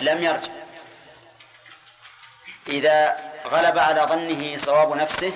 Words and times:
لم 0.00 0.22
يرجع. 0.22 0.48
إذا 2.68 3.16
غلب 3.46 3.78
على 3.78 4.00
ظنه 4.00 4.58
صواب 4.58 4.96
نفسه 4.96 5.32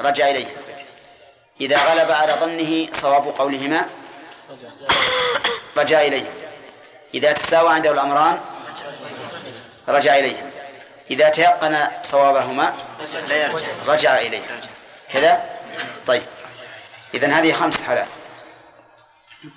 رجع 0.00 0.28
إليه. 0.28 0.46
إذا 1.60 1.78
غلب 1.78 2.10
على 2.10 2.32
ظنه 2.32 2.88
صواب 2.92 3.28
قولهما 3.28 3.88
رجع 5.76 6.00
إليه. 6.00 6.32
إذا 7.14 7.32
تساوى 7.32 7.74
عنده 7.74 7.90
الأمران 7.90 8.40
رجع 9.88 10.16
إليه. 10.16 10.50
إذا 11.10 11.28
تيقن 11.28 11.88
صوابهما 12.02 12.76
رجع 13.86 14.18
إليه. 14.18 14.60
كذا؟ 15.08 15.58
طيب. 16.06 16.22
إذن 17.14 17.32
هذه 17.32 17.52
خمس 17.52 17.82
حالات. 17.82 18.08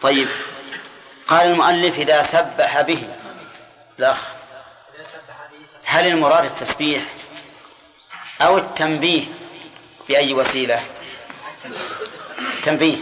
طيب. 0.02 0.28
قال 1.32 1.48
المؤلف 1.48 2.00
إذا 2.00 2.24
سبح 2.24 2.82
به. 2.82 3.04
الأخ 4.00 4.18
هل 5.84 6.08
المراد 6.08 6.46
التسبيح 6.46 7.04
أو 8.42 8.58
التنبيه 8.58 9.26
بأي 10.08 10.34
وسيلة؟ 10.34 10.84
تنبيه. 12.64 12.98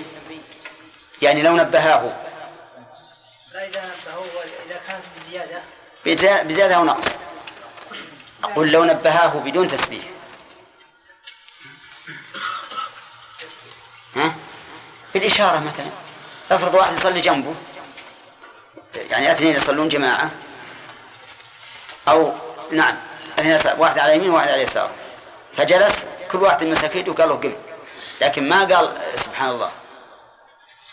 يعني 1.21 1.41
لو 1.41 1.55
نبهاه. 1.55 2.13
لا 3.54 3.68
إذا 3.68 3.81
نبهه 3.81 4.26
إذا 4.66 4.80
كانت 4.88 5.04
بزيادة. 5.16 5.62
بزيادة 6.43 6.76
أو 6.76 6.84
نقص. 6.84 7.18
أقول 8.43 8.71
لو 8.71 8.84
نبهاه 8.84 9.27
بدون 9.27 9.68
تسبيح. 9.68 10.04
ها؟ 14.16 14.35
بالإشارة 15.13 15.59
مثلا. 15.59 15.91
افرض 16.52 16.76
واحد 16.76 16.93
يصلي 16.93 17.21
جنبه. 17.21 17.55
يعني 18.95 19.31
اثنين 19.31 19.55
يصلون 19.55 19.89
جماعة. 19.89 20.31
أو 22.07 22.34
نعم 22.71 22.98
اثنين 23.40 23.59
واحد 23.77 23.99
على 23.99 24.15
يمين 24.15 24.29
وواحد 24.29 24.49
على 24.49 24.62
يسار. 24.62 24.91
فجلس 25.57 26.05
كل 26.31 26.37
واحد 26.37 26.63
مسك 26.63 26.96
يده 26.96 27.12
وقال 27.12 27.29
له 27.29 27.35
قم. 27.35 27.55
لكن 28.21 28.49
ما 28.49 28.59
قال 28.76 28.98
سبحان 29.15 29.49
الله. 29.49 29.71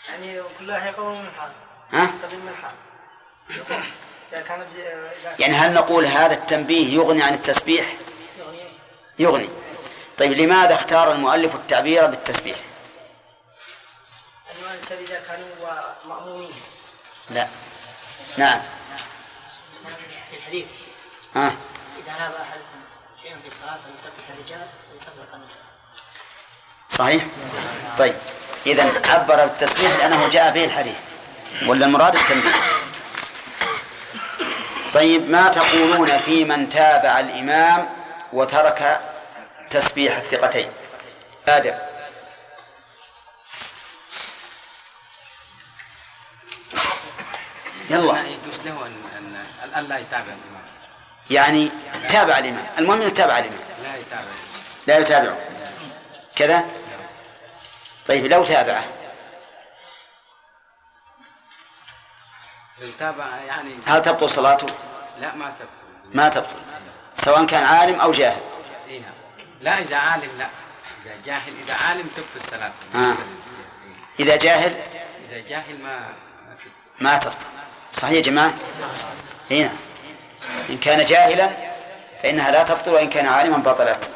يعني 0.09 0.41
كل 0.59 0.71
واحد 0.71 0.93
يقول 0.93 1.11
من 1.11 1.31
حال 1.37 1.51
ها؟ 1.93 2.05
من 2.33 2.55
حال 2.61 2.75
إذا 4.33 4.41
كان 4.41 4.67
يعني 5.39 5.55
هل 5.55 5.73
نقول 5.73 6.05
هذا 6.05 6.33
التنبيه 6.33 6.95
يغني 6.95 7.23
عن 7.23 7.33
التسبيح؟ 7.33 7.93
يغني. 9.19 9.49
طيب 10.17 10.31
لماذا 10.31 10.75
اختار 10.75 11.11
المؤلف 11.11 11.55
التعبير 11.55 12.05
بالتسبيح؟ 12.05 12.57
الإنسان 14.61 14.97
إذا 14.97 15.19
كانوا 15.19 15.47
مأمومين. 16.05 16.51
لا. 17.29 17.47
نعم. 18.37 18.59
في 20.31 20.37
الحديث 20.37 20.65
ها. 21.35 21.47
إذا 21.97 22.11
ناب 22.19 22.31
أحدكم 22.41 22.79
شيئا 23.23 23.35
في 23.41 23.47
الصلاة 23.47 23.77
فليسبح 23.85 24.29
الرجال 24.29 24.67
ويسبح 24.93 25.33
النساء 25.33 25.61
صحيح؟ 26.91 27.23
طيب. 27.97 28.13
إذا 28.65 29.11
عبر 29.11 29.45
بالتسبيح 29.45 29.91
لأنه 29.97 30.29
جاء 30.29 30.51
به 30.51 30.65
الحديث. 30.65 30.97
ولا 31.65 31.85
المراد 31.85 32.15
التنبيه؟ 32.15 32.51
طيب 34.93 35.29
ما 35.29 35.47
تقولون 35.47 36.17
في 36.17 36.45
من 36.45 36.69
تابع 36.69 37.19
الإمام 37.19 37.89
وترك 38.33 39.01
تسبيح 39.69 40.17
الثقتين؟ 40.17 40.69
آدم. 41.47 41.73
يلا. 47.89 48.15
يعني 48.15 48.29
يجوز 48.31 48.61
له 48.65 48.85
ان 49.77 49.83
لا 49.83 49.97
يتابع 49.97 50.23
الإمام. 50.23 50.63
يعني 51.29 51.71
تابع 52.09 52.37
الإمام. 52.37 52.65
المهم 52.77 53.01
أنه 53.01 53.09
تابع 53.09 53.39
الإمام. 53.39 53.59
لا 53.83 53.95
يتابع. 53.95 54.31
لا 54.87 54.97
يتابعه 54.97 55.37
كذا؟ 56.35 56.65
طيب 58.07 58.25
لو 58.25 58.43
تابعه. 58.43 58.83
لو 62.81 62.89
تابع 62.99 63.25
يعني 63.47 63.77
هل 63.87 64.01
تبطل 64.01 64.29
صلاته؟ 64.29 64.67
لا 65.19 65.35
ما 65.35 65.49
تبطل. 65.49 66.17
ما 66.17 66.29
تبطل. 66.29 66.55
سواء 67.17 67.45
كان 67.45 67.63
عالم 67.63 67.99
أو 67.99 68.11
جاهل. 68.11 68.41
نعم. 68.89 69.13
لا 69.61 69.79
إذا 69.79 69.97
عالم 69.97 70.29
لا. 70.37 70.47
إذا 71.05 71.15
جاهل 71.25 71.53
إذا 71.59 71.73
عالم 71.73 72.07
تبطل 72.15 72.45
الصلاه 72.45 72.71
آه. 72.95 73.15
إذا 74.19 74.35
جاهل. 74.35 74.81
إذا 75.29 75.49
جاهل؟ 75.49 75.83
ما 75.83 76.13
ما 76.99 77.17
تبطل. 77.17 77.45
صحيح 77.93 78.11
يا 78.11 78.21
جماعة؟ 78.21 78.53
هنا. 79.51 79.71
إن 80.69 80.77
كان 80.77 81.05
جاهلا 81.05 81.49
فإنها 82.23 82.51
لا 82.51 82.63
تبطل 82.63 82.91
وإن 82.91 83.09
كان 83.09 83.25
عالما 83.25 83.57
بطلت 83.57 84.09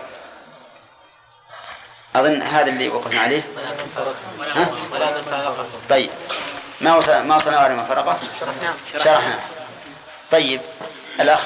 أظن 2.16 2.42
هذا 2.42 2.70
اللي 2.70 2.90
وقفنا 2.90 3.22
عليه. 3.22 3.44
ها؟ 4.56 4.70
طيب. 5.90 6.10
ما 6.82 6.96
وصل 6.96 7.24
ما 7.24 7.36
وصلنا 7.36 7.58
على 7.58 7.76
ما 7.76 7.84
فرقه؟ 7.84 8.20
شرحنا. 9.04 9.40
طيب. 10.32 10.62
الأخ. 11.20 11.44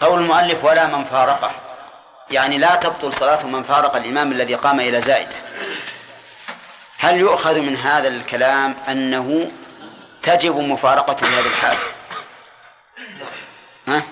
قول 0.00 0.20
المؤلف 0.20 0.64
ولا 0.64 0.86
من 0.86 1.04
فارقه. 1.04 1.50
يعني 2.30 2.58
لا 2.58 2.74
تبطل 2.74 3.14
صلاة 3.14 3.46
من 3.46 3.62
فارق 3.62 3.96
الإمام 3.96 4.32
الذي 4.32 4.54
قام 4.54 4.80
إلى 4.80 5.00
زائدة. 5.00 5.36
هل 7.02 7.20
يؤخذ 7.20 7.60
من 7.60 7.76
هذا 7.76 8.08
الكلام 8.08 8.76
أنه 8.88 9.52
تجب 10.22 10.56
مفارقة 10.56 11.14
في 11.14 11.26
هذه 11.26 11.46
الحال؟ 11.46 11.76
ها؟ 13.88 14.02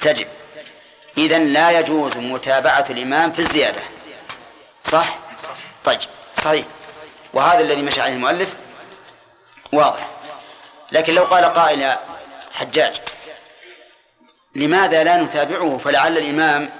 تجب. 0.00 0.26
إذا 1.18 1.38
لا 1.38 1.70
يجوز 1.70 2.16
متابعة 2.16 2.84
الإمام 2.90 3.32
في 3.32 3.38
الزيادة. 3.38 3.80
صح؟ 4.84 5.18
طيب 5.84 5.98
صحيح. 6.36 6.66
وهذا 7.32 7.60
الذي 7.60 7.82
مشى 7.82 8.00
عليه 8.00 8.12
المؤلف 8.12 8.54
واضح. 9.72 10.08
لكن 10.92 11.14
لو 11.14 11.24
قال 11.24 11.44
قائل 11.44 11.96
حجاج 12.52 13.00
لماذا 14.54 15.04
لا 15.04 15.16
نتابعه؟ 15.16 15.78
فلعل 15.78 16.18
الإمام 16.18 16.70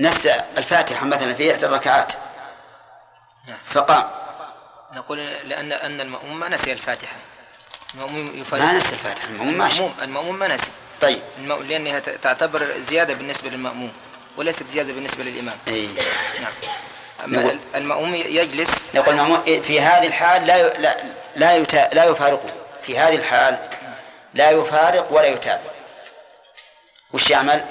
نسى 0.00 0.40
الفاتحة 0.58 1.06
مثلا 1.06 1.34
في 1.34 1.52
إحدى 1.52 1.66
الركعات. 1.66 2.12
فقام 3.64 4.10
نقول 4.92 5.18
لأن 5.26 5.72
أن 5.72 6.00
المأموم 6.00 6.40
ما 6.40 6.48
نسي 6.48 6.72
الفاتحة. 6.72 7.16
المأموم 7.94 8.32
يفرق 8.40 8.60
ما 8.60 8.72
نسى 8.72 8.92
الفاتحة 8.92 9.28
المأموم 9.28 9.54
ماشي. 9.58 9.76
المأموم 9.78 9.94
المأموم 10.02 10.38
ما 10.38 10.48
نسي. 10.48 10.70
طيب. 11.00 11.18
المأموم 11.38 11.66
لأنها 11.66 11.98
تعتبر 11.98 12.66
زيادة 12.88 13.14
بالنسبة 13.14 13.50
للمأموم 13.50 13.92
وليست 14.36 14.68
زيادة 14.68 14.92
بالنسبة 14.92 15.24
للإمام. 15.24 15.56
أي 15.68 15.88
نعم. 16.40 16.52
نقول- 17.34 17.58
المأموم 17.74 18.14
يجلس. 18.14 18.84
يقول 18.94 19.14
المأموم 19.14 19.42
في 19.62 19.80
هذه 19.80 20.06
الحال 20.06 20.46
لا 20.46 20.78
لا 20.78 20.96
لا, 21.36 21.56
يتا 21.56 21.88
لا 21.92 22.04
يفارقه. 22.04 22.48
في 22.82 22.98
هذه 22.98 23.14
الحال 23.14 23.58
لا 24.34 24.50
يفارق 24.50 25.12
ولا 25.12 25.26
يتابع. 25.26 25.70
وش 27.12 27.30
يعمل؟ 27.30 27.64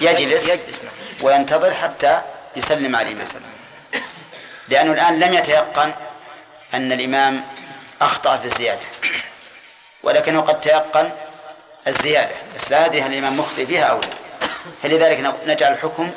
يجلس. 0.00 0.46
يجلس. 0.48 0.82
نعم. 0.82 0.92
وينتظر 1.22 1.74
حتى 1.74 2.22
يسلم 2.56 2.96
على 2.96 3.08
الإمام. 3.08 3.26
لأنه 4.68 4.92
الآن 4.92 5.20
لم 5.20 5.34
يتيقن 5.34 5.94
أن 6.74 6.92
الإمام 6.92 7.44
أخطأ 8.02 8.36
في 8.36 8.44
الزيادة. 8.44 8.80
ولكنه 10.02 10.40
قد 10.40 10.60
تيقن 10.60 11.10
الزيادة. 11.86 12.34
بس 12.56 12.70
لا 12.70 12.86
يدري 12.86 13.02
هل 13.02 13.12
الإمام 13.12 13.38
مخطئ 13.38 13.66
فيها 13.66 13.84
أو 13.84 14.00
لا. 14.00 14.08
فلذلك 14.82 15.34
نجعل 15.46 15.72
الحكم 15.72 16.10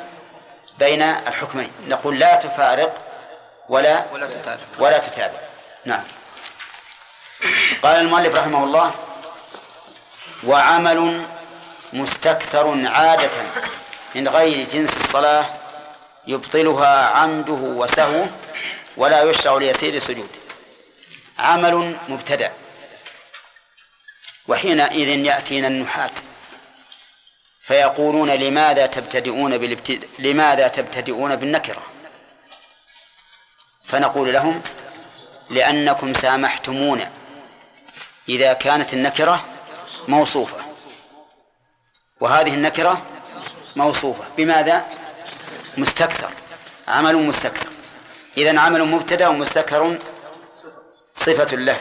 بين 0.78 1.02
الحكمين. 1.02 1.70
نقول 1.88 2.18
لا 2.18 2.36
تفارق 2.36 2.94
ولا 3.68 4.04
ولا 4.12 4.26
تتابع. 4.26 4.62
ولا 4.78 4.98
تتابع. 4.98 5.38
نعم. 5.84 6.04
قال 7.82 7.96
المؤلف 7.96 8.34
رحمه 8.34 8.64
الله 8.64 8.94
وعمل 10.46 11.26
مستكثر 11.92 12.86
عادة 12.86 13.30
من 14.14 14.28
غير 14.28 14.66
جنس 14.68 14.96
الصلاة 14.96 15.46
يبطلها 16.26 17.06
عمده 17.06 17.52
وسهوه 17.52 18.28
ولا 18.96 19.22
يشرع 19.22 19.56
ليسير 19.56 19.98
سجود. 19.98 20.30
عمل 21.38 21.96
مبتدأ 22.08 22.52
وحينئذ 24.48 25.08
يأتينا 25.08 25.68
النحاة 25.68 26.10
فيقولون 27.60 28.30
لماذا 28.30 28.86
تبتدئون 28.86 29.58
بالابتداء 29.58 30.08
لماذا 30.18 30.68
تبتدئون 30.68 31.36
بالنكرة؟ 31.36 31.82
فنقول 33.84 34.32
لهم 34.32 34.62
لأنكم 35.50 36.14
سامحتمونا. 36.14 37.10
إذا 38.28 38.52
كانت 38.52 38.94
النكرة 38.94 39.44
موصوفة. 40.08 40.58
وهذه 42.20 42.54
النكرة 42.54 43.02
موصوفة. 43.76 44.24
بماذا؟ 44.36 44.86
مستكثر. 45.76 46.30
عمل 46.88 47.16
مستكثر. 47.16 47.75
إذا 48.36 48.60
عمل 48.60 48.84
مبتدأ 48.84 49.28
ومستكثر 49.28 49.98
صفة 51.16 51.56
له 51.56 51.80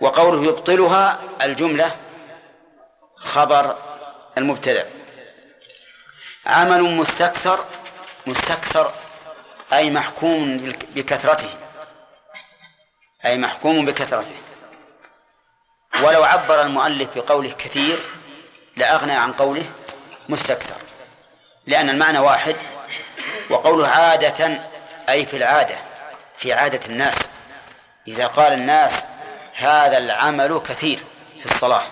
وقوله 0.00 0.44
يبطلها 0.44 1.20
الجملة 1.42 1.96
خبر 3.16 3.76
المبتدأ. 4.38 4.86
عمل 6.46 6.82
مستكثر 6.82 7.64
مستكثر 8.26 8.92
أي 9.72 9.90
محكوم 9.90 10.72
بكثرته 10.94 11.48
أي 13.24 13.38
محكوم 13.38 13.84
بكثرته. 13.84 14.36
ولو 16.02 16.24
عبر 16.24 16.62
المؤلف 16.62 17.08
بقوله 17.16 17.52
كثير 17.52 17.98
لأغنى 18.76 19.12
عن 19.12 19.32
قوله 19.32 19.64
مستكثر 20.28 20.74
لأن 21.66 21.88
المعنى 21.88 22.18
واحد 22.18 22.56
وقوله 23.50 23.88
عادة 23.88 24.62
أي 25.08 25.26
في 25.26 25.36
العادة 25.36 25.78
في 26.38 26.52
عادة 26.52 26.80
الناس. 26.86 27.28
إذا 28.08 28.26
قال 28.26 28.52
الناس 28.52 29.02
هذا 29.54 29.98
العمل 29.98 30.62
كثير 30.68 31.04
في 31.38 31.46
الصلاة 31.46 31.86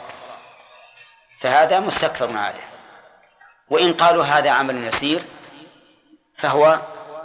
فهذا 1.41 1.81
مستكثر 1.81 2.37
عادة. 2.37 2.61
وإن 3.69 3.95
قالوا 3.95 4.25
هذا 4.25 4.51
عمل 4.51 4.85
يسير 4.85 5.23
فهو 6.37 6.81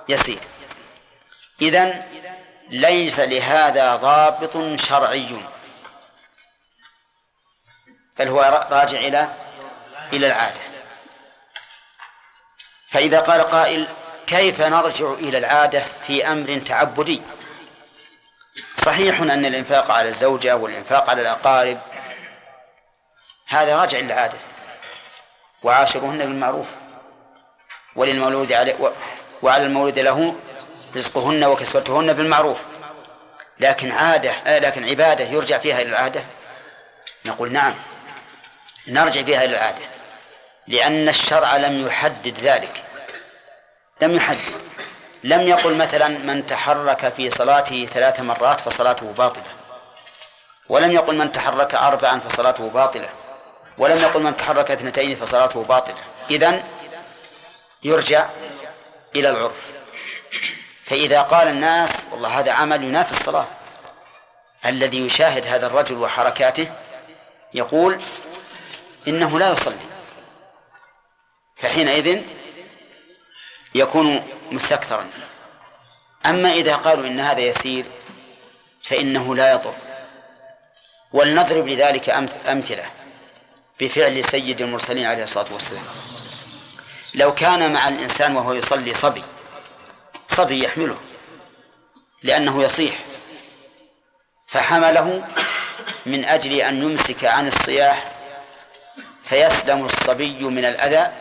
يسير. 0.09 0.39
إذن 1.62 2.03
ليس 2.69 3.19
لهذا 3.19 3.95
ضابط 3.95 4.80
شرعي. 4.80 5.45
بل 8.19 8.27
هو 8.27 8.68
راجع 8.71 9.00
إلى 9.00 9.35
إلى 10.13 10.27
العادة. 10.27 10.59
فإذا 12.88 13.19
قال 13.19 13.42
قائل 13.42 13.88
كيف 14.30 14.62
نرجع 14.62 15.14
إلى 15.14 15.38
العادة 15.38 15.84
في 16.08 16.28
أمر 16.28 16.62
تعبدي؟ 16.66 17.22
صحيح 18.78 19.22
أن 19.22 19.46
الإنفاق 19.46 19.92
على 19.92 20.10
الزوجة 20.10 20.56
والإنفاق 20.56 21.10
على 21.10 21.22
الأقارب 21.22 21.80
هذا 23.48 23.78
راجع 23.78 24.00
للعادة 24.00 24.38
وعاشرهن 25.64 26.18
بالمعروف 26.18 26.68
وللمولود 27.96 28.54
عليه 28.54 28.94
وعلى 29.42 29.64
المولود 29.64 30.00
له 30.00 30.36
رزقهن 30.96 31.44
وكسوتهن 31.44 32.14
بالمعروف. 32.14 32.60
لكن 33.60 33.92
عادة 33.92 34.31
آه، 34.31 34.60
لكن 34.60 34.90
عبادة 34.90 35.26
يرجع 35.26 35.58
فيها 35.58 35.81
إلى 35.81 35.90
العادة؟ 35.90 36.24
نقول 37.26 37.52
نعم 37.52 37.74
نرجع 38.88 39.24
فيها 39.24 39.44
إلى 39.44 39.56
العادة 39.56 39.86
لأن 40.68 41.10
الشرع 41.10 41.58
لم 41.58 41.88
يحدد 41.88 42.40
ذلك. 42.40 42.88
لم 44.01 44.16
يحدد 44.16 44.69
لم 45.24 45.42
يقل 45.42 45.78
مثلا 45.78 46.07
من 46.07 46.46
تحرك 46.46 47.13
في 47.13 47.30
صلاته 47.30 47.86
ثلاث 47.86 48.19
مرات 48.19 48.62
فصلاته 48.62 49.12
باطلة. 49.12 49.44
ولم 50.69 50.92
يقل 50.92 51.18
من 51.18 51.31
تحرك 51.31 51.75
أربعا 51.75 52.19
فصلاته 52.19 52.69
باطلة. 52.69 53.10
ولم 53.78 53.98
يقل 53.98 54.24
من 54.24 54.36
تحرك 54.36 54.72
اثنتين 54.72 55.16
فصلاته 55.16 55.63
باطلة. 55.63 55.98
إذن 56.30 56.63
يرجع 57.84 58.30
إلى 59.16 59.30
العرف. 59.30 59.72
فإذا 60.86 61.22
قال 61.22 61.48
الناس 61.48 62.00
والله 62.12 62.40
هذا 62.40 62.52
عمل 62.52 62.84
ينافي 62.84 63.12
الصلاة. 63.12 63.48
الذي 64.66 65.06
يشاهد 65.06 65.48
هذا 65.48 65.68
الرجل 65.68 65.98
وحركاته 65.98 66.72
يقول 67.54 68.02
إنه 69.07 69.40
لا 69.40 69.52
يصلي. 69.52 69.75
فحينئذ 71.56 72.22
يكون 73.75 74.24
مستكثرا. 74.51 75.10
أما 76.25 76.51
إذا 76.51 76.75
قالوا 76.75 77.07
إن 77.07 77.19
هذا 77.19 77.39
يسير 77.39 77.86
فإنه 78.83 79.36
لا 79.36 79.51
يضر. 79.51 79.74
ولنضرب 81.13 81.68
لذلك 81.68 82.10
أمثلة 82.48 82.86
بفعل 83.80 84.24
سيد 84.25 84.62
المرسلين 84.62 85.06
عليه 85.06 85.24
الصلاة 85.24 85.54
والسلام. 85.54 85.83
لو 87.13 87.33
كان 87.33 87.74
مع 87.74 87.88
الإنسان 87.88 88.36
وهو 88.36 88.54
يصلي 88.54 88.94
صبي 88.95 89.24
صبي 90.27 90.63
يحمله 90.63 90.98
لأنه 92.24 92.63
يصيح 92.63 93.00
فحمله 94.48 95.27
من 96.06 96.25
أجل 96.25 96.54
أن 96.54 96.83
يمسك 96.83 97.25
عن 97.25 97.48
الصياح 97.48 98.12
فيسلم 99.24 99.86
الصبي 99.86 100.44
من 100.44 100.66
الأذى 100.66 101.12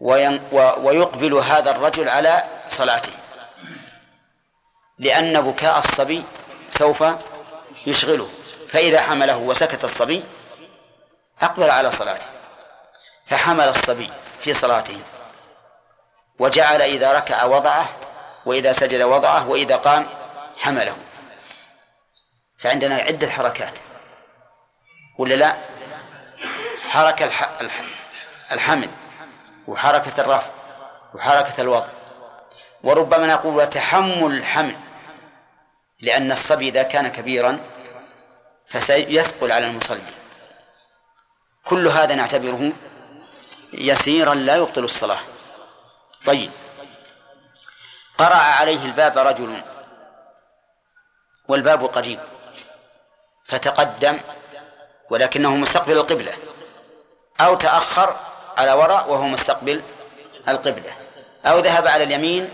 ويقبل 0.00 1.34
هذا 1.34 1.70
الرجل 1.70 2.08
على 2.08 2.44
صلاته. 2.70 3.12
لأن 4.98 5.40
بكاء 5.40 5.78
الصبي 5.78 6.24
سوف 6.70 7.04
يشغله. 7.86 8.30
فإذا 8.68 9.00
حمله 9.00 9.36
وسكت 9.36 9.84
الصبي 9.84 10.24
أقبل 11.42 11.70
على 11.70 11.90
صلاته. 11.90 12.26
فحمل 13.26 13.68
الصبي 13.68 14.10
في 14.40 14.54
صلاته. 14.54 15.00
وجعل 16.38 16.82
إذا 16.82 17.12
ركع 17.12 17.44
وضعه 17.44 17.88
وإذا 18.46 18.72
سجد 18.72 19.02
وضعه 19.02 19.48
وإذا 19.48 19.76
قام 19.76 20.08
حمله. 20.58 20.96
فعندنا 22.58 22.94
عدة 22.94 23.30
حركات. 23.30 23.74
ولا 25.18 25.34
لا؟ 25.34 25.56
حركة 26.88 27.30
الحمل. 28.52 28.88
وحركة 29.70 30.20
الرفع 30.20 30.50
وحركة 31.14 31.60
الوضع. 31.60 31.88
وربما 32.82 33.26
نقول 33.26 33.56
وتحمل 33.56 34.32
الحمل 34.32 34.76
لأن 36.00 36.32
الصبي 36.32 36.68
إذا 36.68 36.82
كان 36.82 37.08
كبيرا 37.08 37.60
فسيثقل 38.66 39.52
على 39.52 39.66
المصلي. 39.66 40.12
كل 41.64 41.88
هذا 41.88 42.14
نعتبره 42.14 42.72
يسيرا 43.72 44.34
لا 44.34 44.56
يبطل 44.56 44.84
الصلاة. 44.84 45.20
طيب. 46.26 46.50
قرأ 48.18 48.34
عليه 48.34 48.84
الباب 48.84 49.18
رجل 49.18 49.62
والباب 51.48 51.84
قريب 51.84 52.20
فتقدم 53.44 54.18
ولكنه 55.10 55.56
مستقبل 55.56 55.92
القبلة 55.92 56.32
أو 57.40 57.54
تأخر 57.54 58.29
على 58.60 58.72
وراء 58.72 59.10
وهو 59.10 59.22
مستقبل 59.22 59.82
القبلة 60.48 60.96
أو 61.46 61.58
ذهب 61.58 61.86
على 61.86 62.04
اليمين 62.04 62.50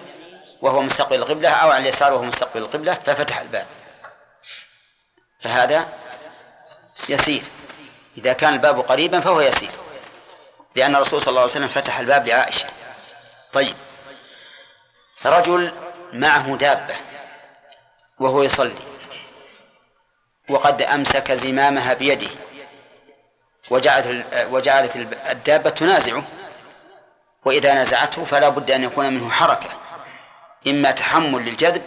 وهو 0.63 0.83
مستقبل 0.83 1.17
القبلة 1.17 1.49
أو 1.49 1.71
على 1.71 1.83
اليسار 1.83 2.13
وهو 2.13 2.23
مستقبل 2.23 2.63
القبلة 2.63 2.95
ففتح 2.95 3.39
الباب. 3.39 3.67
فهذا 5.41 5.89
يسير. 7.09 7.43
إذا 8.19 8.33
كان 8.33 8.53
الباب 8.53 8.81
قريبا 8.81 9.21
فهو 9.21 9.41
يسير. 9.41 9.71
لأن 10.77 10.97
الرسول 10.97 11.21
صلى 11.21 11.29
الله 11.29 11.41
عليه 11.41 11.51
وسلم 11.51 11.69
فتح 11.69 11.99
الباب 11.99 12.27
لعائشة. 12.29 12.67
طيب. 13.53 13.77
رجل 15.27 15.73
معه 16.13 16.57
دابة 16.57 16.95
وهو 18.19 18.43
يصلي 18.43 18.75
وقد 20.49 20.83
أمسك 20.83 21.33
زمامها 21.33 21.95
بيده. 21.95 22.31
وجعلت 23.71 24.27
وجعلت 24.51 24.97
الدابة 25.31 25.71
تنازعه 25.71 26.25
وإذا 27.45 27.75
نزعته 27.75 28.25
فلا 28.25 28.49
بد 28.49 28.71
أن 28.71 28.83
يكون 28.83 29.13
منه 29.13 29.31
حركة. 29.31 29.69
إما 30.67 30.91
تحمل 30.91 31.45
للجذب 31.45 31.83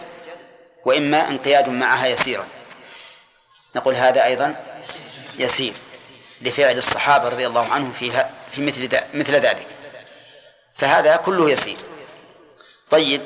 وإما 0.84 1.28
انقياد 1.28 1.68
معها 1.68 2.06
يسيرا. 2.06 2.46
نقول 3.76 3.94
هذا 3.94 4.24
أيضا 4.24 4.64
يسير 5.38 5.74
لفعل 6.40 6.78
الصحابة 6.78 7.28
رضي 7.28 7.46
الله 7.46 7.72
عنهم 7.72 7.92
فيها 7.92 8.30
في 8.52 8.60
مثل 8.66 9.00
مثل 9.14 9.34
ذلك. 9.34 9.66
فهذا 10.78 11.16
كله 11.16 11.50
يسير. 11.50 11.76
طيب 12.90 13.22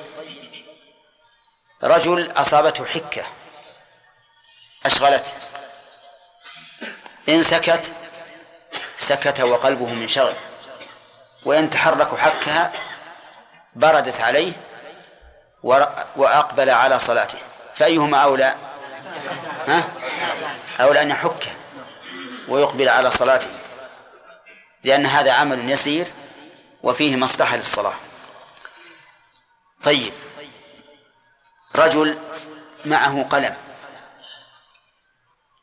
رجل 1.83 2.33
أصابته 2.37 2.85
حكة 2.85 3.23
أشغلته 4.87 5.33
إن 7.29 7.43
سكت 7.43 7.93
سكت 9.05 9.41
وقلبه 9.41 9.95
منشغل 9.95 10.35
وإن 11.45 11.71
تحرك 11.71 12.19
حكها 12.19 12.73
بردت 13.77 14.21
عليه 14.21 14.53
وأقبل 16.17 16.71
على 16.71 16.99
صلاته. 16.99 17.39
فأيهما 17.75 18.19
أولى؟ 18.19 18.55
ها؟ 19.69 19.85
أولى 20.81 21.03
أن 21.03 21.11
يحكه 21.11 21.51
ويقبل 22.49 22.89
على 22.89 23.11
صلاته. 23.11 23.47
لأن 24.85 25.07
هذا 25.07 25.33
عمل 25.33 25.71
يسير 25.71 26.07
وفيه 26.83 27.17
مصلحة 27.17 27.57
للصلاة. 27.57 27.95
طيب. 29.85 30.13
رجل 31.77 32.19
معه 32.85 33.23
قلم 33.23 33.57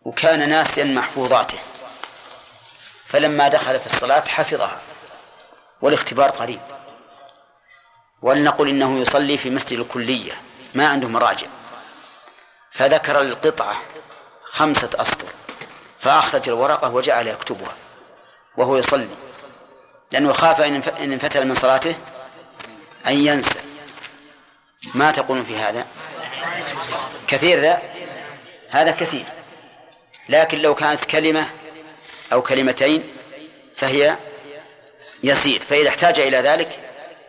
وكان 0.02 0.50
ناسيا 0.50 0.84
محفوظاته. 0.84 1.60
فلما 3.12 3.48
دخل 3.48 3.80
في 3.80 3.86
الصلاة 3.86 4.24
حفظها 4.28 4.82
والاختبار 5.82 6.30
قريب. 6.30 6.62
ولنقل 8.22 8.70
إنه 8.70 9.00
يصلي 9.00 9.38
في 9.38 9.50
مسجد 9.50 9.80
الكلية 9.80 10.42
ما 10.76 10.88
عنده 10.88 11.08
مراجع 11.08 11.48
فذكر 12.72 13.22
القطعة 13.22 13.76
خمسة 14.44 14.90
أسطر 14.96 15.28
فأخرج 16.00 16.50
الورقة 16.50 16.94
وجعل 16.94 17.28
يكتبها 17.28 17.74
وهو 18.58 18.78
يصلي. 18.78 19.10
لأنه 20.12 20.34
خاف 20.34 20.62
إن 20.62 21.12
انفتل 21.12 21.48
من 21.48 21.54
صلاته 21.54 21.96
أن 23.08 23.14
ينسى. 23.14 23.60
ما 24.94 25.12
تقولون 25.12 25.46
في 25.46 25.58
هذا؟ 25.58 25.88
كثير 27.28 27.60
ذا؟ 27.60 27.82
هذا 28.70 28.92
كثير. 28.92 29.26
لكن 30.30 30.60
لو 30.60 30.76
كانت 30.76 31.06
كلمة 31.06 31.50
أو 32.34 32.42
كلمتين 32.42 33.04
فهي 33.78 34.18
يسير. 35.24 35.60
فإذا 35.60 35.90
احتاج 35.90 36.20
إلى 36.20 36.38
ذلك 36.38 36.80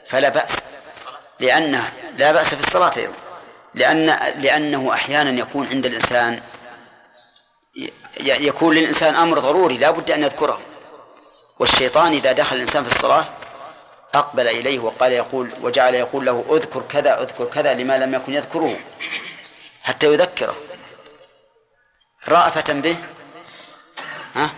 فلا 0.07 0.29
بأس 0.29 0.57
لأنه 1.41 1.93
لا 2.17 2.33
بأس 2.33 2.55
في 2.55 2.61
الصلاة 2.61 2.93
أيضا. 2.97 3.15
لأن 3.75 4.07
لأنه 4.37 4.95
أحيانا 4.95 5.41
يكون 5.41 5.67
عند 5.67 5.87
الإنسان 5.87 6.41
يكون 8.21 8.75
للإنسان 8.75 9.15
أمر 9.15 9.39
ضروري 9.39 9.79
لا 9.79 9.91
بد 9.91 10.11
أن 10.11 10.23
يذكره. 10.23 10.61
والشيطان 11.59 12.13
إذا 12.13 12.33
دخل 12.33 12.57
الإنسان 12.57 12.85
في 12.85 12.95
الصلاة 12.95 13.25
أقبل 14.15 14.49
إليه 14.49 14.79
وقال 14.79 15.13
يقول 15.13 15.53
وجعل 15.63 15.95
يقول 15.95 16.27
له 16.27 16.45
اذكر 16.51 16.83
كذا 16.89 17.23
اذكر 17.23 17.45
كذا 17.45 17.75
لما 17.75 17.99
لم 17.99 18.15
يكن 18.15 18.33
يذكره 18.35 18.79
حتى 19.83 20.07
يذكره. 20.07 20.57
رأفة 22.29 22.73
به 22.73 22.97
ها؟ 24.35 24.51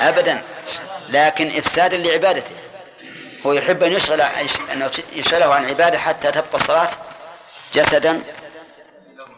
أبدا 0.00 0.42
لكن 1.08 1.56
إفسادا 1.58 1.96
لعبادته. 1.96 2.54
هو 3.46 3.52
يحب 3.52 3.82
أن 3.82 3.92
يشغل 3.92 4.20
أن 4.20 4.90
يشغله 5.12 5.54
عن 5.54 5.64
عبادة 5.64 5.98
حتى 5.98 6.32
تبقى 6.32 6.54
الصلاة 6.54 6.90
جسدا 7.74 8.22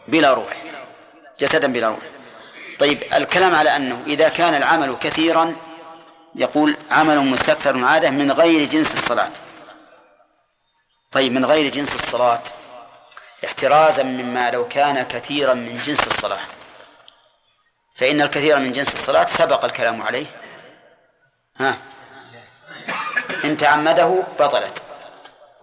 بلا 0.07 0.33
روح. 0.33 0.53
جسدا 1.39 1.73
بلا 1.73 1.87
روح. 1.87 1.99
طيب 2.79 3.03
الكلام 3.13 3.55
على 3.55 3.75
أنه 3.75 4.03
إذا 4.07 4.29
كان 4.29 4.55
العمل 4.55 4.95
كثيرا 5.01 5.55
يقول 6.35 6.77
عمل 6.91 7.19
مستكثر 7.19 7.85
عادة 7.85 8.09
من 8.09 8.31
غير 8.31 8.69
جنس 8.69 8.93
الصلاة. 8.93 9.29
طيب 11.11 11.31
من 11.31 11.45
غير 11.45 11.71
جنس 11.71 11.95
الصلاة 11.95 12.39
احترازا 13.45 14.03
مما 14.03 14.51
لو 14.51 14.67
كان 14.67 15.03
كثيرا 15.03 15.53
من 15.53 15.81
جنس 15.81 16.07
الصلاة. 16.07 16.39
فإن 17.95 18.21
الكثير 18.21 18.59
من 18.59 18.71
جنس 18.71 18.93
الصلاة 18.93 19.25
سبق 19.25 19.65
الكلام 19.65 20.01
عليه. 20.01 20.25
ها. 21.59 21.77
إن 23.43 23.57
تعمده 23.57 24.23
بطلت. 24.39 24.81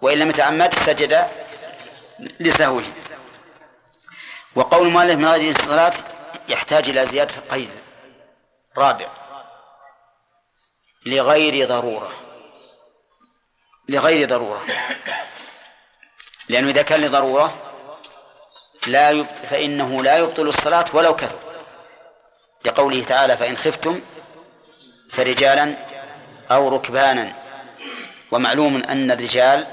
وإن 0.01 0.17
لم 0.17 0.29
يتعمد 0.29 0.73
سجد 0.73 1.27
لسهوه. 2.39 2.83
وقول 4.55 4.87
المؤلف 4.87 5.15
من 5.15 5.25
غير 5.25 5.49
الصلاة 5.49 5.93
يحتاج 6.49 6.89
إلى 6.89 7.05
زيادة 7.05 7.33
قيد 7.49 7.69
رابع. 8.77 9.07
لغير 11.05 11.67
ضرورة. 11.67 12.11
لغير 13.89 14.29
ضرورة. 14.29 14.65
لأنه 16.49 16.69
إذا 16.69 16.81
كان 16.81 17.01
لضرورة 17.01 17.57
لا 18.87 19.11
يب... 19.11 19.27
فإنه 19.49 20.03
لا 20.03 20.17
يبطل 20.17 20.47
الصلاة 20.47 20.85
ولو 20.93 21.15
كثر. 21.15 21.39
لقوله 22.65 23.03
تعالى 23.03 23.37
فإن 23.37 23.57
خفتم 23.57 24.01
فرجالا 25.09 25.77
أو 26.51 26.75
ركبانا. 26.75 27.33
ومعلوم 28.31 28.75
أن 28.75 29.11
الرجال 29.11 29.67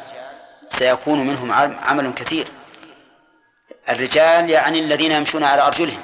سيكون 0.69 1.27
منهم 1.27 1.53
عمل 1.83 2.15
كثير. 2.15 2.49
الرجال 3.89 4.51
يعني 4.51 4.79
الذين 4.81 5.13
يمشون 5.13 5.45
على 5.45 5.63
أرجلهم. 5.63 6.03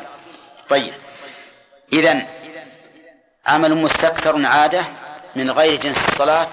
طيب. 0.69 0.95
إذن 1.93 2.27
عمل 3.47 3.75
مستكثر 3.75 4.47
عادة 4.47 4.85
من 5.37 5.51
غير 5.51 5.81
جنس 5.81 6.09
الصلاة 6.09 6.49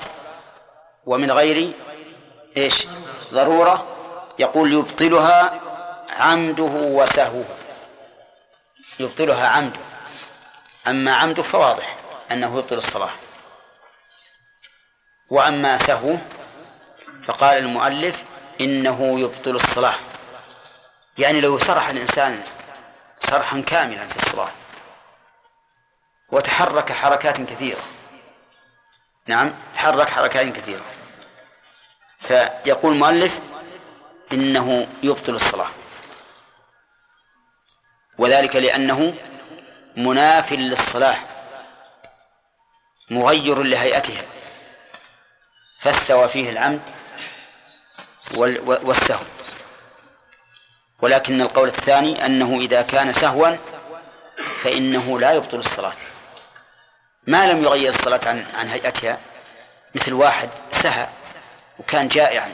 ومن 1.06 1.32
غير 1.32 1.74
إيش؟ 2.58 2.86
ضرورة 3.34 3.88
يقول 4.40 4.74
يبطلها 4.74 5.62
عمده 6.10 6.64
وسهوه. 6.64 7.46
يبطلها 9.00 9.48
عمده. 9.48 9.80
أما 10.88 11.14
عمده 11.14 11.44
فواضح. 11.44 11.97
أنه 12.32 12.58
يبطل 12.58 12.78
الصلاة. 12.78 13.12
وأما 15.30 15.78
سهوه 15.78 16.20
فقال 17.24 17.58
المؤلف 17.58 18.24
إنه 18.62 19.20
يبطل 19.20 19.56
الصلاة. 19.56 19.96
يعني 21.18 21.42
لو 21.42 21.60
سرح 21.60 21.90
الإنسان 21.90 22.44
سرحا 23.20 23.62
كاملا 23.62 24.08
في 24.08 24.16
الصلاة 24.16 24.52
وتحرك 26.32 26.92
حركات 26.92 27.42
كثيرة. 27.42 27.82
نعم 29.28 29.54
تحرك 29.74 30.10
حركات 30.10 30.56
كثيرة. 30.56 30.86
فيقول 32.20 32.94
المؤلف 32.94 33.40
إنه 34.34 34.88
يبطل 35.04 35.36
الصلاة. 35.36 35.70
وذلك 38.18 38.56
لأنه 38.56 39.14
مناف 39.98 40.54
للصلاة. 40.54 41.18
مغير 43.10 43.64
لهيئتها. 43.64 44.24
فاستوى 45.80 46.28
فيه 46.28 46.50
العمد 46.50 46.82
والسهو. 48.66 49.24
ولكن 51.02 51.42
القول 51.42 51.68
الثاني 51.68 52.26
أنه 52.26 52.60
إذا 52.60 52.82
كان 52.82 53.14
سهوا 53.14 53.56
فإنه 54.64 55.20
لا 55.20 55.32
يبطل 55.32 55.60
الصلاة. 55.60 55.96
ما 57.28 57.52
لم 57.52 57.64
يغير 57.64 57.90
الصلاة 57.90 58.20
عن 58.26 58.46
عن 58.54 58.68
هيئتها 58.68 59.20
مثل 59.96 60.14
واحد 60.14 60.50
سهى 60.72 61.08
وكان 61.80 62.08
جائعا 62.08 62.52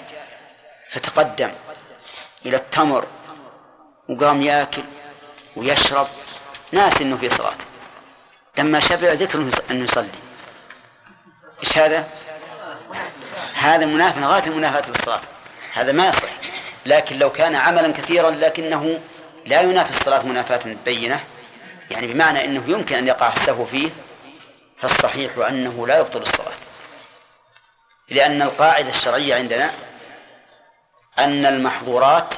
فتقدم 0.90 1.52
إلى 2.46 2.58
التمر 2.58 3.08
وقام 4.10 4.42
ياكل 4.42 4.84
ويشرب 5.56 6.08
ناس 6.72 7.02
إنه 7.02 7.18
في 7.18 7.30
صلاة. 7.30 7.58
لما 8.58 8.80
شبع 8.80 9.14
ذكر 9.14 9.52
إنه 9.72 9.84
يصلي. 9.84 10.23
إيش 11.64 11.78
هذا؟ 11.78 12.10
هذا 13.54 13.86
منافى 13.86 14.20
غاية 14.20 14.44
المنافاة 14.48 14.92
بالصلاة. 14.92 15.22
هذا 15.74 15.92
ما 15.92 16.08
يصح. 16.08 16.30
لكن 16.86 17.20
لو 17.20 17.32
كان 17.32 17.56
عملا 17.56 17.94
كثيرا 17.94 18.32
لكنه 18.32 19.00
لا 19.46 19.62
ينافي 19.62 19.90
الصلاة 19.90 20.24
منافاة 20.26 20.76
بينة. 20.86 21.24
يعني 21.92 22.08
بمعنى 22.08 22.46
إنه 22.46 22.64
يمكن 22.68 22.96
أن 22.96 23.08
يقع 23.08 23.32
السهو 23.32 23.66
فيه 23.66 23.90
فالصحيح 24.78 25.32
أنه 25.50 25.88
لا 25.88 26.00
يبطل 26.00 26.22
الصلاة. 26.22 26.54
لأن 28.10 28.42
القاعدة 28.42 28.90
الشرعية 28.90 29.36
عندنا 29.36 29.72
أن 31.20 31.46
المحظورات 31.46 32.34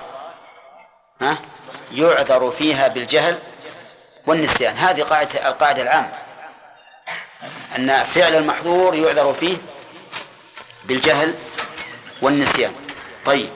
يعذر 1.91 2.51
فيها 2.51 2.87
بالجهل 2.87 3.39
والنسيان. 4.27 4.77
هذه 4.77 5.03
قاعدة 5.03 5.47
القاعدة 5.47 5.81
العامة. 5.81 6.24
أن 7.77 8.03
فعل 8.03 8.35
المحظور 8.35 8.95
يعذر 8.95 9.33
فيه 9.33 9.57
بالجهل 10.85 11.35
والنسيان. 12.21 12.73
طيب. 13.25 13.49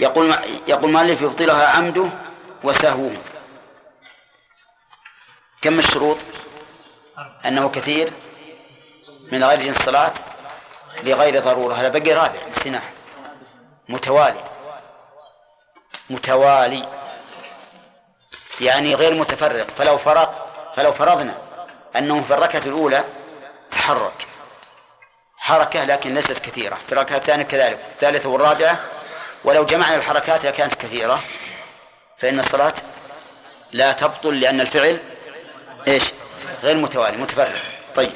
يقول 0.00 0.34
يقول 0.68 0.90
مالك 0.90 1.22
يبطلها 1.22 1.66
عمده 1.66 2.06
وسهوه 2.64 3.16
كم 5.62 5.78
الشروط؟ 5.78 6.16
أنه 7.46 7.68
كثير 7.68 8.12
من 9.32 9.44
غير 9.44 9.60
جنس 9.60 9.80
الصلاة 9.80 10.12
لغير 11.02 11.42
ضرورة. 11.42 11.74
هذا 11.74 11.88
بقي 11.88 12.12
رابع 12.12 12.38
نسيناه 12.56 12.82
متوالي. 13.88 14.44
متوالي. 16.10 16.88
يعني 18.60 18.94
غير 18.94 19.14
متفرق. 19.14 19.70
فلو 19.70 19.98
فرق 19.98 20.46
فلو 20.76 20.92
فرضنا 20.92 21.49
أنه 21.96 22.22
في 22.22 22.34
الركعة 22.34 22.62
الأولى 22.66 23.04
تحرك. 23.70 24.26
حركة 25.36 25.84
لكن 25.84 26.14
ليست 26.14 26.38
كثيرة. 26.38 26.78
في 26.86 26.92
الركعة 26.92 27.16
الثانية 27.16 27.44
كذلك. 27.44 27.78
الثالثة 27.92 28.28
والرابعة 28.28 28.80
ولو 29.44 29.64
جمعنا 29.64 29.96
الحركات 29.96 30.46
لكانت 30.46 30.74
كثيرة. 30.74 31.20
فإن 32.18 32.38
الصلاة 32.38 32.74
لا 33.72 33.92
تبطل 33.92 34.40
لأن 34.40 34.60
الفعل 34.60 35.00
إيش؟ 35.88 36.02
غير 36.62 36.76
متوالي 36.76 37.16
متفرق. 37.16 37.62
طيب. 37.94 38.12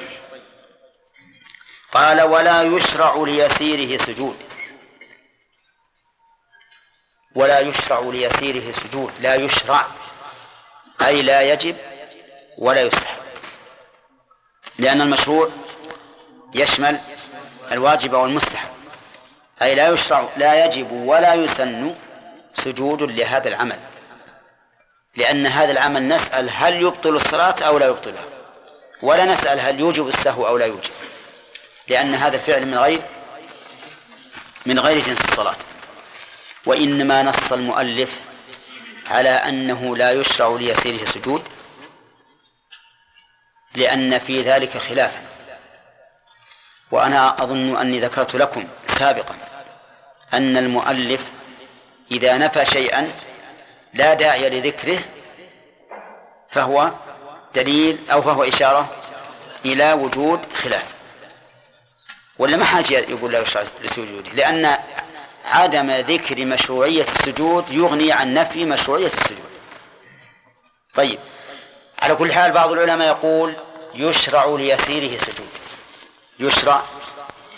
قال 1.92 2.22
ولا 2.22 2.62
يشرع 2.62 3.14
ليسيره 3.16 4.02
سجود. 4.02 4.36
ولا 7.34 7.60
يشرع 7.60 8.00
ليسيره 8.00 8.72
سجود. 8.72 9.12
لا 9.20 9.34
يشرع 9.34 9.86
أي 11.02 11.22
لا 11.22 11.42
يجب 11.42 11.76
ولا 12.58 12.80
يستحب. 12.80 13.23
لأن 14.78 15.00
المشروع 15.00 15.48
يشمل 16.54 17.00
الواجب 17.72 18.12
والمستحب. 18.12 18.68
أي 19.62 19.74
لا 19.74 19.88
يشرع 19.88 20.28
لا 20.36 20.64
يجب 20.64 20.92
ولا 20.92 21.34
يسن 21.34 21.94
سجود 22.54 23.02
لهذا 23.02 23.48
العمل. 23.48 23.78
لأن 25.16 25.46
هذا 25.46 25.72
العمل 25.72 26.08
نسأل 26.08 26.50
هل 26.50 26.82
يبطل 26.82 27.16
الصلاة 27.16 27.54
أو 27.62 27.78
لا 27.78 27.86
يبطلها. 27.86 28.24
ولا 29.02 29.24
نسأل 29.24 29.60
هل 29.60 29.80
يوجب 29.80 30.08
السهو 30.08 30.46
أو 30.46 30.56
لا 30.56 30.66
يوجب. 30.66 30.90
لأن 31.88 32.14
هذا 32.14 32.36
الفعل 32.36 32.66
من 32.66 32.78
غير 32.78 33.02
من 34.66 34.78
غير 34.78 34.98
جنس 34.98 35.20
الصلاة. 35.24 35.56
وإنما 36.66 37.22
نص 37.22 37.52
المؤلف 37.52 38.20
على 39.10 39.28
أنه 39.28 39.96
لا 39.96 40.12
يشرع 40.12 40.48
ليسيره 40.48 41.04
سجود. 41.04 41.42
لأن 43.74 44.18
في 44.18 44.42
ذلك 44.42 44.78
خلافا. 44.78 45.20
وأنا 46.90 47.42
أظن 47.42 47.76
أني 47.76 48.00
ذكرت 48.00 48.34
لكم 48.34 48.68
سابقا 48.86 49.34
أن 50.34 50.56
المؤلف 50.56 51.32
إذا 52.10 52.36
نفى 52.36 52.66
شيئا 52.66 53.12
لا 53.94 54.14
داعي 54.14 54.50
لذكره 54.50 54.98
فهو 56.50 56.90
دليل 57.54 58.10
أو 58.12 58.22
فهو 58.22 58.44
إشارة 58.44 58.96
إلى 59.64 59.92
وجود 59.92 60.40
خلاف. 60.54 60.94
ولا 62.38 62.56
ما 62.56 62.64
حاجة 62.64 62.94
يقول 62.94 63.32
لا 63.32 63.40
يشرع 63.40 63.64
لسجوده؟ 63.82 64.30
لأن 64.30 64.78
عدم 65.44 65.90
ذكر 65.90 66.44
مشروعية 66.44 67.02
السجود 67.02 67.64
يغني 67.70 68.12
عن 68.12 68.34
نفي 68.34 68.64
مشروعية 68.64 69.06
السجود. 69.06 69.50
طيب. 70.94 71.18
على 72.04 72.14
كل 72.14 72.32
حال 72.32 72.52
بعض 72.52 72.72
العلماء 72.72 73.08
يقول 73.08 73.56
يشرع 73.94 74.44
ليسيره 74.46 75.16
سجود 75.16 75.48
يشرع 76.38 76.82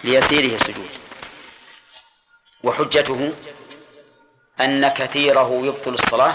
ليسيره 0.05 0.59
سجود 0.59 0.89
وحجته 2.63 3.33
أن 4.61 4.89
كثيره 4.89 5.61
يبطل 5.65 5.95
الصلاة 5.95 6.35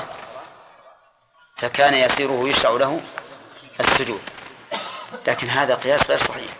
فكان 1.57 1.93
يسيره 1.93 2.49
يشرع 2.49 2.71
له 2.71 3.01
السجود. 3.79 4.21
لكن 5.27 5.49
هذا 5.49 5.75
قياس 5.75 6.09
غير 6.09 6.17
صحيح. 6.17 6.51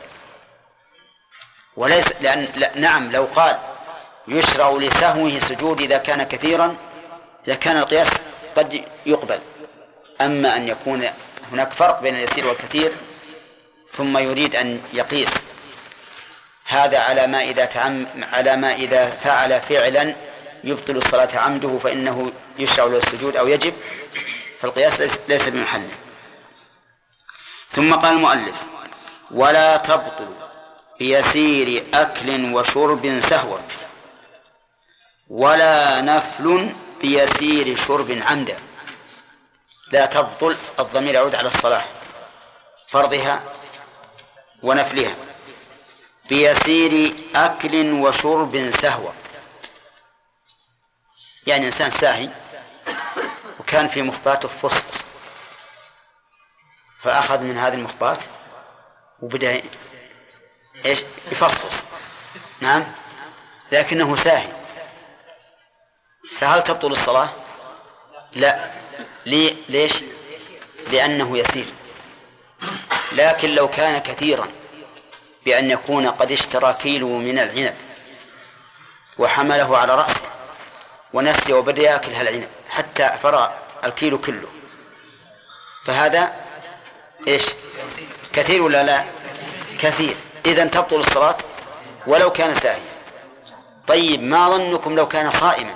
وليس 1.75 2.07
لأن 2.21 2.47
لا 2.55 2.77
نعم 2.77 3.11
لو 3.11 3.27
قال 3.35 3.59
يشرع 4.27 4.71
لسهوه 4.71 5.39
سجود 5.39 5.81
إذا 5.81 5.97
كان 5.97 6.23
كثيرا 6.23 6.77
إذا 7.47 7.55
كان 7.55 7.77
القياس 7.77 8.09
قد 8.57 8.85
يقبل. 9.05 9.39
أما 10.21 10.55
أن 10.55 10.67
يكون 10.67 11.09
هناك 11.51 11.73
فرق 11.73 12.01
بين 12.01 12.15
اليسير 12.15 12.47
والكثير 12.47 12.93
ثم 13.93 14.17
يريد 14.17 14.55
أن 14.55 14.81
يقيس 14.93 15.33
هذا 16.65 16.99
على 16.99 17.27
ما 17.27 17.43
إذا 17.43 17.65
تعم 17.65 18.05
على 18.33 18.55
ما 18.55 18.73
إذا 18.75 19.05
فعل 19.05 19.61
فعلا 19.61 20.15
يبطل 20.63 20.97
الصلاة 20.97 21.37
عمده 21.37 21.77
فإنه 21.77 22.31
يشرع 22.59 22.85
له 22.85 22.97
السجود 22.97 23.37
أو 23.37 23.47
يجب 23.47 23.73
فالقياس 24.61 25.01
ليس 25.27 25.49
بمحله 25.49 25.89
ثم 27.71 27.93
قال 27.93 28.13
المؤلف 28.13 28.55
ولا 29.31 29.77
تبطل 29.77 30.27
بيسير 30.99 31.83
أكل 31.93 32.53
وشرب 32.53 33.19
سهوا 33.19 33.57
ولا 35.29 36.01
نفل 36.01 36.73
بيسير 37.01 37.75
شرب 37.75 38.21
عمدا 38.27 38.57
لا 39.91 40.05
تبطل 40.05 40.57
الضمير 40.79 41.13
يعود 41.13 41.35
على 41.35 41.47
الصلاة. 41.47 41.83
فرضها 42.87 43.43
ونفلها. 44.63 45.15
بيسير 46.29 47.15
أكل 47.35 47.91
وشرب 47.91 48.71
سهوا 48.71 49.11
يعني 51.47 51.65
إنسان 51.65 51.91
ساهي 51.91 52.29
وكان 53.59 53.87
في 53.87 54.01
مخباته 54.01 54.47
فصفص 54.49 55.03
فأخذ 57.01 57.39
من 57.41 57.57
هذه 57.57 57.73
المخبات 57.73 58.17
وبدأ 59.21 59.61
إيش؟ 60.85 60.99
يفصفص. 61.31 61.83
نعم؟ 62.61 62.91
لكنه 63.71 64.15
ساهي. 64.15 64.49
فهل 66.37 66.63
تبطل 66.63 66.91
الصلاة؟ 66.91 67.29
لا. 68.35 68.80
ليه؟ 69.25 69.55
ليش؟ 69.69 69.93
لأنه 70.91 71.37
يسير. 71.37 71.65
لكن 73.11 73.55
لو 73.55 73.67
كان 73.67 73.97
كثيرا 73.97 74.47
بأن 75.45 75.71
يكون 75.71 76.07
قد 76.07 76.31
اشترى 76.31 76.73
كيلو 76.73 77.17
من 77.17 77.39
العنب 77.39 77.75
وحمله 79.17 79.77
على 79.77 79.95
رأسه 79.95 80.21
ونسي 81.13 81.53
وبدأ 81.53 81.81
يأكل 81.81 82.13
هالعنب 82.13 82.47
حتى 82.69 83.11
فرى 83.23 83.53
الكيلو 83.83 84.17
كله. 84.17 84.47
فهذا 85.85 86.33
إيش؟ 87.27 87.45
كثير 88.33 88.61
ولا 88.61 88.83
لا؟ 88.83 89.05
كثير. 89.79 90.17
إذا 90.45 90.65
تبطل 90.65 90.99
الصلاة 90.99 91.37
ولو 92.07 92.31
كان 92.31 92.53
ساهيا 92.53 92.91
طيب 93.87 94.23
ما 94.23 94.49
ظنكم 94.49 94.95
لو 94.95 95.07
كان 95.07 95.31
صائما 95.31 95.73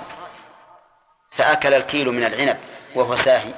فأكل 1.30 1.74
الكيلو 1.74 2.12
من 2.12 2.24
العنب 2.24 2.56
وهو 2.94 3.16
ساهي. 3.16 3.54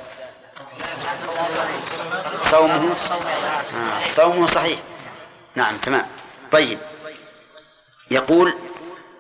صومه؟ 2.43 2.93
آه 3.75 4.03
صومه 4.15 4.47
صحيح. 4.47 4.79
نعم 5.55 5.79
تمام. 5.79 6.07
طيب. 6.53 6.79
يقول 8.11 8.59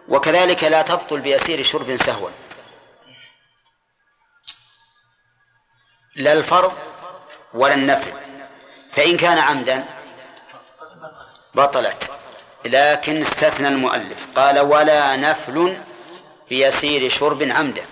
وكذلك 0.08 0.64
لا 0.64 0.82
تبطل 0.82 1.20
بيسير 1.20 1.62
شرب 1.62 1.96
سهوا. 1.96 2.30
لا 6.16 6.32
الفرض 6.32 6.72
ولا 7.54 7.74
النفل. 7.74 8.12
فإن 8.92 9.16
كان 9.16 9.38
عمدا 9.38 9.84
بطلت. 11.54 12.10
لكن 12.64 13.20
استثنى 13.20 13.68
المؤلف. 13.68 14.26
قال 14.36 14.58
ولا 14.58 15.16
نفل 15.16 15.80
بيسير 16.48 17.10
شرب 17.10 17.42
عمدا. 17.42 17.84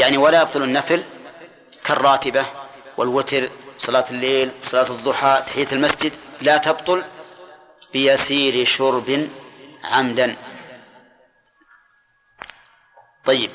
يعني 0.00 0.16
ولا 0.16 0.40
يبطل 0.40 0.62
النفل 0.62 1.04
كالراتبة 1.84 2.46
والوتر 2.96 3.50
صلاة 3.78 4.04
الليل 4.10 4.50
صلاة 4.64 4.90
الضحى 4.90 5.42
تحية 5.46 5.66
المسجد. 5.72 6.12
لا 6.40 6.56
تبطل 6.56 7.04
بيسير 7.92 8.64
شرب 8.64 9.28
عمدا. 9.84 10.36
طيب. 13.24 13.50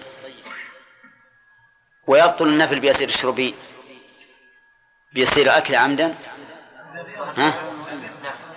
ويبطل 2.08 2.48
النفل 2.48 2.80
بيسير 2.80 3.08
الشرب 3.08 3.54
بيسير 5.14 5.58
أكل 5.58 5.76
عمدا؟ 5.76 6.16
ها؟ 7.38 7.54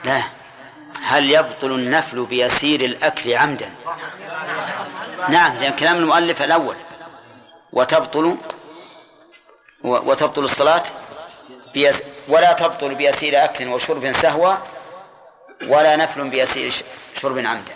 لا. 0.05 0.23
هل 1.03 1.31
يبطل 1.31 1.73
النفل 1.73 2.25
بيسير 2.25 2.81
الأكل 2.81 3.35
عمدا؟ 3.35 3.75
نعم 5.29 5.57
لأن 5.57 5.73
كلام 5.73 5.97
المؤلف 5.97 6.43
الأول. 6.43 6.77
وتبطل 7.73 8.37
وتبطل 9.85 10.45
الصلاة 10.45 10.83
بيس 11.75 12.03
ولا 12.29 12.53
تبطل 12.53 12.95
بيسير 12.95 13.45
أكل 13.45 13.69
وشرب 13.69 14.13
سهوا 14.13 14.55
ولا 15.63 15.97
نفل 15.97 16.29
بيسير 16.29 16.75
شرب 17.21 17.39
عمدا 17.39 17.75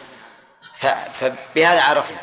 فبهذا 1.13 1.83
عرفنا. 1.83 2.21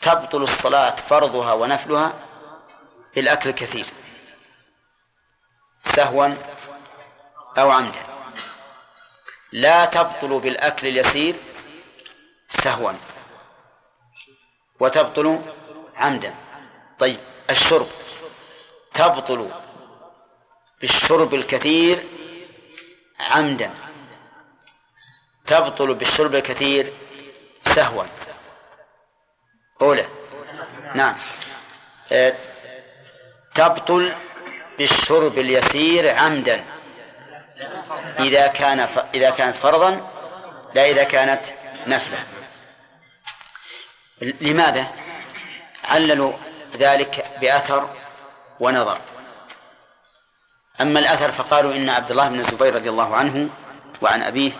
تبطل 0.00 0.42
الصلاة 0.42 0.96
فرضها 0.96 1.52
ونفلها 1.52 2.12
بالأكل 3.14 3.50
الكثير. 3.50 3.86
سهوا 5.84 6.34
أو 7.58 7.70
عمدا. 7.70 8.02
لا 9.52 9.84
تبطل 9.84 10.40
بالأكل 10.40 10.86
اليسير 10.86 11.34
سهوا. 12.48 12.92
وتبطل 14.80 15.40
عمدا. 16.00 16.34
طيب 16.98 17.18
الشرب. 17.50 17.88
تبطل 18.94 19.50
بالشرب 20.80 21.34
الكثير 21.34 22.06
عمدا. 23.20 23.70
تبطل 25.46 25.94
بالشرب 25.94 26.34
الكثير 26.34 26.92
سهوا. 27.62 28.04
أولى. 29.82 30.08
نعم. 30.94 31.16
آه، 32.12 32.34
تبطل 33.54 34.12
بالشرب 34.78 35.38
اليسير 35.38 36.16
عمدا. 36.16 36.64
إذا 38.18 38.46
كان 38.46 38.86
ف... 38.86 38.98
إذا 39.14 39.30
كانت 39.30 39.54
فرضا 39.54 40.10
لا 40.74 40.90
إذا 40.90 41.04
كانت 41.04 41.42
نفلا. 41.86 42.18
لماذا؟ 44.20 44.86
عللوا 45.84 46.32
ذلك 46.76 47.38
بأثر 47.40 47.90
ونظر. 48.60 48.98
أما 50.80 51.00
الأثر 51.00 51.32
فقالوا 51.32 51.74
إن 51.74 51.88
عبد 51.88 52.10
الله 52.10 52.28
بن 52.28 52.38
الزبير 52.38 52.74
رضي 52.74 52.90
الله 52.90 53.16
عنه 53.16 53.48
وعن 54.02 54.22
أبيه 54.22 54.52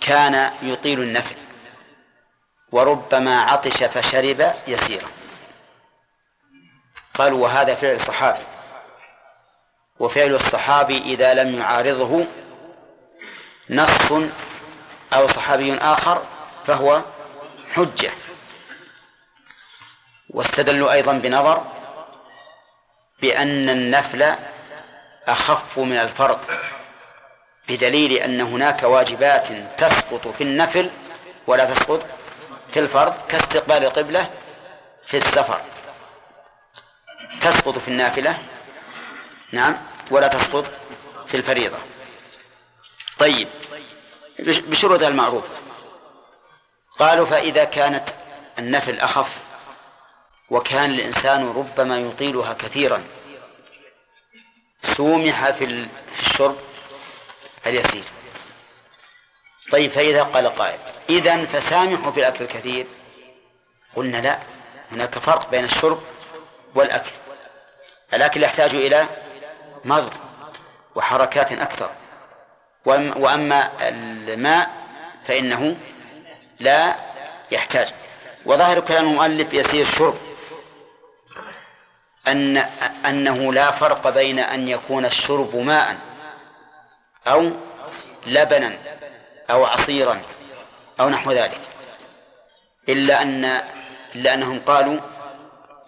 كان 0.00 0.52
يطيل 0.62 1.00
النفل 1.00 1.36
وربما 2.72 3.40
عطش 3.40 3.84
فشرب 3.84 4.54
يسيرا. 4.66 5.08
قالوا 7.14 7.42
وهذا 7.42 7.74
فعل 7.74 8.00
صحابي 8.00 8.44
وفعل 9.98 10.34
الصحابي 10.34 10.98
إذا 10.98 11.34
لم 11.34 11.54
يعارضه 11.58 12.26
نص 13.70 14.12
أو 15.12 15.26
صحابي 15.26 15.74
آخر 15.74 16.22
فهو 16.66 17.02
حجة. 17.74 18.10
واستدلوا 20.30 20.92
أيضا 20.92 21.12
بنظر 21.12 21.64
بأن 23.22 23.68
النفل 23.68 24.34
أخف 25.28 25.78
من 25.78 25.98
الفرض 25.98 26.38
بدليل 27.68 28.12
أن 28.12 28.40
هناك 28.40 28.82
واجبات 28.82 29.48
تسقط 29.78 30.28
في 30.28 30.40
النفل 30.44 30.90
ولا 31.46 31.64
تسقط 31.64 32.06
في 32.72 32.78
الفرض 32.80 33.14
كاستقبال 33.28 33.84
القبلة 33.84 34.30
في 35.06 35.16
السفر. 35.16 35.60
تسقط 37.40 37.78
في 37.78 37.88
النافلة 37.88 38.38
نعم 39.52 39.78
ولا 40.10 40.28
تسقط 40.28 40.64
في 41.26 41.36
الفريضة. 41.36 41.78
طيب 43.18 43.48
بشروطها 44.38 45.08
المعروفة. 45.08 45.54
قالوا 46.98 47.26
فإذا 47.26 47.64
كانت 47.64 48.08
النفل 48.58 49.00
أخف 49.00 49.47
وكان 50.50 50.90
الإنسان 50.90 51.52
ربما 51.56 51.98
يطيلها 51.98 52.52
كثيرا. 52.52 53.04
سومح 54.82 55.50
في 55.50 55.88
الشرب 56.20 56.56
اليسير. 57.66 58.04
طيب 59.70 59.90
فإذا 59.90 60.22
قال 60.22 60.48
قائل 60.48 60.78
إذا 61.10 61.44
فسامحوا 61.44 62.12
في 62.12 62.20
الأكل 62.20 62.44
الكثير. 62.44 62.86
قلنا 63.96 64.16
لا 64.16 64.38
هناك 64.92 65.18
فرق 65.18 65.50
بين 65.50 65.64
الشرب 65.64 66.02
والأكل. 66.74 67.10
الأكل 68.14 68.42
يحتاج 68.42 68.74
إلى 68.74 69.06
مضغ 69.84 70.12
وحركات 70.94 71.52
أكثر. 71.52 71.90
وأما 72.86 73.88
الماء 73.88 74.70
فإنه 75.26 75.76
لا 76.60 76.96
يحتاج. 77.50 77.92
وظاهر 78.46 78.80
كلام 78.80 79.04
المؤلف 79.04 79.52
يسير 79.52 79.84
شرب. 79.84 80.16
أن 82.30 82.56
أنه 83.06 83.52
لا 83.52 83.70
فرق 83.70 84.08
بين 84.08 84.38
أن 84.38 84.68
يكون 84.68 85.04
الشرب 85.04 85.56
ماء 85.56 85.96
أو 87.26 87.50
لبنا 88.26 88.78
أو 89.50 89.64
عصيرا 89.64 90.22
أو 91.00 91.08
نحو 91.08 91.32
ذلك. 91.32 91.60
إلا 92.88 93.22
أن 93.22 93.44
إلا 94.14 94.34
أنهم 94.34 94.60
قالوا 94.60 95.00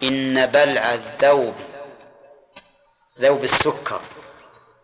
إن 0.03 0.45
بلع 0.45 0.93
الذوب 0.93 1.55
ذوب 3.19 3.43
السكر 3.43 4.01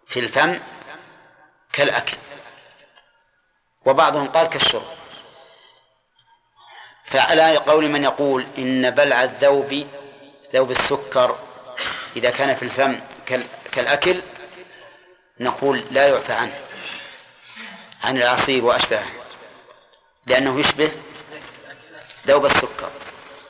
في 0.08 0.20
الفم 0.20 0.60
كالأكل. 1.74 2.18
وبعضهم 3.86 4.28
قال 4.28 4.48
كالشرب. 4.48 4.98
فعلى 7.06 7.58
قول 7.58 7.90
من 7.90 8.04
يقول 8.04 8.48
إن 8.58 8.90
بلع 8.90 9.24
الذوب 9.24 9.88
ذوب 10.54 10.72
السكر 10.72 11.47
إذا 12.16 12.30
كان 12.30 12.56
في 12.56 12.64
الفم 12.64 13.00
كالأكل 13.72 14.22
نقول 15.40 15.84
لا 15.92 16.08
يعفى 16.08 16.34
عنه 16.34 16.60
عن 18.04 18.18
العصير 18.18 18.66
وأشبهه 18.66 19.06
لأنه 20.26 20.60
يشبه 20.60 20.92
ذوب 22.28 22.46
السكر. 22.46 22.90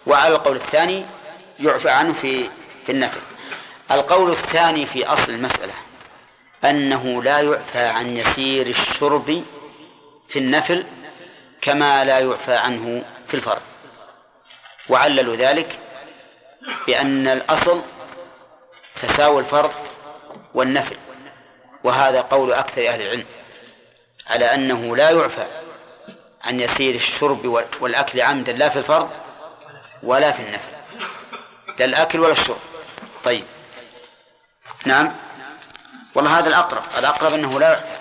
وعلى 0.07 0.35
القول 0.35 0.55
الثاني 0.55 1.05
يعفى 1.59 1.89
عنه 1.89 2.13
في 2.13 2.49
في 2.85 2.91
النفل 2.91 3.19
القول 3.91 4.31
الثاني 4.31 4.85
في 4.85 5.05
أصل 5.05 5.31
المسألة 5.31 5.73
أنه 6.65 7.23
لا 7.23 7.39
يعفى 7.39 7.79
عن 7.79 8.17
يسير 8.17 8.67
الشرب 8.67 9.43
في 10.29 10.39
النفل 10.39 10.85
كما 11.61 12.05
لا 12.05 12.19
يعفى 12.19 12.53
عنه 12.55 13.03
في 13.27 13.33
الفرض 13.33 13.61
وعللوا 14.89 15.35
ذلك 15.35 15.79
بأن 16.87 17.27
الأصل 17.27 17.81
تساوي 18.97 19.39
الفرض 19.39 19.71
والنفل 20.53 20.97
وهذا 21.83 22.21
قول 22.21 22.53
أكثر 22.53 22.87
أهل 22.87 23.01
العلم 23.01 23.25
على 24.27 24.53
أنه 24.53 24.95
لا 24.95 25.09
يعفى 25.09 25.45
عن 26.43 26.59
يسير 26.59 26.95
الشرب 26.95 27.65
والأكل 27.81 28.21
عمدا 28.21 28.53
لا 28.53 28.69
في 28.69 28.75
الفرض 28.75 29.09
ولا 30.03 30.31
في 30.31 30.41
النفل 30.41 30.69
لا 31.79 31.85
الأكل 31.85 32.19
ولا 32.19 32.31
الشرب. 32.31 32.57
طيب. 33.23 33.43
نعم. 34.85 35.13
والله 36.15 36.39
هذا 36.39 36.47
الأقرب 36.47 36.83
الأقرب 36.97 37.33
أنه 37.33 37.59
لا 37.59 37.69
يعفى. 37.69 37.97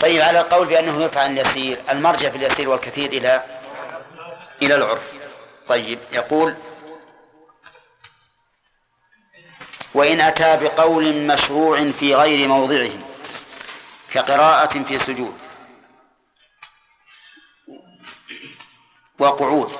طيب 0.00 0.22
على 0.22 0.40
القول 0.40 0.66
بأنه 0.66 1.02
يعفى 1.02 1.18
عن 1.18 1.38
اليسير 1.38 1.78
المرجع 1.90 2.30
في 2.30 2.36
اليسير 2.36 2.68
والكثير 2.68 3.12
إلى 3.12 3.42
إلى 4.62 4.74
العرف. 4.74 5.12
طيب 5.66 5.98
يقول 6.12 6.54
وإن 9.94 10.20
أتى 10.20 10.56
بقول 10.56 11.20
مشروع 11.20 11.90
في 11.90 12.14
غير 12.14 12.48
موضعه 12.48 12.90
كقراءة 14.12 14.82
في 14.82 14.98
سجود 14.98 15.34
وقعود 19.18 19.72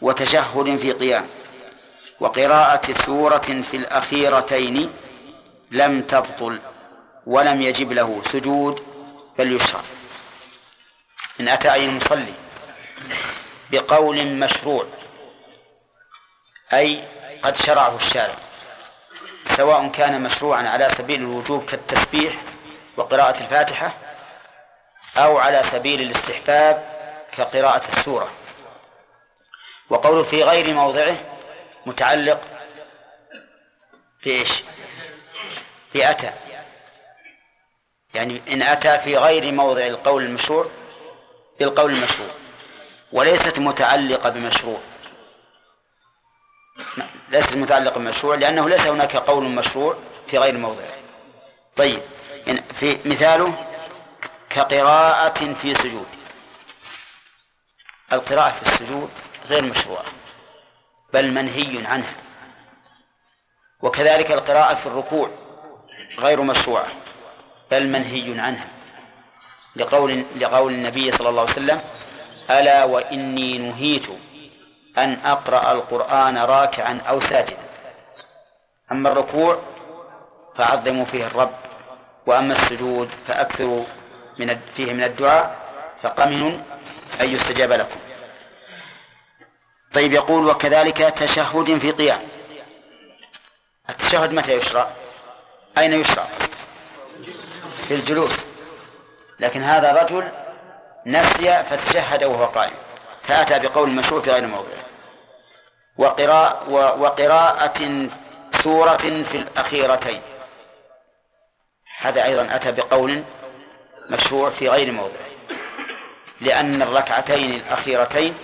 وتشهد 0.00 0.76
في 0.76 0.92
قيام 0.92 1.28
وقراءة 2.20 2.92
سورة 2.92 3.62
في 3.70 3.76
الأخيرتين 3.76 4.92
لم 5.70 6.02
تبطل 6.02 6.60
ولم 7.26 7.62
يجب 7.62 7.92
له 7.92 8.22
سجود 8.24 8.84
بل 9.38 9.52
يشرع 9.52 9.80
إن 11.40 11.48
أتى 11.48 11.72
أي 11.72 11.84
المصلي 11.84 12.32
بقول 13.72 14.26
مشروع 14.26 14.86
أي 16.72 17.04
قد 17.42 17.56
شرعه 17.56 17.96
الشارع. 17.96 18.49
سواء 19.44 19.88
كان 19.88 20.22
مشروعا 20.22 20.68
على 20.68 20.88
سبيل 20.88 21.20
الوجوب 21.20 21.64
كالتسبيح 21.64 22.34
وقراءة 22.96 23.40
الفاتحة 23.40 23.94
أو 25.16 25.38
على 25.38 25.62
سبيل 25.62 26.00
الاستحباب 26.00 27.00
كقراءة 27.32 27.88
السورة. 27.88 28.30
وقوله 29.90 30.22
في 30.22 30.42
غير 30.44 30.74
موضعه 30.74 31.16
متعلق 31.86 32.40
بإيش؟ 34.24 34.64
بأتى. 35.94 36.32
يعني 38.14 38.42
إن 38.48 38.62
أتى 38.62 38.98
في 38.98 39.16
غير 39.16 39.52
موضع 39.52 39.86
القول 39.86 40.22
المشروع 40.22 40.66
بالقول 41.60 41.92
المشروع 41.92 42.28
وليست 43.12 43.58
متعلقة 43.58 44.28
بمشروع. 44.28 44.80
ليست 47.30 47.56
متعلقة 47.56 47.98
بمشروع 47.98 48.34
لأنه 48.34 48.68
ليس 48.68 48.86
هناك 48.86 49.16
قول 49.16 49.44
مشروع 49.44 49.96
في 50.26 50.38
غير 50.38 50.58
موضعه. 50.58 50.94
طيب 51.76 52.00
في 52.74 52.98
مثاله 53.04 53.66
كقراءة 54.50 55.54
في 55.54 55.74
سجود. 55.74 56.06
القراءة 58.12 58.52
في 58.52 58.62
السجود 58.62 59.10
غير 59.46 59.62
مشروعة 59.62 60.04
بل 61.12 61.32
منهي 61.32 61.86
عنها. 61.86 62.14
وكذلك 63.82 64.32
القراءة 64.32 64.74
في 64.74 64.86
الركوع 64.86 65.30
غير 66.18 66.42
مشروعة 66.42 66.86
بل 67.70 67.88
منهي 67.88 68.40
عنها. 68.40 68.68
لقول 69.76 70.24
لقول 70.36 70.72
النبي 70.72 71.12
صلى 71.12 71.28
الله 71.28 71.40
عليه 71.40 71.52
وسلم 71.52 71.80
ألا 72.50 72.84
وإني 72.84 73.58
نهيت 73.58 74.06
أن 74.98 75.18
أقرأ 75.24 75.72
القرآن 75.72 76.38
راكعا 76.38 77.00
أو 77.08 77.20
ساجدا. 77.20 77.56
أما 78.92 79.12
الركوع 79.12 79.58
فعظموا 80.56 81.04
فيه 81.04 81.26
الرب 81.26 81.54
وأما 82.26 82.52
السجود 82.52 83.10
فأكثروا 83.26 83.84
من 84.38 84.60
فيه 84.74 84.92
من 84.92 85.02
الدعاء 85.02 85.56
فقمن 86.02 86.62
أن 87.20 87.28
يستجاب 87.28 87.72
لكم. 87.72 88.00
طيب 89.92 90.12
يقول 90.12 90.46
وكذلك 90.46 90.96
تشهد 90.96 91.78
في 91.78 91.90
قيام. 91.90 92.20
التشهد 93.90 94.32
متى 94.32 94.52
يشرع؟ 94.52 94.90
أين 95.78 95.92
يشرع؟ 95.92 96.26
في 97.88 97.94
الجلوس. 97.94 98.44
لكن 99.40 99.62
هذا 99.62 99.92
رجل 99.92 100.28
نسي 101.06 101.64
فتشهد 101.64 102.24
وهو 102.24 102.44
قائم. 102.44 102.89
فأتى 103.30 103.68
بقول 103.68 103.90
مشروع 103.90 104.20
في 104.20 104.30
غير 104.30 104.46
موضعه 104.46 104.84
وقراءة 105.98 106.68
وقراءة 107.00 108.08
سورة 108.62 108.96
في 108.96 109.36
الأخيرتين. 109.36 110.20
هذا 112.00 112.24
أيضا 112.24 112.48
أتى 112.54 112.72
بقول 112.72 113.24
مشروع 114.08 114.50
في 114.50 114.68
غير 114.68 114.92
موضعه 114.92 115.30
لأن 116.40 116.82
الركعتين 116.82 117.54
الأخيرتين 117.54 118.34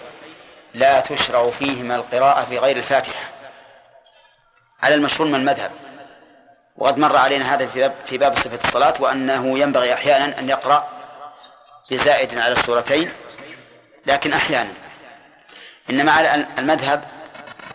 لا 0.75 1.01
تشرع 1.01 1.51
فيهما 1.51 1.97
القراءة 1.97 2.45
في 2.45 2.59
غير 2.59 2.77
الفاتحة. 2.77 3.31
على 4.83 4.95
المشهور 4.95 5.29
من 5.29 5.35
المذهب. 5.35 5.71
وقد 6.77 6.99
مر 6.99 7.17
علينا 7.17 7.55
هذا 7.55 7.67
في 7.67 7.81
باب 7.81 7.95
في 8.07 8.19
باب 8.19 8.37
صفة 8.37 8.59
الصلاة 8.65 8.95
وأنه 9.01 9.59
ينبغي 9.59 9.95
أحيانا 9.95 10.39
أن 10.39 10.49
يقرأ 10.49 10.89
بزائد 11.91 12.39
على 12.39 12.53
السورتين 12.53 13.11
لكن 14.07 14.33
أحيانا. 14.33 14.73
إنما 15.91 16.13
على 16.13 16.47
المذهب 16.59 17.05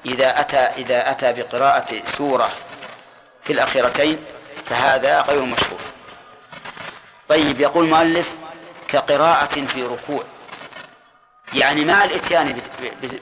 إذا 0.05 0.39
أتى 0.39 0.57
إذا 0.57 1.11
أتى 1.11 1.33
بقراءة 1.33 2.05
سورة 2.05 2.49
في 3.43 3.53
الأخيرتين 3.53 4.25
فهذا 4.65 5.21
غير 5.21 5.41
مشهور 5.41 5.79
طيب 7.29 7.59
يقول 7.59 7.85
المؤلف 7.85 8.29
كقراءة 8.87 9.65
في 9.65 9.83
ركوع. 9.83 10.23
يعني 11.53 11.85
مع 11.85 12.03
الإتيان 12.03 12.61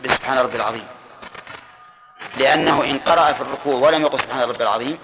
بسبحان 0.03 0.37
ربي 0.37 0.55
العظيم؟ 0.55 0.87
لأنه 2.37 2.83
إن 2.83 2.99
قرأ 2.99 3.33
في 3.33 3.41
الركوع 3.41 3.75
ولم 3.75 4.01
يقل 4.01 4.19
سبحان 4.19 4.49
ربي 4.49 4.63
العظيم 4.63 4.97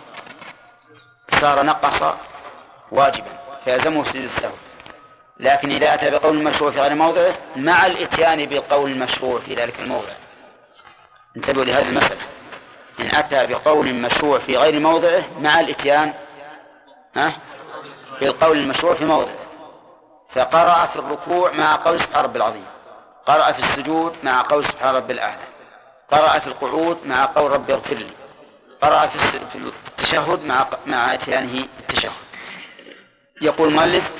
صار 1.31 1.63
نقص 1.63 2.03
واجبا 2.91 3.39
فيلزمه 3.65 4.03
سجود 4.03 4.23
السهو. 4.23 4.53
لكن 5.39 5.71
إذا 5.71 5.93
أتى 5.93 6.09
بقول 6.09 6.43
مشروع 6.43 6.71
في 6.71 6.79
غير 6.79 6.95
موضعه 6.95 7.33
مع 7.55 7.85
الإتيان 7.85 8.45
بالقول 8.45 8.91
المشروع 8.91 9.39
في 9.39 9.53
ذلك 9.53 9.79
الموضع. 9.79 10.11
انتبهوا 11.37 11.65
لهذه 11.65 11.87
المسألة. 11.87 12.21
إن 12.99 13.15
أتى 13.15 13.45
بقول 13.45 13.93
مشروع 13.93 14.39
في 14.39 14.57
غير 14.57 14.79
موضعه 14.79 15.23
مع 15.39 15.59
الإتيان 15.59 16.13
ها؟ 17.15 17.33
بالقول 18.21 18.57
المشروع 18.57 18.93
في 18.93 19.05
موضعه 19.05 19.35
فقرأ 20.35 20.85
في 20.85 20.95
الركوع 20.95 21.51
مع 21.51 21.75
قول 21.75 21.99
سبحان 21.99 22.23
رب 22.23 22.35
العظيم. 22.35 22.65
قرأ 23.25 23.51
في 23.51 23.59
السجود 23.59 24.15
مع 24.23 24.41
قول 24.41 24.65
سبحان 24.65 24.95
رب 24.95 25.11
الأعلى. 25.11 25.43
قرأ 26.11 26.39
في 26.39 26.47
القعود 26.47 26.97
مع 27.05 27.25
قول 27.25 27.51
ربي 27.51 27.73
اغفر 27.73 27.95
لي. 27.95 28.11
قرأ 28.81 29.07
في 29.07 29.55
التشهد 29.87 30.45
مع 30.45 30.67
مع 30.85 31.13
إتيانه 31.13 31.65
التشهد. 31.79 32.11
يقول 33.41 33.69
المؤلف 33.69 34.11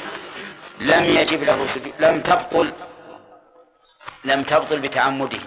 لم 0.79 1.03
يجب 1.03 1.43
له 1.43 1.67
سجود. 1.67 1.93
لم 1.99 2.21
تبطل 2.21 2.73
لم 4.23 4.43
تبطل 4.43 4.79
بتعمده. 4.79 5.39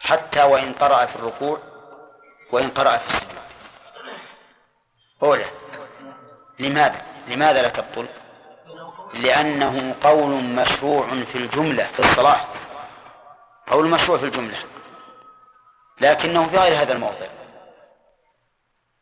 حتى 0.00 0.42
وإن 0.42 0.72
قرأ 0.72 1.06
في 1.06 1.16
الركوع 1.16 1.58
وإن 2.52 2.70
قرأ 2.70 2.96
في 2.96 3.06
السجود. 3.06 3.42
أولى 5.22 5.44
لماذا؟ 6.58 7.02
لماذا 7.26 7.62
لا 7.62 7.68
تبطل؟ 7.68 8.08
لأنه 9.14 9.94
قول 10.02 10.30
مشروع 10.30 11.06
في 11.08 11.38
الجملة 11.38 11.84
في 11.84 12.00
الصلاة. 12.00 12.40
قول 13.66 13.88
مشروع 13.88 14.18
في 14.18 14.24
الجملة. 14.24 14.58
لكنه 16.00 16.46
في 16.46 16.56
غير 16.56 16.82
هذا 16.82 16.92
الموضع. 16.92 17.26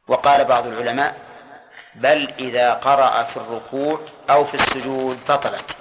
وقال 0.09 0.45
بعض 0.45 0.67
العلماء 0.67 1.30
بل 1.94 2.33
إذا 2.38 2.74
قرأ 2.74 3.22
في 3.22 3.37
الركوع 3.37 4.00
أو 4.31 4.44
في 4.44 4.55
السجود 4.55 5.18
بطلت. 5.29 5.76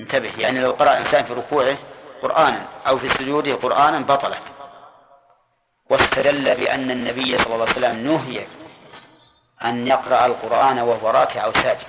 انتبه 0.00 0.32
يعني 0.38 0.60
لو 0.60 0.72
قرأ 0.72 0.92
الإنسان 0.92 1.24
في 1.24 1.32
ركوعه 1.32 1.76
قرآنا 2.22 2.66
أو 2.86 2.98
في 2.98 3.08
سجوده 3.08 3.54
قرآنا 3.54 4.00
بطلت. 4.00 4.42
واستدل 5.90 6.54
بأن 6.54 6.90
النبي 6.90 7.36
صلى 7.36 7.54
الله 7.54 7.66
عليه 7.66 7.72
وسلم 7.72 7.96
نهي 7.96 8.46
أن 9.64 9.86
يقرأ 9.86 10.26
القرآن 10.26 10.78
وهو 10.78 11.10
راكع 11.10 11.44
أو 11.44 11.52
ساجد. 11.52 11.86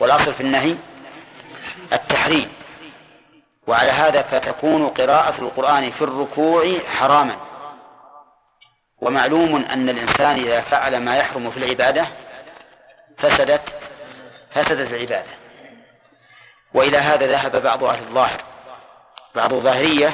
والأصل 0.00 0.34
في 0.34 0.40
النهي 0.40 0.76
التحريم. 1.92 2.52
وعلى 3.66 3.90
هذا 3.90 4.22
فتكون 4.22 4.88
قراءة 4.88 5.42
القرآن 5.42 5.90
في 5.90 6.02
الركوع 6.02 6.64
حراما. 6.98 7.47
ومعلوم 9.00 9.56
أن 9.56 9.88
الإنسان 9.88 10.36
إذا 10.36 10.60
فعل 10.60 10.96
ما 10.96 11.16
يحرم 11.16 11.50
في 11.50 11.56
العبادة 11.56 12.06
فسدت 13.18 13.74
فسدت 14.50 14.92
العبادة. 14.92 15.30
وإلى 16.74 16.96
هذا 16.96 17.26
ذهب 17.26 17.62
بعض 17.62 17.84
أهل 17.84 17.98
الظاهر. 17.98 18.40
بعض 19.34 19.54
الظاهرية 19.54 20.12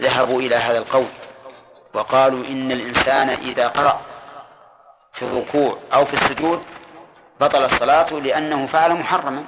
ذهبوا 0.00 0.40
إلى 0.40 0.54
هذا 0.54 0.78
القول 0.78 1.06
وقالوا 1.94 2.46
إن 2.46 2.72
الإنسان 2.72 3.28
إذا 3.30 3.68
قرأ 3.68 4.00
في 5.14 5.22
الركوع 5.22 5.78
أو 5.92 6.04
في 6.04 6.14
السجود 6.14 6.62
بطل 7.40 7.64
الصلاة 7.64 8.12
لأنه 8.12 8.66
فعل 8.66 8.92
محرما. 8.92 9.44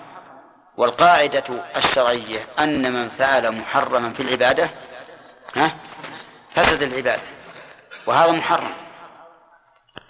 والقاعدة 0.77 1.45
الشرعية 1.77 2.47
أن 2.59 2.93
من 2.93 3.09
فعل 3.09 3.53
محرما 3.53 4.13
في 4.13 4.23
العبادة 4.23 4.71
ها 5.57 5.71
فسد 6.55 6.83
العبادة. 6.83 7.38
وهذا 8.09 8.33
محرم. 8.33 8.73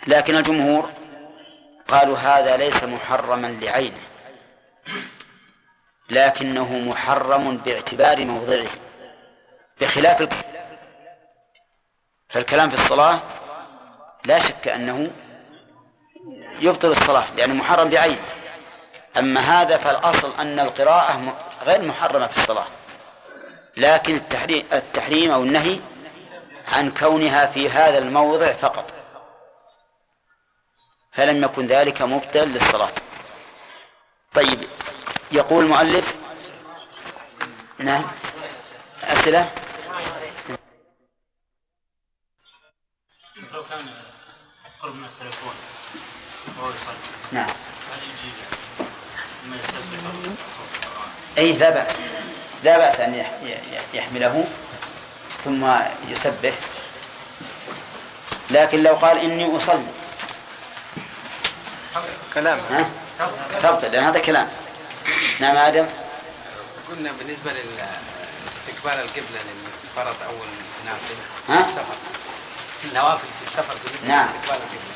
لكن 0.07 0.37
الجمهور 0.37 0.91
قالوا 1.89 2.19
هذا 2.19 2.57
ليس 2.57 2.85
محرما 2.85 3.47
لعينه. 3.47 4.01
لكنه 6.11 6.79
محرم 6.79 7.57
باعتبار 7.57 8.25
موضعه. 8.25 8.67
بخلاف 9.81 10.21
الكلام 10.21 10.69
فالكلام 12.29 12.71
في 12.71 12.75
الصلاة 12.75 13.21
لا 14.25 14.39
شك 14.39 14.69
أنه 14.69 15.11
يبطل 16.61 16.91
الصلاة 16.91 17.35
لأنه 17.37 17.55
محرم 17.55 17.89
بعينه. 17.89 18.25
أما 19.19 19.41
هذا 19.41 19.77
فالأصل 19.77 20.33
أن 20.41 20.61
القراءة 20.61 21.37
غير 21.67 21.83
محرمة 21.83 22.27
في 22.27 22.39
الصلاة. 22.39 22.67
لكن 23.77 24.15
التحريم, 24.15 24.67
التحريم 24.73 25.31
أو 25.31 25.43
النهي 25.43 25.81
عن 26.73 26.91
كونها 26.91 27.47
في 27.47 27.71
هذا 27.71 27.99
الموضع 27.99 28.53
فقط. 28.53 28.93
فلم 31.13 31.45
يكن 31.45 31.67
ذلك 31.67 32.03
مبطل 32.03 32.49
للصلاة. 32.49 32.93
طيب 34.35 34.69
يقول 35.33 35.65
المؤلف 35.65 36.17
نعم 37.79 38.05
أسئلة؟ 39.03 39.51
لو 43.53 43.65
كان 43.65 43.87
قرب 44.83 44.95
من 44.95 45.09
وهو 46.59 46.71
يصلي 46.71 46.95
نعم. 47.33 47.51
هل 47.93 47.99
يجي 48.03 48.33
يسبح 49.53 49.79
أي 51.39 51.53
لا 51.53 51.71
بأس. 51.71 52.01
لا 52.65 52.79
بأس 52.79 53.01
أن 53.01 53.25
يحمله. 53.95 54.45
ثم 55.44 55.72
يسبح. 56.09 56.55
لكن 58.51 58.83
لو 58.83 58.94
قال 58.94 59.18
إني 59.18 59.57
أصلي. 59.57 59.87
كلام. 62.35 62.61
ها؟ 62.70 62.90
تبطل 63.62 63.92
لأن 63.92 64.03
هذا 64.05 64.20
كلام. 64.20 64.48
نعم 65.40 65.57
آدم؟ 65.57 65.87
قلنا 66.90 67.12
بالنسبة 67.12 67.53
لاستقبال 67.53 69.01
القبلة 69.01 69.40
للفرض 69.48 70.16
أو 70.22 70.35
النافل 70.81 71.14
ها؟ 71.48 71.62
في 71.62 71.68
السفر. 71.68 71.94
النوافل 72.85 73.27
في 73.40 73.48
السفر 73.48 73.74
بالنسبة 73.85 74.09
نعم. 74.09 74.27
لاستقبال 74.27 74.62
القبلة. 74.62 74.94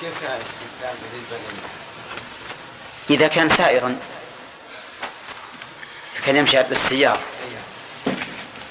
كيف 0.00 0.16
استقبال 0.22 0.96
بالنسبة 1.02 1.36
لل 1.36 1.68
إذا 3.10 3.28
كان 3.28 3.48
سائرا 3.48 3.98
كان 6.26 6.36
يمشي 6.36 6.62
بالسيارة. 6.62 7.20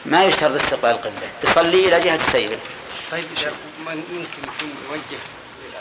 ما 0.06 0.24
يشترط 0.24 0.62
استقبال 0.62 0.90
القبلة 0.90 1.32
يصلي 1.44 1.88
إلى 1.88 2.00
جهة 2.00 2.24
سيره 2.24 2.58
طيب 3.12 3.26
إذا 3.38 3.52
ممكن 3.88 4.44
يكون 4.44 4.76
يوجه 4.90 5.22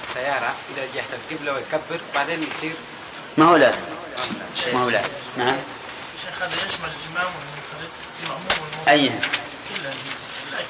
السيارة 0.09 0.55
إلى 0.71 0.89
جهة 0.95 1.05
القبلة 1.13 1.53
ويكبر 1.53 2.01
بعدين 2.15 2.43
يصير؟ 2.43 2.75
ما 3.39 3.45
هو 3.45 3.57
لازم. 3.57 3.81
ما 4.73 4.83
هو 4.83 4.89
لازم. 4.89 5.09
نعم. 5.37 5.57
شيخ 6.23 6.43
هذا 6.43 6.67
يشمل 6.67 6.89
الإمام 6.89 7.33
والمنفرد. 7.35 7.91
المأموم 8.23 8.89
أي 8.89 9.11
الأكل 10.51 10.65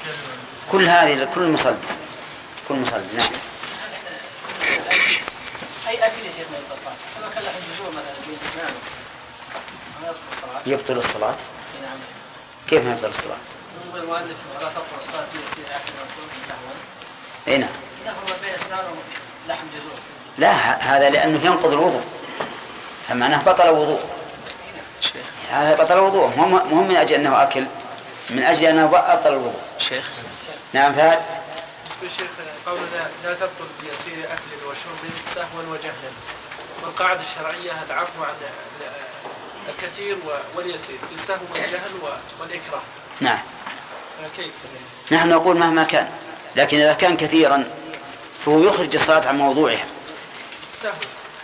كل 0.71 0.85
هذه 0.85 1.27
كل 1.35 1.47
مصلي. 1.47 1.77
كل 2.67 2.75
مصلي 2.75 3.03
نعم. 3.17 3.29
أي 5.87 6.05
أكل 6.05 6.25
يا 6.25 6.31
شيخ 6.31 6.47
من 6.49 6.63
جذور 7.77 7.91
مثلا 7.91 8.13
يبطل 9.97 10.17
الصلاة. 10.31 10.61
يبطل 10.65 10.97
الصلاة. 10.97 11.35
نعم 11.35 11.62
كيف 12.69 12.85
ما 12.85 12.91
يبطل 12.91 13.09
الصلاة 13.09 13.37
المؤلف 13.95 14.37
ولا 14.59 14.71
الصلاة 14.97 15.25
في 15.33 15.37
يسير 15.37 15.65
سهوا 16.47 16.73
أي 17.47 17.57
نعم. 17.57 17.69
بين 18.41 18.53
اسنانه 18.53 18.95
لحم 19.47 19.67
جذور 19.73 19.99
لا 20.37 20.51
هذا 20.95 21.09
لأنه 21.09 21.45
ينقض 21.45 21.71
الوضوء. 21.71 22.03
فمعناه 23.07 23.43
بطل 23.43 23.69
وضوء 23.69 24.01
هذا 25.49 25.83
بطل 25.83 25.99
وضوء 25.99 26.27
مو 26.37 26.45
مو 26.45 26.83
من 26.83 26.95
أجل 26.95 27.15
أنه 27.15 27.43
أكل 27.43 27.65
من 28.29 28.43
أجل 28.43 28.65
أنه 28.65 28.85
بطل 28.85 29.29
الوضوء. 29.33 29.61
شيخ. 29.77 30.09
نعم 30.73 30.93
فهد. 30.93 31.21
الشيخ 32.03 32.27
قول 32.65 32.79
لا, 32.79 33.29
لا 33.29 33.33
تبطل 33.33 33.67
بيسير 33.81 34.25
أكل 34.25 34.65
وشرب 34.65 35.11
سهوا 35.35 35.73
وجهلا. 35.73 36.11
والقاعدة 36.83 37.19
الشرعية 37.19 37.83
العفو 37.89 38.23
عن 38.23 38.33
الكثير 39.69 40.17
واليسير. 40.55 40.95
السهو 41.13 41.37
والجهل 41.53 41.91
والإكراه. 42.39 42.81
نعم. 43.21 43.39
كيف 44.37 44.51
نحن 45.11 45.29
نقول 45.29 45.57
مهما 45.57 45.83
كان 45.83 46.09
لكن 46.55 46.77
إذا 46.79 46.93
كان 46.93 47.17
كثيرا 47.17 47.71
فهو 48.45 48.63
يخرج 48.63 48.95
الصلاة 48.95 49.27
عن 49.27 49.37
موضوعها. 49.37 49.85
سهو 50.81 50.93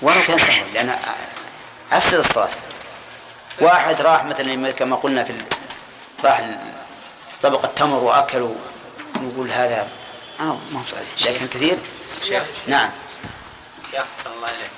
ولو 0.02 0.24
كان 0.24 0.38
سهوا 0.38 0.68
لأن 0.74 1.00
أفسد 1.92 2.18
الصلاة. 2.18 2.50
واحد 3.60 4.02
راح 4.02 4.24
مثلا 4.26 4.72
كما 4.72 4.96
قلنا 4.96 5.24
في 5.24 5.30
ال- 5.30 5.46
راح 6.24 6.42
طبق 7.44 7.66
التمر 7.66 8.00
وأكل 8.04 8.50
ونقول 9.16 9.52
هذا. 9.52 9.90
آه 10.40 10.58
ما 10.72 10.80
هو 10.80 10.86
صحيح. 10.88 11.32
لكن 11.32 11.48
كثير؟ 11.48 11.78
شيخ. 12.28 12.44
نعم. 12.68 12.90
شيخ 13.92 14.00
أحسن 14.18 14.32
الله 14.38 14.48
إليك. 14.48 14.70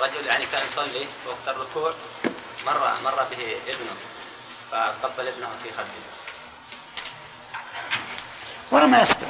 رجل 0.00 0.26
يعني 0.26 0.44
كان 0.52 0.62
يصلي 0.66 1.06
وقت 1.26 1.56
الركوع 1.56 1.92
مر 2.66 2.92
مر 3.04 3.22
به 3.30 3.56
ابنه 3.68 3.96
فقبل 4.70 5.28
ابنه 5.28 5.48
في 5.62 5.70
خده. 5.70 6.12
ورا 8.70 8.86
ما 8.86 9.02
يصدر 9.02 9.26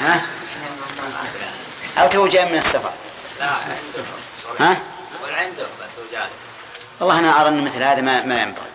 ها 0.00 0.26
أو 1.98 2.08
تو 2.08 2.28
جاي 2.28 2.44
من 2.44 2.58
السفر 2.58 2.92
لا. 3.38 3.46
عنده 3.46 4.04
ها 4.60 4.82
ولا 5.22 5.36
عنده 5.36 5.62
بس 5.62 5.90
هو 5.98 6.04
جالس. 6.12 6.32
والله 7.00 7.18
أنا 7.18 7.40
أرى 7.40 7.48
أن 7.48 7.64
مثل 7.64 7.82
هذا 7.82 8.00
ما, 8.00 8.22
ما 8.22 8.42
ينبغي. 8.42 8.68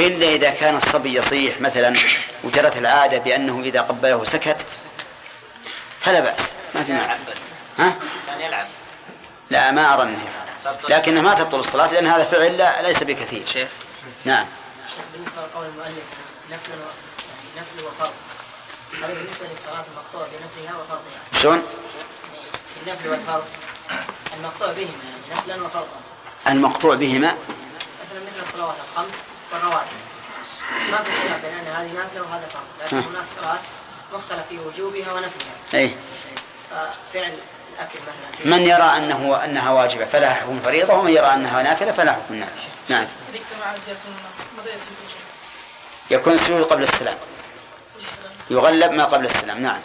إلا 0.00 0.26
إذا 0.26 0.50
كان 0.50 0.76
الصبي 0.76 1.14
يصيح 1.14 1.60
مثلا 1.60 2.00
وجرت 2.44 2.76
العادة 2.76 3.18
بأنه 3.18 3.60
إذا 3.60 3.80
قبله 3.80 4.24
سكت 4.24 4.66
فلا 6.00 6.20
بأس 6.20 6.50
ما 6.74 6.84
في 6.84 6.92
مانع. 6.92 7.16
ها 7.78 7.96
كان 8.26 8.40
يلعب. 8.40 8.66
لا 9.50 9.70
ما 9.70 9.94
أرى 9.94 10.02
أنه 10.02 10.18
يفعل 10.18 10.45
لكنه 10.88 11.20
ما 11.20 11.34
تبطل 11.34 11.58
الصلاة 11.58 11.92
لأن 11.92 12.06
هذا 12.06 12.24
فعل 12.24 12.56
لا 12.56 12.82
ليس 12.82 13.02
بكثير. 13.02 13.46
شيخ. 13.46 13.68
نعم. 14.24 14.46
شيخ 14.88 15.04
بالنسبة 15.12 15.42
لقول 15.42 15.66
المؤلف 15.66 16.04
نفل. 16.50 16.70
يعني 16.70 16.80
نفل 17.56 17.86
وفرض. 17.86 18.12
هذا 19.02 19.14
بالنسبة 19.14 19.46
للصلاة 19.46 19.84
المقطوع 19.92 20.26
بنفلها 20.26 20.76
وفرضها. 20.76 21.40
شلون؟ 21.42 21.62
يعني 22.76 22.86
النفل 22.86 23.08
والفرض 23.08 23.44
المقطوع 24.36 24.72
بهما 24.72 24.88
يعني 25.30 25.40
نفلا 25.40 25.62
وفرضا. 25.62 26.00
المقطوع 26.48 26.94
بهما؟ 26.94 27.36
مثلا 28.06 28.20
مثل 28.26 28.48
الصلوات 28.48 28.76
الخمس 28.90 29.22
والرواتب. 29.52 29.96
ما 30.90 31.02
في 31.02 31.10
خلاف 31.12 31.44
بين 31.44 31.54
أن 31.54 31.66
هذه 31.66 31.92
نافله 31.92 32.22
وهذا 32.22 32.48
فرض 32.48 32.62
لكن. 32.84 32.96
هناك 32.96 33.24
صلاه 33.40 33.58
مختلف 34.12 34.48
في 34.48 34.58
وجوبها 34.58 35.12
ونفلها. 35.12 35.54
أي 35.74 35.94
ففعل 36.70 37.38
من 38.44 38.62
يرى 38.62 38.82
أنه 38.96 39.44
أنها 39.44 39.70
واجبة 39.70 40.04
فلها 40.04 40.34
حكم 40.34 40.60
فريضة 40.60 40.94
ومن 40.94 41.12
يرى 41.12 41.34
أنها 41.34 41.62
نافلة 41.62 41.92
فلها 41.92 42.12
حكم 42.12 42.34
نافلة. 42.34 42.70
نعم؟ 42.88 43.06
يكون 46.10 46.32
السجود 46.32 46.62
قبل 46.62 46.82
السلام؟ 46.82 47.16
يغلب 48.50 48.92
ما 48.92 49.04
قبل 49.04 49.26
السلام. 49.26 49.62
نعم. 49.62 49.80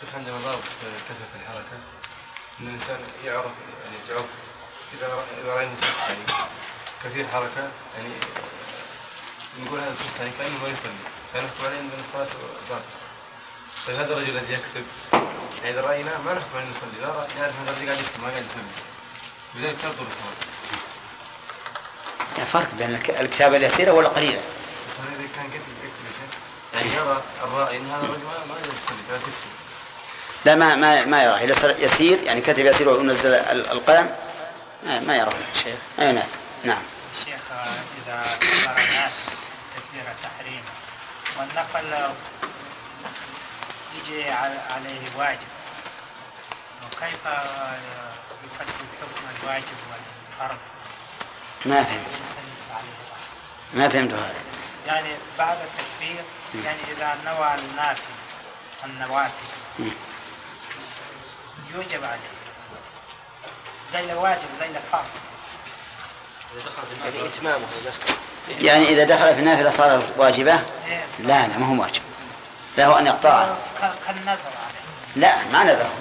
شيخ 0.00 0.14
عندنا 0.14 0.36
ضابط 0.36 0.62
كثرة 1.08 1.40
الحركة 1.42 1.76
أن 2.60 2.66
الإنسان 2.66 2.98
يعرف 3.24 3.44
يعني 3.84 3.96
يعرف 4.10 4.24
إذا 4.94 5.06
إذا 5.42 5.54
رأينا 5.54 5.76
شخص 5.80 6.08
يعني 6.08 6.50
كثير 7.04 7.26
حركة 7.32 7.68
يعني 7.96 8.14
نقول 9.60 9.80
هذا 9.80 9.92
الشخص 10.00 10.18
يعني 10.18 10.30
كأنه 10.38 10.58
ما 10.62 10.68
يصلي. 10.68 10.92
فنحكم 11.32 11.64
عليه 11.66 11.78
أن 11.78 11.90
صلاته 12.12 12.38
باطلة 12.68 13.02
طيب 13.86 13.96
هذا 13.96 14.12
الرجل 14.12 14.30
الذي 14.30 14.52
يكتب 14.52 14.84
يعني 15.64 15.74
إذا 15.78 15.80
رأيناه 15.86 16.18
ما 16.18 16.34
نحكم 16.34 16.56
عليه 16.58 16.68
يصلي 16.68 16.90
لا 17.00 17.06
نعرف 17.08 17.54
أن 17.60 17.68
الرجل 17.68 17.86
قاعد 17.86 17.98
يكتب 18.00 18.20
ما 18.22 18.28
قاعد 18.28 18.42
يصلي 18.44 18.62
لذلك 19.54 19.76
تبطل 19.80 20.06
الصلاة؟ 20.10 20.52
يعني 22.36 22.46
فرق 22.48 22.68
بين 22.78 22.94
الك- 22.94 23.20
الكتابة 23.20 23.56
اليسيرة 23.56 23.90
والقليلة 23.92 24.40
بس 24.90 24.98
هذا 25.00 25.18
إذا 25.20 25.28
كان 25.36 25.46
كتب 25.48 25.72
يكتب 25.84 26.04
يا 26.06 26.12
شيخ. 26.12 26.38
يعني 26.74 26.94
يرى 26.96 27.22
الرأي 27.44 27.76
أن 27.76 27.86
هذا 27.90 28.04
الرجل 28.04 28.20
ما 28.48 28.54
يصلي 28.60 29.02
فلا 29.08 29.18
تكتب. 29.18 29.32
لا 30.44 30.54
ما 30.54 30.76
ما 30.76 31.04
ما 31.04 31.22
يراه. 31.24 31.40
يسير 31.78 32.18
يعني 32.22 32.40
كتب 32.40 32.66
يسير 32.66 32.88
ونزل 32.88 33.34
ال- 33.34 33.70
القلم 33.70 34.16
ما, 34.84 35.00
ما 35.00 35.16
يراه. 35.16 35.32
شيخ. 35.64 35.76
أي 35.98 36.12
نعم. 36.12 36.26
نعم. 36.64 36.82
شيخ 37.24 37.36
كبر 38.06 38.78
الناس 38.78 39.12
تكبير 39.76 40.04
التحريم 40.10 40.64
والنقل 41.38 42.12
يجي 44.02 44.24
على- 44.24 44.72
عليه 44.72 45.00
واجب. 45.16 45.46
وكيف 46.86 47.18
يفسر 48.44 48.84
حكم 49.00 49.26
الواجب 49.42 49.64
والفرض؟ 49.90 50.58
ما 51.66 51.84
فهمت. 51.84 52.06
ما 53.74 53.88
فهمت 53.88 54.12
هذا. 54.12 54.34
يعني 54.86 55.08
بعد 55.38 55.58
التكبير 55.58 56.24
يعني 56.64 56.78
إذا 56.96 57.18
نوى 57.26 57.54
النافل 57.54 58.02
النوافل. 58.84 59.46
يوجب 61.74 62.04
عليه. 62.04 62.32
زي 63.92 64.12
الواجب 64.12 64.48
زي 64.60 64.66
الفرض 64.66 65.04
يعني 67.04 67.26
إتمامه 67.26 67.66
بس 67.86 67.94
يعني 68.60 68.88
إذا 68.88 69.04
دخل 69.04 69.34
في 69.34 69.40
النافلة 69.40 69.70
صار 69.70 70.02
واجبة؟ 70.16 70.52
إيه، 70.86 71.04
لا 71.18 71.46
لا 71.48 71.58
ما 71.58 71.66
هو 71.66 71.82
واجب. 71.82 72.02
له 72.78 72.98
أن 72.98 73.04
كالنذر 74.06 74.52
عليه. 74.64 75.16
لا 75.16 75.44
ما 75.44 75.64
نذره. 75.64 75.92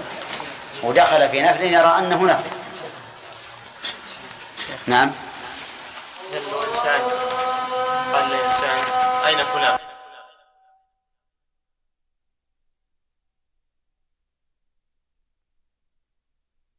ودخل 0.83 1.29
في 1.29 1.41
نفل 1.41 1.63
يرى 1.63 1.97
أنه 1.97 2.25
نفل. 2.25 2.49
نعم. 4.87 5.11
الإنسان 6.33 7.01
قال 8.13 8.33
الإنسان 8.33 8.83
أين 9.25 9.37
فلان 9.37 9.77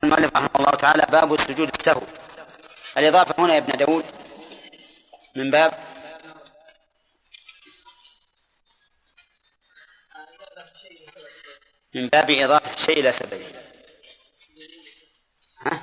المؤلف 0.05 0.37
رحمه 0.37 0.51
الله 0.57 0.71
تعالى 0.71 1.07
باب 1.11 1.35
السجود 1.35 1.71
السهو. 1.81 2.01
الإضافة 2.97 3.35
هنا 3.39 3.55
يا 3.55 3.59
ابن 3.59 3.79
داود 3.79 4.05
من 5.37 5.51
باب 5.51 5.92
من 11.95 12.09
باب 12.09 12.31
إضافة 12.31 12.73
الشيء 12.73 12.99
إلى 12.99 13.13
سببه. 13.13 13.47
ها؟ 15.59 15.83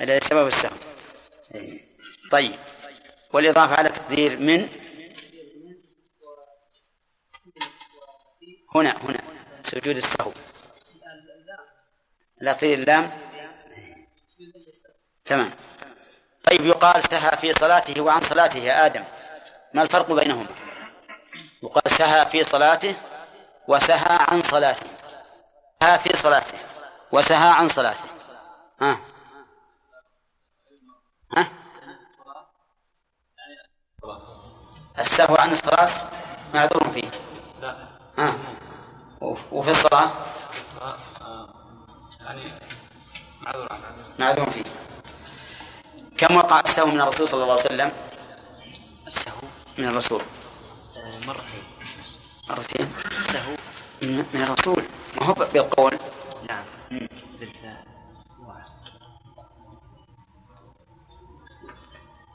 إلى 0.00 0.20
سبب 0.22 0.46
السهو. 0.46 0.76
إيه. 1.54 1.80
طيب. 2.30 2.58
والإضافة 3.32 3.74
على 3.74 3.88
تقدير 3.88 4.36
من؟ 4.36 4.68
هنا 8.74 8.96
هنا. 9.04 9.20
سجود 9.62 9.96
السهو. 9.96 10.32
لا 12.40 12.52
اللام؟ 12.74 13.20
تمام. 15.24 15.67
طيب 16.50 16.66
يقال 16.66 17.02
سهى 17.02 17.36
في 17.36 17.52
صلاته 17.52 18.00
وعن 18.00 18.20
صلاته 18.20 18.58
يا 18.58 18.86
آدم. 18.86 19.04
ما 19.74 19.82
الفرق 19.82 20.12
بينهما 20.12 20.46
يقال 21.62 21.90
سهى 21.90 22.26
في 22.26 22.44
صلاته 22.44 22.94
وسهى 23.68 24.18
عن 24.30 24.42
صلاته. 24.42 24.86
سهى 25.82 25.98
في 25.98 26.16
صلاته 26.16 26.58
وسهى 27.12 27.48
عن 27.48 27.68
صلاته. 27.68 28.04
ها؟ 28.80 28.98
ها؟ 31.36 31.48
السهو 34.98 35.36
عن 35.36 35.52
الصلاة 35.52 35.90
معذور 36.54 36.88
فيه. 36.94 37.10
لا 37.60 37.76
ها؟ 38.18 38.34
وف- 39.20 39.52
وفي 39.52 39.70
الصلاة؟ 39.70 40.10
يعني 42.24 42.42
معذور. 43.40 43.68
معذور 44.18 44.50
فيه. 44.50 44.64
كم 46.18 46.36
وقع 46.36 46.60
السهو 46.60 46.86
من 46.86 47.00
الرسول 47.00 47.28
صلى 47.28 47.42
الله 47.42 47.52
عليه 47.52 47.64
وسلم. 47.64 47.92
السهو 49.06 49.40
من 49.78 49.84
الرسول. 49.84 50.22
آه، 50.96 51.18
مرتين. 51.26 51.62
مرتين. 52.48 52.92
السهو 53.18 53.54
من 54.02 54.24
من 54.34 54.42
الرسول. 54.42 54.82
ما 55.20 55.26
هو 55.26 55.34
بالقول. 55.34 55.98
نعم. 56.48 56.64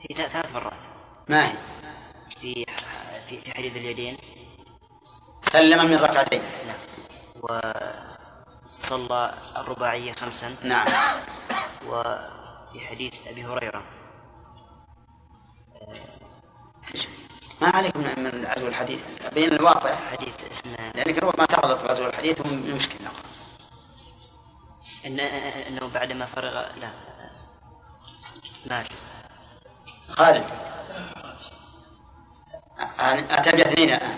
هي 0.01 0.15
ثلاث 0.15 0.51
مرات. 0.53 0.83
ما 1.29 1.47
هي؟ 1.47 1.53
في 2.41 2.65
في 3.29 3.41
في 3.41 3.51
حديث 3.51 3.75
اليدين. 3.77 4.17
سلم 5.41 5.85
من 5.85 5.95
ركعتين. 5.95 6.41
نعم. 6.67 6.79
وصلى 8.79 9.33
الرباعية 9.57 10.13
خمسا. 10.13 10.55
نعم. 10.63 10.85
وفي 12.73 12.87
حديث 12.87 13.27
أبي 13.27 13.45
هريرة. 13.45 13.83
ما 17.61 17.67
عليكم 17.69 17.99
من 17.99 18.45
عزو 18.45 18.67
الحديث. 18.67 18.99
بين 19.33 19.51
الواقع. 19.53 19.95
حديث 19.95 20.33
اسمه 20.51 20.91
لأنك 20.95 21.23
ربما 21.23 21.45
تغلط 21.45 21.83
بعزو 21.83 22.05
الحديث 22.05 22.41
ومن 22.41 22.75
مشكلة. 22.75 23.11
إن 25.05 25.19
أنه 25.19 25.87
بعدما 25.87 26.25
فرغ 26.25 26.75
لا. 26.75 26.91
ما 28.65 28.83
خالد. 30.09 30.45
أتى 33.29 33.51
بأثنين 33.51 33.89
الآن. 33.89 34.17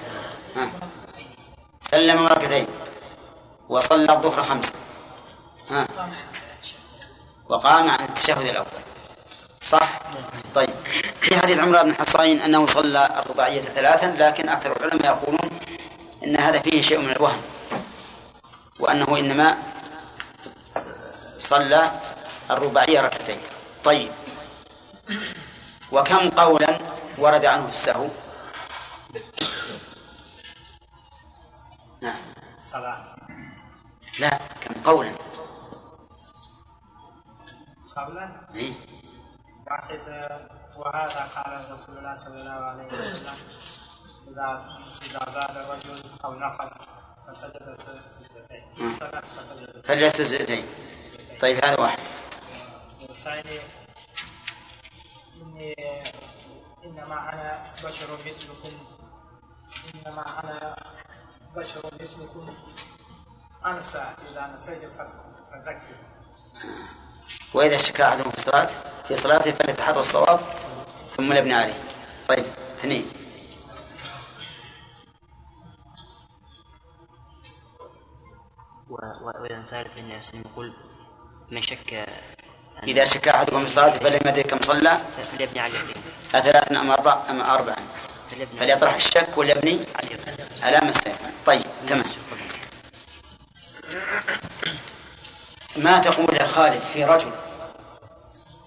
ها. 0.55 0.71
سلم 1.81 2.27
ركعتين 2.27 2.67
وصلى 3.69 4.13
الظهر 4.13 4.43
خمسة. 4.43 4.73
ها. 5.69 5.87
وقام 7.49 7.89
عن 7.89 8.05
التشهد 8.05 8.45
الأول. 8.45 8.65
صح؟ 9.63 9.99
طيب. 10.55 10.69
في 11.21 11.39
حديث 11.39 11.59
عمران 11.59 11.85
بن 11.85 11.95
حصين 11.95 12.41
أنه 12.41 12.65
صلى 12.65 13.21
الرباعية 13.25 13.61
ثلاثا 13.61 14.05
لكن 14.05 14.49
أكثر 14.49 14.77
العلماء 14.77 15.05
يقولون 15.05 15.59
أن 16.23 16.39
هذا 16.39 16.59
فيه 16.59 16.81
شيء 16.81 16.99
من 16.99 17.11
الوهم 17.11 17.41
وأنه 18.79 19.17
إنما 19.19 19.57
صلى 21.37 21.91
الرباعية 22.51 23.01
ركعتين. 23.01 23.39
طيب. 23.83 24.11
وكم 25.91 26.29
قولا 26.29 26.79
ورد 27.17 27.45
عنه 27.45 27.63
في 27.65 27.71
السهو؟ 27.71 28.07
نعم. 32.01 32.19
لا 34.19 34.39
كم 34.61 34.81
قولا؟ 34.85 35.11
إيه؟ 37.97 38.73
واحد 39.67 39.99
وهذا 40.77 41.23
قال 41.35 41.71
رسول 41.71 41.97
الله 41.97 42.15
صلى 42.15 42.41
الله 42.41 42.51
عليه 42.51 42.87
وسلم 42.87 43.37
إذا 44.27 44.79
إذا 45.01 45.31
زاد 45.31 45.57
الرجل 45.57 46.03
أو 46.25 46.33
نقص 46.33 46.71
فسجد 47.27 47.73
سجدتين 47.73 48.89
فسجد 49.83 50.21
زيتين 50.21 50.65
طيب 51.41 51.65
هذا 51.65 51.79
واحد. 51.79 51.99
والثاني 53.01 53.59
إني 55.41 55.75
إنما 56.85 57.33
أنا 57.33 57.73
بشر 57.83 58.07
مثلكم. 58.25 58.77
إنما 59.95 60.43
أنا 60.43 60.75
بشر 61.55 61.85
مثلكم. 62.01 62.55
أنسى 63.65 64.15
إذا 64.31 64.47
نسيت 64.53 64.85
فذكر. 64.85 65.95
وإذا 67.53 67.77
شكى 67.77 68.03
أحدهم 68.03 68.31
في 68.31 68.41
صلاة 68.41 68.69
في 69.07 69.17
صلاته 69.17 69.51
فليتحرى 69.51 69.99
الصواب 69.99 70.39
ثم 71.17 71.33
يبني 71.33 71.53
عليه 71.53 71.79
طيب 72.27 72.45
اثنين. 72.79 73.05
وإذا 78.89 79.65
ثالث 79.71 79.97
أن 79.97 80.11
يسلم 80.11 80.43
يقول 80.51 80.73
من 81.51 81.61
شك 81.61 82.05
إذا 82.83 83.05
شكى 83.05 83.29
أحدكم 83.29 83.61
في 83.61 83.67
صلاته 83.67 83.99
فلم 83.99 84.19
يدري 84.25 84.43
كم 84.43 84.59
صلى 84.61 84.99
فليبني 85.31 85.59
على 85.59 85.73
اليقين 85.73 86.03
أثلاث 86.35 86.71
أم 86.71 86.91
أربع 86.91 87.23
أم 87.29 87.41
أربعا. 87.41 87.75
فليطرح 88.57 88.95
الشك 88.95 89.37
وليبني 89.37 89.79
على 90.63 90.79
ما 90.81 90.93
طيب 91.45 91.61
تمام. 91.87 92.05
ما 95.77 95.99
تقول 95.99 96.35
يا 96.35 96.45
خالد 96.45 96.81
في 96.81 97.03
رجل 97.03 97.31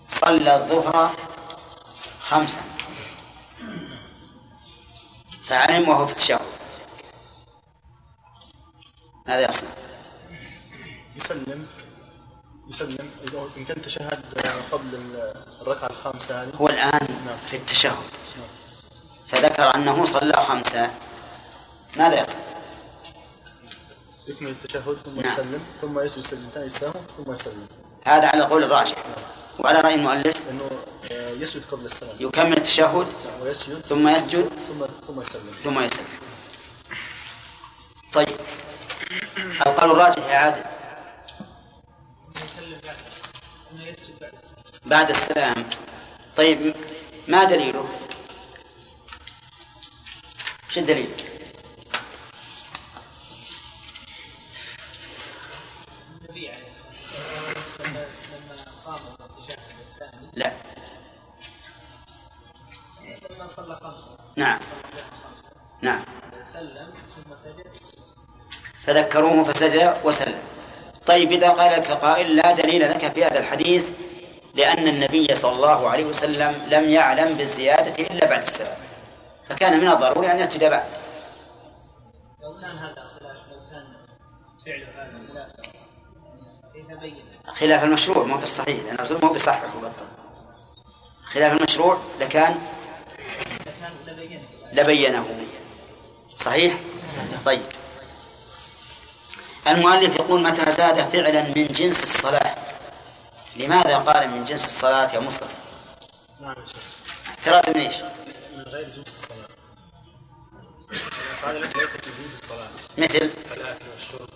صلى 0.08 0.56
الظهر 0.56 1.16
خمسا؟ 2.20 2.60
فعلم 5.42 5.88
وهو 5.88 6.06
في 6.06 6.12
التشهد 6.12 6.40
ماذا 9.26 9.48
يصنع؟ 9.48 9.70
يسلم. 11.16 11.66
يسلم. 12.68 13.10
إن 13.56 13.64
كان 13.64 13.82
تشهد 13.82 14.24
قبل 14.72 15.00
الركعة 15.62 15.86
الخامسة 15.86 16.42
هذه. 16.42 16.52
هو 16.56 16.68
الآن 16.68 17.36
في 17.46 17.56
التشهد. 17.56 17.96
فذكر 19.26 19.74
أنه 19.74 20.04
صلى 20.04 20.32
خمسة 20.32 20.90
ماذا 21.96 22.20
يصنع؟ 22.20 22.47
يكمل 24.28 24.48
التشهد 24.48 24.96
ثم 25.04 25.20
نعم. 25.20 25.32
يسلم 25.32 25.60
ثم 25.80 26.00
يسجد 26.00 26.22
سجدتين 26.22 26.62
السهو 26.62 26.92
ثم 27.16 27.32
يسلم. 27.32 27.66
هذا 28.04 28.28
على 28.28 28.42
قول 28.42 28.64
الراجح. 28.64 28.94
وعلى 29.58 29.80
رأي 29.80 29.94
المؤلف 29.94 30.36
لأنه 30.46 30.70
آه، 31.10 31.30
يسجد 31.30 31.64
قبل 31.64 31.86
السلام. 31.86 32.16
يكمل 32.20 32.56
التشهد 32.56 33.06
ويسجد 33.42 33.80
ثم 33.88 34.08
يسجد 34.08 34.48
ثم 34.68 34.86
ثم 35.06 35.20
يسلم. 35.20 35.54
ثم 35.64 35.80
يسلم. 35.80 36.06
طيب. 38.12 38.28
القول 39.66 39.90
الراجح 39.90 40.26
يا 40.26 40.38
عادل. 40.38 40.62
بعد 44.86 45.10
السلام. 45.10 45.64
طيب 46.36 46.74
ما 47.28 47.44
دليله؟ 47.44 47.88
شو 50.68 50.80
الدليل؟ 50.80 51.27
نعم. 64.38 64.58
نعم. 65.82 66.02
سلم 66.52 66.88
ثم 67.14 67.36
سجد 67.36 67.66
فذكروه 68.84 69.44
فسجد 69.44 69.96
وسلم. 70.04 70.42
طيب 71.06 71.32
إذا 71.32 71.48
قال 71.50 71.72
لك 71.72 71.90
قائل 71.90 72.36
لا 72.36 72.52
دليل 72.52 72.90
لك 72.90 73.12
في 73.12 73.24
هذا 73.24 73.38
الحديث 73.38 73.84
لأن 74.54 74.88
النبي 74.88 75.34
صلى 75.34 75.52
الله 75.52 75.88
عليه 75.88 76.04
وسلم 76.04 76.66
لم 76.68 76.90
يعلم 76.90 77.34
بالزيادة 77.34 78.02
إلا 78.02 78.26
بعد 78.26 78.42
السلام. 78.42 78.76
فكان 79.48 79.80
من 79.80 79.88
الضروري 79.88 80.32
أن 80.32 80.38
يسجد 80.38 80.64
بعد. 80.64 80.84
خلاف 87.46 87.84
المشروع 87.84 88.24
مو 88.24 88.36
بالصحيح 88.36 88.84
لأن 88.84 88.94
الرسول 88.94 89.18
مو 89.22 89.32
بيصحح 89.32 89.76
وبطل 89.76 90.06
خلاف 91.24 91.52
المشروع 91.52 91.98
لكان 92.20 92.58
لبينه. 94.72 95.26
صحيح؟ 96.38 96.74
طيب. 97.44 97.62
المؤلف 99.66 100.14
يقول 100.16 100.40
متى 100.42 100.70
زاد 100.72 101.08
فعلا 101.08 101.42
من 101.42 101.66
جنس 101.66 102.02
الصلاة؟ 102.02 102.54
لماذا 103.56 103.98
قال 103.98 104.30
من 104.30 104.44
جنس 104.44 104.64
الصلاة 104.64 105.14
يا 105.14 105.20
مصطفى؟ 105.20 105.54
اعتراض 107.28 107.68
من 107.68 107.82
إيش؟ 107.82 107.94
من 108.56 108.62
غير 108.62 108.88
جنس 108.88 109.06
الصلاة 109.14 109.48
مثل؟ 112.98 113.30
والشرب 113.92 114.28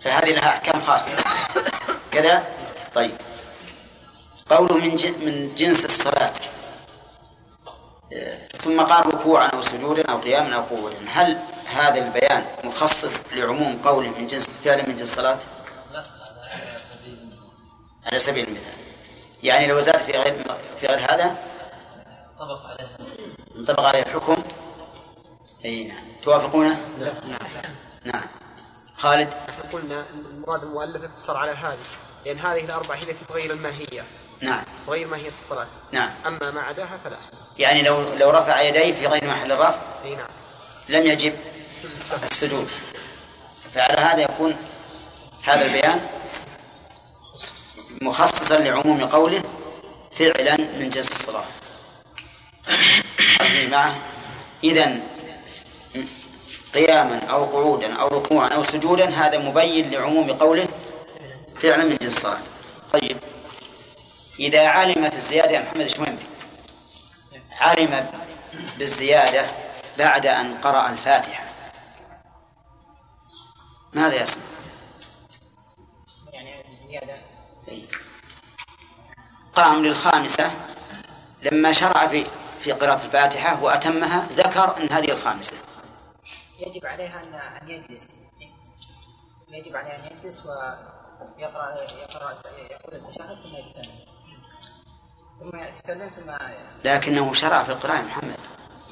فهذه 0.00 0.30
لها 0.30 0.48
أحكام 0.48 0.80
خاصة. 0.80 1.14
كذا؟ 2.12 2.48
طيب. 2.94 3.12
قوله 4.50 4.76
من 4.76 4.90
من 5.24 5.54
جنس 5.54 5.84
الصلاة. 5.84 6.26
آه، 6.26 6.59
ثم 8.60 8.80
قال 8.80 9.14
ركوعا 9.14 9.46
أو 9.46 9.60
سجودا 9.60 10.12
أو 10.12 10.18
قياما 10.18 10.54
أو 10.54 10.62
قعودا 10.62 10.96
هل 11.08 11.38
هذا 11.66 11.98
البيان 11.98 12.44
مخصص 12.64 13.20
لعموم 13.32 13.82
قوله 13.82 14.10
من 14.10 14.26
جنس 14.26 14.48
فعل 14.64 14.88
من 14.88 14.96
جنس 14.96 15.02
الصلاة 15.02 15.38
لا 15.92 16.00
هذا 16.00 16.40
على 16.44 16.78
سبيل 16.78 17.18
على 18.06 18.18
سبيل 18.18 18.46
المثال. 18.46 18.74
يعني 19.42 19.66
لو 19.66 19.80
زاد 19.80 19.98
في 19.98 20.12
غير 20.12 20.44
في 20.80 20.86
غير 20.86 20.98
هذا؟ 20.98 21.36
طبق 22.40 22.66
عليه 22.66 22.88
انطبق 23.56 23.80
عليه 23.80 24.02
الحكم؟ 24.02 24.42
أي 25.64 25.84
نعم. 25.84 26.04
توافقونه؟ 26.22 26.80
نعم 27.00 27.38
نعم. 28.04 28.22
خالد؟ 28.94 29.34
إحنا 29.48 29.64
قلنا 29.72 30.00
ان 30.10 30.24
المراد 30.30 30.62
المؤلف 30.62 31.04
اقتصر 31.04 31.36
على 31.36 31.50
هذه. 31.50 31.78
لأن 32.26 32.38
هذه 32.38 32.64
الأربع 32.64 32.94
هي 32.94 33.02
التي 33.02 33.24
تغير 33.28 33.52
الماهية. 33.52 34.04
نعم. 34.40 34.64
تغير 34.86 35.06
ماهيه 35.08 35.28
الصلاة. 35.28 35.66
نعم. 35.92 36.10
أما 36.26 36.50
ما 36.50 36.60
عداها 36.60 36.98
فلا 37.04 37.16
يعني 37.58 37.82
لو 37.82 38.14
لو 38.14 38.30
رفع 38.30 38.60
يديه 38.60 38.92
في 38.92 39.06
غير 39.06 39.26
محل 39.26 39.52
الرفع؟ 39.52 39.80
إي 40.04 40.14
نعم. 40.14 40.28
لم 40.88 41.06
يجب. 41.06 41.34
السجود. 42.22 42.68
فعلى 43.74 44.00
هذا 44.00 44.22
يكون 44.22 44.56
هذا 45.42 45.64
البيان 45.64 46.00
مخصصا 48.02 48.58
لعموم 48.58 49.04
قوله 49.04 49.42
فعلا 50.18 50.56
من 50.56 50.90
جنس 50.90 51.10
الصلاة. 51.12 51.44
معه. 53.70 53.94
إذا 54.64 55.00
قياما 56.74 57.18
أو 57.30 57.44
قعودا 57.44 57.94
أو 57.94 58.08
ركوعا 58.08 58.48
أو 58.48 58.62
سجودا 58.62 59.08
هذا 59.08 59.38
مبين 59.38 59.90
لعموم 59.90 60.32
قوله 60.32 60.68
فعلا 61.62 61.84
من 61.84 61.96
جنس 61.96 62.16
الصلاة. 62.16 62.38
طيب. 62.92 63.16
إذا 64.40 64.68
علم 64.68 65.10
في 65.10 65.16
الزيادة 65.16 65.50
يا 65.50 65.60
محمد 65.60 65.86
شوينبي 65.86 66.26
علم 67.60 68.10
بالزيادة 68.78 69.46
بعد 69.98 70.26
أن 70.26 70.54
قرأ 70.60 70.88
الفاتحة. 70.88 71.44
ماذا 73.92 74.22
يصنع؟ 74.22 74.42
يعني 76.32 76.64
الطعام 79.46 79.84
للخامسة 79.84 80.50
لما 81.42 81.72
شرع 81.72 82.06
في 82.06 82.26
في 82.60 82.72
قراءة 82.72 83.04
الفاتحة 83.04 83.62
وأتمها 83.62 84.26
ذكر 84.30 84.76
أن 84.78 84.92
هذه 84.92 85.10
الخامسة. 85.10 85.56
يجب 86.58 86.86
عليها 86.86 87.22
ان 87.62 87.68
يجلس. 87.68 88.08
يجب 89.48 89.76
عليه 89.76 89.90
أن 89.90 90.16
يجلس 90.16 90.46
ويقرا 90.46 91.76
يقرا 92.02 92.38
يقول 92.70 92.94
التشهد 92.94 93.38
ثم 93.42 93.82
ثم 93.82 94.09
لكنه 96.84 97.32
شرع 97.34 97.62
في 97.62 97.72
القراءة 97.72 97.98
يا 97.98 98.02
محمد. 98.02 98.36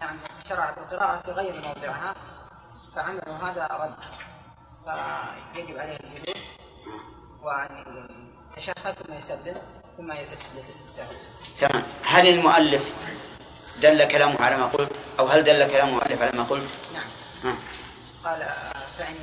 نعم 0.00 0.16
شرع 0.48 0.72
في 0.72 0.78
القراءة 0.80 1.22
في 1.22 1.30
غير 1.30 1.54
موضعها 1.54 2.14
فعمله 2.94 3.50
هذا 3.50 3.68
رد. 3.70 3.94
فيجب 4.84 5.78
عليه 5.78 5.96
الجلوس 5.96 6.44
وأن 7.42 7.84
يتشهد 8.56 8.94
ثم 8.94 9.12
يسلم 9.14 9.56
ثم 9.96 10.12
يسجد 10.12 10.64
للسهو. 10.82 11.12
تمام. 11.58 11.82
هل 12.04 12.28
المؤلف 12.28 12.94
دل 13.82 14.04
كلامه 14.08 14.42
على 14.42 14.56
ما 14.56 14.66
قلت؟ 14.66 15.00
أو 15.18 15.26
هل 15.26 15.44
دل 15.44 15.70
كلام 15.70 15.88
المؤلف 15.88 16.22
على 16.22 16.38
ما 16.38 16.42
قلت؟ 16.44 16.74
نعم. 16.94 17.08
ها. 17.44 17.58
قال 18.24 18.48
فإن 18.98 19.16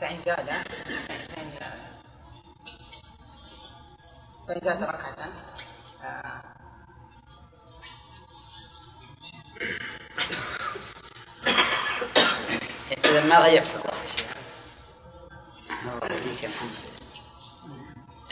فإن 0.00 0.20
زاد 0.24 0.50
فإن 4.48 4.60
زاد 4.64 4.82
ركعة 4.82 5.16
آه، 6.04 6.42
إذا 13.04 13.26
ما 13.28 13.38
غيبت 13.38 13.70
الله 13.74 13.98
شيئا 14.16 14.34
الله 15.82 16.16
يهديك 16.16 16.42
يا 16.42 16.48
محمد 16.48 16.70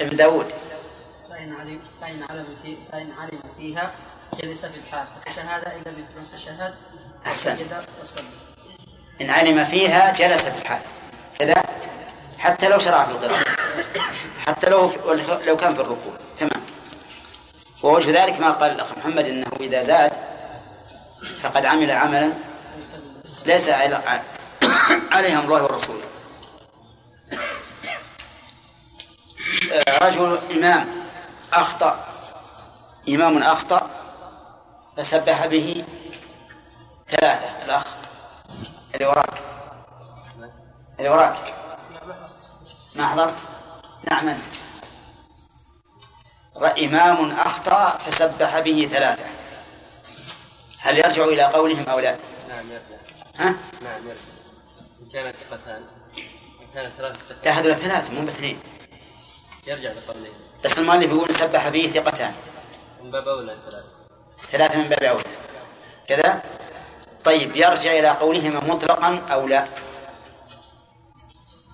ابن 0.01 0.17
داود. 0.17 0.53
فإن 1.31 1.53
علم 1.53 1.81
فإن 2.01 2.23
علم 2.31 2.47
في 2.63 2.77
فإن 2.93 3.13
علم 3.13 3.39
فيها. 3.59 3.93
جلس 4.43 4.65
في 4.67 4.79
الحال 4.79 5.07
فتشهد 5.21 5.63
إلا 5.63 5.93
مثل 5.93 6.39
تشهد 6.39 6.75
أحسنت. 7.27 7.73
إن 9.21 9.31
علم 9.31 9.65
فيها 9.65 10.13
جلس 10.13 10.43
في 10.43 10.59
الحال. 10.59 10.83
كذا؟ 11.39 11.65
حتى 12.39 12.69
لو 12.69 12.79
شرع 12.79 13.05
في 13.05 13.11
القراءة 13.11 13.45
حتى 14.47 14.71
لو 14.71 14.93
لو 15.47 15.57
كان 15.57 15.75
في 15.75 15.81
الركوع. 15.81 16.13
تمام. 16.37 16.63
ووجه 17.83 18.23
ذلك 18.23 18.41
ما 18.41 18.51
قال 18.51 18.71
الأخ 18.71 18.93
محمد 18.99 19.27
إنه 19.27 19.47
إذا 19.61 19.83
زاد 19.83 20.13
فقد 21.43 21.67
عمل 21.67 21.91
عملا 21.91 22.33
ليس 23.47 23.69
عليه 23.69 25.41
الله 25.41 25.63
ورسوله. 25.63 26.05
رجل 30.03 30.39
إمام 30.53 30.89
أخطأ 31.53 32.07
إمام 33.09 33.43
أخطأ 33.43 33.91
فسبح 34.97 35.47
به 35.47 35.85
ثلاثة. 37.09 37.65
الأخ 37.65 37.85
اللي 38.95 39.07
وراك. 39.07 39.35
اللي 40.99 41.11
وراك. 41.11 41.55
ما 42.95 43.07
حضرت؟ 43.07 43.35
نعم 44.11 44.29
أنت. 44.29 44.45
إمام 46.79 47.31
أخطأ 47.31 47.99
فسبح 47.99 48.59
به 48.59 48.89
ثلاثة. 48.91 49.25
هل 50.79 50.99
يرجع 50.99 51.25
إلى 51.25 51.43
قولهم 51.43 51.89
أو 51.89 51.99
لا؟ 51.99 52.19
نعم 52.49 52.73
يرجع. 52.73 52.97
ها؟ 53.37 53.55
نعم 53.83 54.09
يرجع. 54.09 54.21
إن 55.03 55.09
كانت 55.13 55.37
ثقتان 55.37 55.83
إن 56.61 56.67
كانت 56.75 56.91
ثلاثة 56.97 57.35
لا 57.45 57.51
هذول 57.51 57.75
ثلاثة 57.75 58.13
مو 58.13 58.23
باثنين. 58.23 58.59
يرجع 59.67 59.93
لقوله 59.93 60.33
بس 60.65 60.79
المؤلف 60.79 61.11
يقول 61.11 61.35
سبح 61.35 61.69
به 61.69 61.91
ثقتان. 61.95 62.35
من 63.03 63.11
باب 63.11 63.29
أولى 63.29 63.53
الثلاثة. 63.53 63.89
ثلاثة 64.53 64.79
من 64.79 64.89
باب 64.89 65.03
أولى. 65.03 65.25
كذا؟ 66.09 66.43
طيب 67.25 67.57
يرجع 67.57 67.93
إلى 67.93 68.09
قولهما 68.09 68.61
مطلقا 68.61 69.19
أو 69.33 69.47
لا؟ 69.47 69.65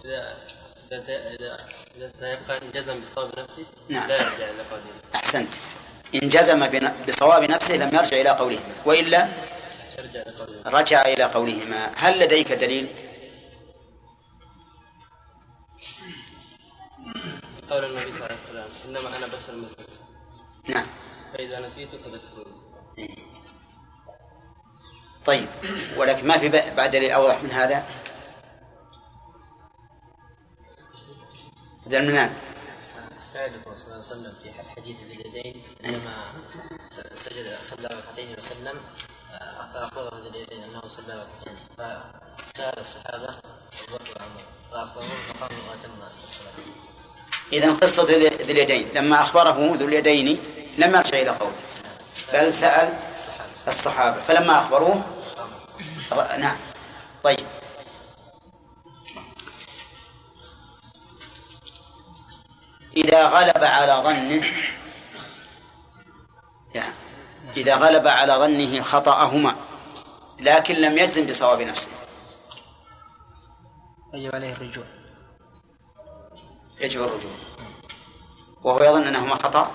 إذا 0.05 0.50
إذا 0.93 2.11
تيقن 2.21 2.71
جزم 2.75 3.01
بصواب 3.01 3.39
نفسه 3.39 3.65
نعم. 3.89 4.09
لا 4.09 4.15
يرجع 4.17 4.51
إلى 4.51 4.63
قوله. 4.71 4.83
أحسنت. 5.15 5.49
إن 6.15 6.29
جزم 6.29 6.67
بصواب 7.09 7.43
نفسه 7.45 7.77
لم 7.77 7.95
يرجع 7.95 8.21
إلى 8.21 8.31
قولهما 8.31 8.75
وإلا 8.85 9.29
رجع 10.67 11.03
إلى 11.03 11.25
قولهما. 11.25 11.93
هل 11.97 12.19
لديك 12.19 12.53
دليل؟ 12.53 12.89
قول 17.71 17.85
النبي 17.85 18.13
صلى 18.13 18.21
الله 18.21 18.27
عليه 18.27 18.35
وسلم 18.35 18.67
إنما 18.89 19.17
أنا 19.17 19.27
بشر 19.27 19.57
مثلكم 19.57 19.93
نعم. 20.69 20.87
فإذا 21.33 21.61
نسيت 21.61 21.89
فذكروني 21.89 22.61
طيب. 25.25 25.47
ولكن 25.97 26.27
ما 26.27 26.39
في 26.39 26.49
بعد 26.49 26.91
دليل 26.91 27.11
أوضح 27.11 27.43
من 27.43 27.51
هذا؟ 27.51 27.85
ابن 31.91 32.09
المنان 32.09 32.31
فعله 33.35 33.63
صلى 33.75 33.85
الله 33.85 33.95
عليه 33.95 33.99
وسلم 33.99 34.33
في 34.43 34.51
حديث 34.77 34.97
ذي 34.97 35.15
اليدين 35.15 35.63
عندما 35.85 36.15
سجد 37.15 37.59
صلى 37.63 37.87
ركعتين 37.87 38.39
وسلم 38.39 38.77
آه، 39.33 39.73
فأخبره 39.75 40.23
ذي 40.23 40.29
اليدين 40.29 40.63
أنه 40.63 40.83
صلى 40.89 41.07
ركعتين. 41.07 41.59
فسأل 41.79 42.81
الصحابة 42.81 43.29
أبو 43.29 43.97
بكر 43.97 44.21
وعمر 44.21 44.43
فأخبروه 44.73 45.09
فقاموا 45.29 45.63
وأتم 45.71 45.91
الصلاة. 46.25 46.53
إذا 47.53 47.73
قصة 47.73 48.03
ذي 48.03 48.53
اليدين 48.53 48.89
لما 48.95 49.23
أخبره 49.23 49.77
ذو 49.77 49.89
اليدين 49.89 50.39
لم 50.79 50.95
يرجع 50.95 51.19
إلى 51.19 51.31
قوله. 51.31 51.53
بل 52.33 52.53
سأل 52.53 52.99
الصحابة. 53.69 54.21
فلما 54.21 54.59
أخبروه 54.59 55.03
نعم. 56.39 56.57
طيب. 57.23 57.60
إذا 62.97 63.27
غلب 63.29 63.65
على 63.65 63.93
ظنه 63.93 64.47
يعني 66.75 66.95
إذا 67.57 67.77
غلب 67.77 68.07
على 68.07 68.33
ظنه 68.33 68.83
خطأهما 68.83 69.57
لكن 70.41 70.75
لم 70.75 70.99
يجزم 70.99 71.27
بصواب 71.27 71.63
نفسه. 71.63 71.89
يجب 74.15 74.35
عليه 74.35 74.53
الرجوع. 74.53 74.85
يجب 76.81 77.03
الرجوع. 77.03 77.33
وهو 78.63 78.85
يظن 78.85 79.03
أنهما 79.03 79.35
خطأ؟ 79.35 79.73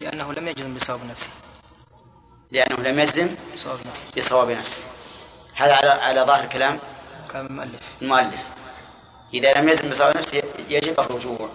لأنه 0.00 0.32
لم 0.32 0.48
يجزم 0.48 0.74
بصواب 0.74 1.00
نفسه. 1.10 1.28
لأنه 2.50 2.76
لم 2.76 2.98
يجزم 2.98 3.36
بصواب 3.54 3.78
نفسه. 3.86 4.06
بصواب 4.16 4.50
نفسه. 4.50 4.82
هذا 5.54 5.74
على 5.74 5.88
على 5.88 6.20
ظاهر 6.20 6.46
كلام 6.46 6.78
كلام 7.30 7.46
المؤلف. 7.46 8.02
المؤلف. 8.02 8.53
إذا 9.34 9.54
لم 9.54 9.68
يزن 9.68 9.90
بصواب 9.90 10.16
نفسه 10.16 10.42
يجب 10.68 11.00
الرجوع 11.00 11.48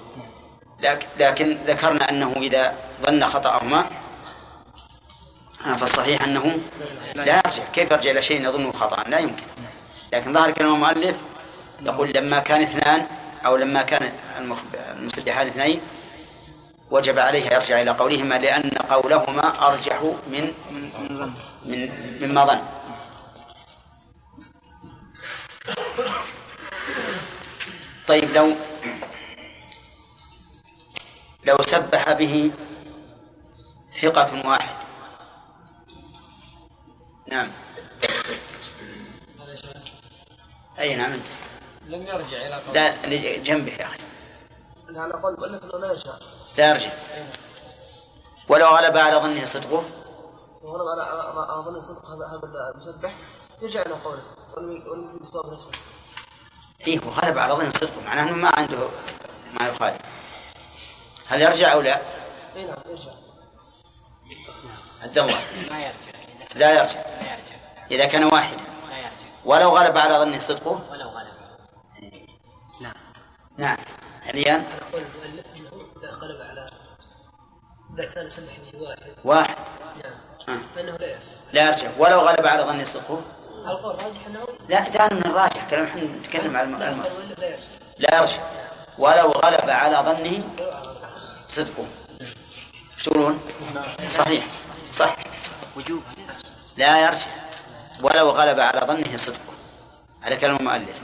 لكن, 1.19 1.57
ذكرنا 1.65 2.09
أنه 2.09 2.33
إذا 2.37 2.73
ظن 3.01 3.23
خطأهما 3.23 3.85
آه، 5.65 5.75
فالصحيح 5.75 6.23
أنه 6.23 6.57
لا 7.15 7.35
يرجع. 7.45 7.63
كيف 7.73 7.91
يرجع 7.91 8.11
إلى 8.11 8.21
شيء 8.21 8.41
يظنه 8.41 8.71
خطأ؟ 8.71 9.09
لا 9.09 9.19
يمكن. 9.19 9.43
لكن 10.13 10.33
ظاهر 10.33 10.51
كلام 10.51 10.73
المؤلف 10.73 11.15
يقول 11.81 12.11
لما 12.15 12.39
كان 12.39 12.61
اثنان 12.61 13.07
أو 13.45 13.55
لما 13.55 13.81
كان 13.81 14.11
المسبحان 14.95 15.47
اثنين 15.47 15.81
وجب 16.91 17.19
عليه 17.19 17.45
يرجع 17.45 17.81
إلى 17.81 17.91
قولهما 17.91 18.35
لأن 18.35 18.69
قولهما 18.69 19.67
أرجح 19.67 20.01
من 20.31 20.51
من 21.65 21.89
مما 22.21 22.45
ظن. 22.45 22.61
طيب 28.09 28.31
لو 28.33 28.55
لو 31.43 31.57
سبح 31.61 32.13
به 32.13 32.51
ثقة 34.01 34.49
واحد. 34.49 34.75
نعم. 37.27 37.51
أي 40.79 40.95
نعم 40.95 41.11
أنت. 41.11 41.27
لم 41.87 42.01
يرجع 42.01 42.37
إلى 42.47 42.55
قول 42.55 42.73
لا 42.73 43.37
جنبك 43.37 43.79
يا 43.79 43.85
أخي. 43.85 43.97
لا 44.87 45.05
أنه 45.05 45.79
لا 45.79 45.87
يرجع 45.87 46.11
لا 46.57 46.69
يرجع. 46.69 46.91
ولو 48.49 48.67
غلب 48.67 48.97
على 48.97 49.15
ظنه 49.15 49.45
صدقه. 49.45 49.83
وغلب 50.61 50.99
على 50.99 51.63
ظن 51.63 51.81
صدق 51.81 52.05
هذا 52.05 52.71
المسبح. 52.73 53.15
يرجع 53.61 53.81
إلى 53.81 53.93
قوله. 53.93 54.23
ولم 54.57 54.69
ولم 54.87 55.09
يكن 55.09 55.17
بصواب 55.17 55.53
نفسه. 55.53 55.71
إيه 56.87 56.99
وغلب 57.05 57.37
على 57.37 57.53
ظنه 57.53 57.69
صدقه 57.69 58.01
معناه 58.05 58.23
أنه 58.23 58.35
ما 58.35 58.51
عنده 58.57 58.89
ما 59.59 59.67
يخالف. 59.67 59.97
هل 61.27 61.41
يرجع 61.41 61.73
أو 61.73 61.81
لا؟ 61.81 62.01
اي 62.55 62.65
نعم 62.65 62.77
يرجع. 62.89 63.11
عبد 65.01 65.17
الله 65.17 65.41
ما 65.71 65.85
يرجع 65.85 66.11
لا 66.55 66.71
يرجع. 66.71 67.05
لا 67.21 67.33
يرجع. 67.33 67.55
إذا 67.91 68.05
كان 68.05 68.23
واحدا. 68.23 68.63
لا 68.89 68.97
يرجع. 68.97 69.27
ولو 69.45 69.77
غلب 69.77 69.97
على 69.97 70.13
ظنه 70.17 70.39
صدقه؟ 70.39 70.81
ولو 70.91 71.09
غلب. 71.09 71.33
نعم. 73.57 73.77
المؤلف 74.93 75.45
انه 75.55 75.85
إذا 75.97 76.11
غلب 76.11 76.41
على 76.41 76.69
إذا 77.93 78.05
كان 78.05 78.27
يسبح 78.27 78.53
به 78.73 78.79
واحد. 78.81 79.13
واحد. 79.23 79.55
نعم. 80.03 80.57
آه. 80.57 80.61
فإنه 80.75 80.97
لا 80.97 81.07
يرجع. 81.07 81.31
لا 81.53 81.67
يرجع. 81.67 81.91
ولو 81.97 82.19
غلب 82.19 82.47
على 82.47 82.63
ظن 82.63 82.85
صدقه؟ 82.85 83.21
لا 84.69 84.89
دائما 84.89 85.13
من 85.13 85.25
الراجح 85.25 85.69
كلام 85.69 85.83
إحنا 85.85 86.01
نتكلم 86.03 86.57
على 86.57 86.67
الم- 86.67 87.03
لا 87.97 88.17
يرجع 88.17 88.37
ولو 88.97 89.31
غلب 89.31 89.69
على 89.69 89.95
ظنه 89.97 90.43
صدقه. 91.47 91.85
إيش 92.97 93.03
تقولون؟ 93.05 93.39
صحيح 94.09 94.45
صح. 94.93 95.15
وجوب 95.75 96.03
لا 96.77 97.01
يرجع 97.01 97.31
ولو 98.03 98.29
غلب 98.29 98.59
على 98.59 98.79
ظنه 98.79 99.17
صدقه. 99.17 99.53
على 100.23 100.35
كلام 100.35 100.55
المؤلف. 100.55 100.99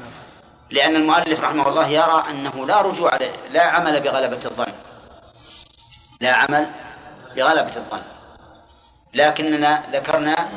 لأن 0.69 0.95
المؤلف 0.95 1.39
رحمه 1.41 1.69
الله 1.69 1.87
يرى 1.87 2.23
أنه 2.29 2.65
لا 2.67 2.81
رجوع 2.81 3.19
لا 3.51 3.63
عمل 3.63 3.99
بغلبة 3.99 4.39
الظن. 4.45 4.73
لا 6.21 6.33
عمل 6.35 6.67
بغلبة 7.35 7.75
الظن. 7.75 8.01
لكننا 9.13 9.83
ذكرنا 9.91 10.49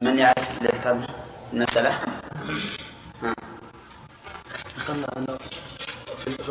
من 0.00 0.18
يعرف 0.18 0.50
اللي 0.58 0.68
ذكرنا 0.68 1.06
المسألة 1.52 1.90
ها. 3.22 3.34
ذكرنا 4.78 5.06
انه 5.16 5.38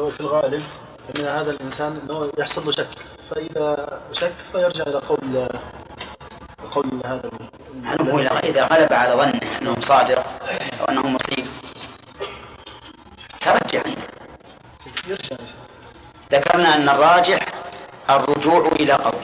في 0.09 0.19
الغالب 0.19 0.63
إن 1.15 1.25
هذا 1.25 1.51
الإنسان 1.51 1.99
إنه 2.03 2.31
يحصل 2.37 2.65
له 2.65 2.71
شك. 2.71 2.87
فإذا 3.31 3.99
شك 4.13 4.33
فيرجع 4.51 4.83
إلى 4.83 4.97
قول 4.97 5.47
قول 6.71 7.01
هذا 7.05 7.29
هل 7.85 8.09
هو 8.09 8.19
إذا- 8.19 8.73
غلب 8.73 8.93
على 8.93 9.13
ظنه 9.13 9.57
أنه 9.61 9.79
صادق 9.79 10.25
أو 10.79 10.85
أنه 10.85 11.07
مصيب. 11.07 11.45
ترجع. 13.41 13.81
عنه 13.85 13.95
يرجع 15.07 15.35
ذكرنا 16.31 16.75
أن 16.75 16.89
الراجح 16.89 17.39
الرجوع 18.09 18.67
إلى 18.67 18.93
قول 18.93 19.21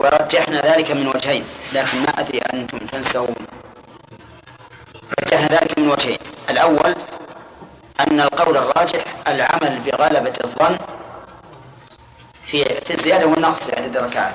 ورجحنا 0.00 0.60
ذلك 0.60 0.90
من 0.90 1.06
وجهين 1.06 1.44
لكن 1.72 1.98
ما 1.98 2.08
أدري 2.08 2.38
أنتم 2.38 2.78
تنسون. 2.78 3.34
رجحنا 5.20 5.46
ذلك 5.46 5.78
من 5.78 5.88
وجهين. 5.88 6.18
الأول 6.50 6.94
أن 8.00 8.20
القول 8.20 8.56
الراجح 8.56 9.04
العمل 9.28 9.80
بغلبة 9.80 10.32
الظن 10.44 10.78
في 12.46 12.64
في 12.64 12.94
الزيادة 12.94 13.26
والنقص 13.26 13.64
في 13.64 13.76
عدد 13.76 13.96
الركعات. 13.96 14.34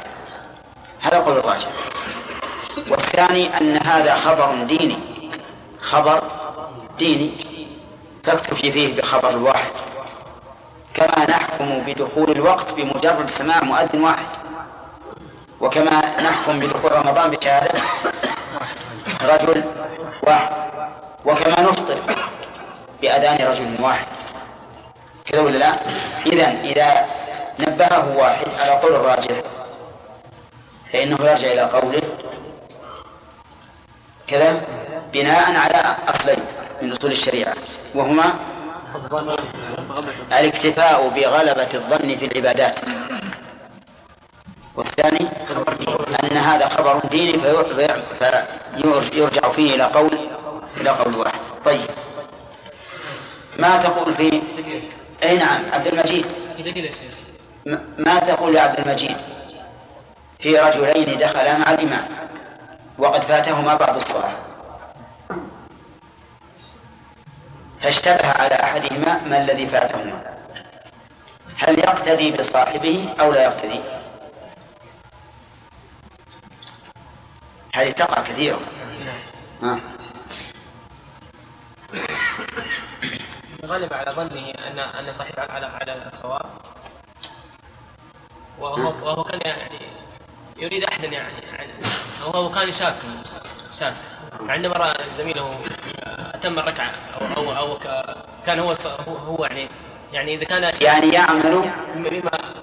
هذا 1.01 1.17
القول 1.17 1.37
الراجح. 1.37 1.69
والثاني 2.89 3.57
أن 3.57 3.77
هذا 3.77 4.15
خبر 4.15 4.63
ديني. 4.63 4.99
خبر 5.81 6.23
ديني 6.97 7.31
فاكتفي 8.23 8.71
فيه 8.71 8.95
بخبر 8.97 9.29
الواحد 9.29 9.71
كما 10.93 11.25
نحكم 11.29 11.79
بدخول 11.79 12.31
الوقت 12.31 12.73
بمجرد 12.73 13.29
سماع 13.29 13.63
مؤذن 13.63 14.01
واحد. 14.03 14.27
وكما 15.61 16.21
نحكم 16.21 16.59
بدخول 16.59 16.91
رمضان 16.91 17.29
بشهادة 17.31 17.79
رجل 19.23 19.63
واحد. 20.23 20.51
وكما 21.25 21.61
نفطر 21.61 21.99
بأذان 23.01 23.47
رجل 23.47 23.81
واحد. 23.81 24.07
كذا 25.25 25.41
ولا 25.41 25.57
لا؟ 25.57 25.73
إذا 26.25 26.47
إذا 26.47 27.05
نبهه 27.59 28.17
واحد 28.17 28.47
على 28.59 28.71
قول 28.71 28.95
الراجح 28.95 29.35
فإنه 30.93 31.17
يرجع 31.21 31.51
إلى 31.51 31.61
قوله 31.61 32.01
كذا 34.27 34.61
بناء 35.13 35.55
على 35.55 35.95
أصلين 36.07 36.39
من 36.81 36.91
أصول 36.91 37.11
الشريعة 37.11 37.53
وهما 37.95 38.33
الاكتفاء 40.39 41.07
بغلبة 41.09 41.69
الظن 41.73 42.15
في 42.17 42.25
العبادات. 42.25 42.79
والثاني 44.77 45.27
أن 46.23 46.37
هذا 46.37 46.69
خبر 46.69 46.99
ديني 46.99 47.39
في- 47.39 47.63
في- 48.19 49.03
فيرجع 49.11 49.51
فيه 49.51 49.75
إلى 49.75 49.83
قول 49.83 50.29
إلى 50.81 50.89
قول 50.89 51.15
واحد. 51.15 51.39
طيب. 51.65 51.81
ما 53.59 53.77
تقول 53.77 54.13
في 54.13 54.41
أي 55.23 55.37
نعم 55.37 55.61
عبد 55.71 55.87
المجيد. 55.87 56.25
ما 57.97 58.19
تقول 58.19 58.55
يا 58.55 58.61
عبد 58.61 58.79
المجيد؟ 58.79 59.17
في 60.39 60.57
رجلين 60.59 61.17
دخلا 61.17 61.57
مع 61.57 61.71
الإمام 61.71 62.05
وقد 62.97 63.23
فاتهما 63.23 63.75
بعض 63.75 63.95
الصلاة. 63.95 64.31
فاشتبه 67.81 68.27
على 68.27 68.55
أحدهما 68.55 69.21
ما 69.27 69.41
الذي 69.41 69.67
فاتهما. 69.67 70.21
هل 71.57 71.79
يقتدي 71.79 72.31
بصاحبه 72.31 73.09
أو 73.19 73.31
لا 73.33 73.43
يقتدي؟ 73.43 73.79
هذه 77.75 77.91
تقع 77.91 78.21
كثيرا 78.21 78.59
ها. 79.63 79.79
غلب 83.65 83.93
على 83.93 84.11
ظنه 84.11 84.49
ان 84.49 84.79
أن 84.79 85.11
صاحب 85.11 85.39
على 85.39 85.65
على 85.65 86.05
الصواب. 86.07 86.45
وهو 88.59 88.93
وهو 89.05 89.23
كان 89.23 89.39
يعني 89.45 89.79
يريد 90.57 90.83
أحدا 90.83 91.07
يعني 91.07 91.39
يعني 91.53 91.73
أو 92.23 92.29
هو 92.29 92.51
كان 92.51 92.71
شاك 92.71 92.95
شاك. 93.79 93.93
عندما 94.49 94.73
رأى 94.73 95.05
زميله 95.17 95.59
أتم 96.33 96.59
الركعة 96.59 96.91
أو 97.21 97.51
أو, 97.51 97.57
أو 97.57 97.77
كان 98.45 98.59
هو 98.59 98.73
هو, 99.07 99.15
هو 99.15 99.45
يعني 99.45 99.69
يعني 100.13 100.35
إذا 100.35 100.43
كان 100.43 100.71
يعني 100.81 101.09
يعمل 101.09 101.71
بما 101.95 102.53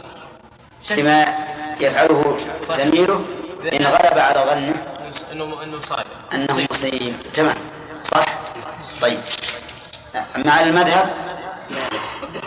بما 0.90 1.24
يفعله 1.80 2.38
زميله 2.60 3.24
إن 3.72 3.86
غلب 3.86 4.18
على 4.18 4.40
ظنه. 4.50 5.01
إنه 5.32 5.62
إنه 5.62 5.80
صادق 5.80 6.34
أنه 6.34 6.66
مصيب 6.70 7.20
تمام. 7.34 7.56
صح؟ 8.04 8.24
طيب. 9.00 9.20
مع 10.36 10.60
المذهب؟ 10.60 11.10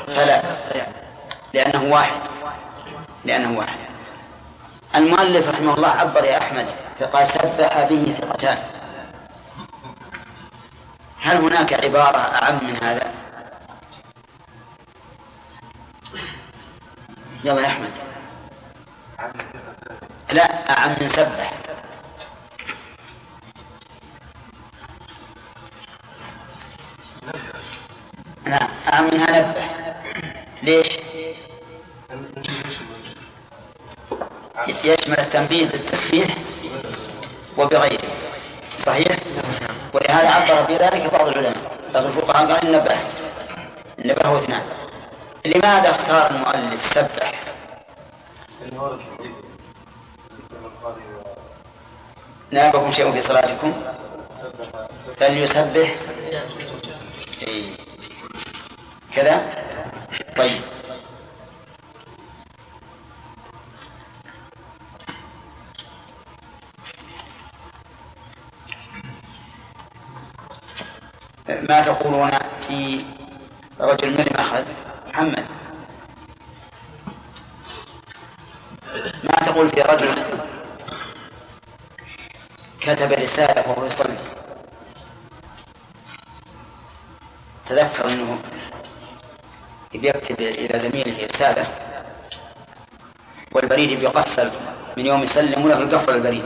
فلا. 0.07 0.41
لأنه 1.53 1.93
واحد. 1.93 2.21
لأنه 3.25 3.59
واحد. 3.59 3.79
المؤلف 4.95 5.49
رحمه 5.49 5.73
الله 5.73 5.87
عبر 5.87 6.23
يا 6.23 6.37
أحمد 6.37 6.67
فقال 6.99 7.27
سبح 7.27 7.87
به 7.89 8.15
ثقتان. 8.21 8.57
هل 11.21 11.37
هناك 11.37 11.73
عبارة 11.85 12.17
أعم 12.17 12.67
من 12.67 12.83
هذا؟ 12.83 13.11
يلا 17.43 17.61
يا 17.61 17.67
أحمد. 17.67 17.91
لا 20.31 20.77
أعم 20.77 20.95
من 21.01 21.07
سبح. 21.07 21.53
أعم 28.47 29.03
منها 29.13 29.39
نبه 29.39 29.63
ليش؟ 30.63 30.87
يشمل 34.83 35.19
التنبيه 35.19 35.65
بالتسبيح 35.65 36.35
وبغيره 37.57 38.07
صحيح؟ 38.79 39.17
ولهذا 39.93 40.29
عبر 40.29 40.61
بذلك 40.61 41.13
بعض 41.13 41.27
العلماء 41.27 41.71
بعض 41.93 42.05
الفقهاء 42.05 42.45
قال 42.51 42.63
النبه 42.67 42.95
النبه 43.99 44.27
هو 44.27 44.37
اثنان 44.37 44.61
لماذا 45.45 45.89
اختار 45.89 46.31
المؤلف 46.31 46.85
سبح؟ 46.85 47.31
نابكم 52.51 52.91
شيء 52.91 53.11
في 53.11 53.21
صلاتكم 53.21 53.73
فليسبح 55.17 55.95
إيه. 57.47 57.84
كذا؟ 59.15 59.63
طيب. 60.35 60.61
ما 71.69 71.81
تقولون 71.81 72.31
في 72.67 73.05
رجل 73.79 74.11
من 74.11 74.35
أخذ 74.35 74.65
محمد. 75.07 75.45
ما 79.23 79.35
تقول 79.45 79.69
في 79.69 79.81
رجل 79.81 80.15
كتب 82.81 83.11
رسالة 83.11 83.69
وهو 83.69 83.85
يصلي؟ 83.85 84.17
تذكر 87.65 88.09
أنه 88.09 88.39
بيكتب 89.97 90.41
إلى 90.41 90.79
زميله 90.79 91.23
رسالة 91.23 91.65
والبريد 93.51 93.99
بيقفل 93.99 94.51
من 94.97 95.05
يوم 95.05 95.23
يسلم 95.23 95.67
له 95.67 95.79
يقفل 95.79 96.15
البريد. 96.15 96.45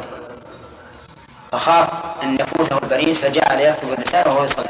فخاف 1.51 1.89
أن 2.23 2.35
يفوته 2.39 2.77
البريد 2.77 3.13
فجعل 3.13 3.59
يكتب 3.59 3.93
الرسالة 3.93 4.31
وهو 4.31 4.43
يصلي. 4.43 4.69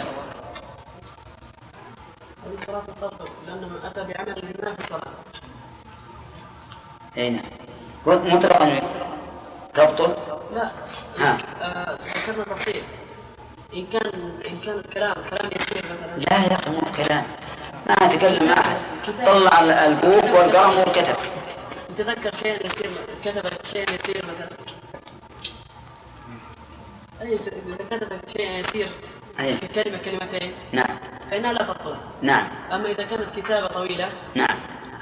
الصلاة 2.57 2.82
تبطل 3.01 3.30
لأنه 3.47 3.69
أتى 3.84 4.03
بعمل 4.03 4.55
ينافي 4.59 4.80
الصلاة. 4.80 5.11
أي 7.17 7.30
نعم. 7.30 7.43
مطلقا 8.05 8.82
تبطل؟ 9.73 10.15
لا. 10.55 10.71
ها. 11.17 11.38
آه، 11.61 11.97
ذكرنا 12.01 12.55
إن 13.74 13.86
كان 13.86 14.11
إن 14.49 14.59
كان 14.65 14.80
الكلام 14.80 15.15
كلام 15.30 15.51
يسير 15.55 15.86
مثلا. 15.86 16.20
لا 16.30 16.45
يا 16.45 16.55
أخي 16.55 16.70
مو 16.72 16.82
كلام. 16.97 17.24
ما 17.88 17.93
أتكلم 17.93 18.49
مع 18.49 18.59
أحد. 18.59 18.78
طلع 19.26 19.86
البوك 19.86 20.24
والقلم 20.24 20.80
وكتب. 20.80 21.15
تذكر 21.97 22.36
شيء 22.36 22.65
يسير 22.65 22.89
كتب 23.26 23.49
شيء 23.72 23.86
يسير 23.95 24.26
مثلا. 24.26 24.49
أي 27.22 27.34
إذا 27.34 27.97
كتب 27.97 28.20
شيء 28.38 28.51
يسير. 28.59 28.89
أي. 29.39 29.57
كلمة 29.57 29.97
كلمتين. 29.97 30.53
نعم. 30.72 30.99
فإنها 31.32 31.53
لا 31.53 31.63
تبطل 31.63 31.95
نعم. 32.22 32.47
أما 32.72 32.91
إذا 32.91 33.03
كانت 33.03 33.39
كتابة 33.39 33.67
طويلة 33.67 34.07
نعم. 34.36 34.59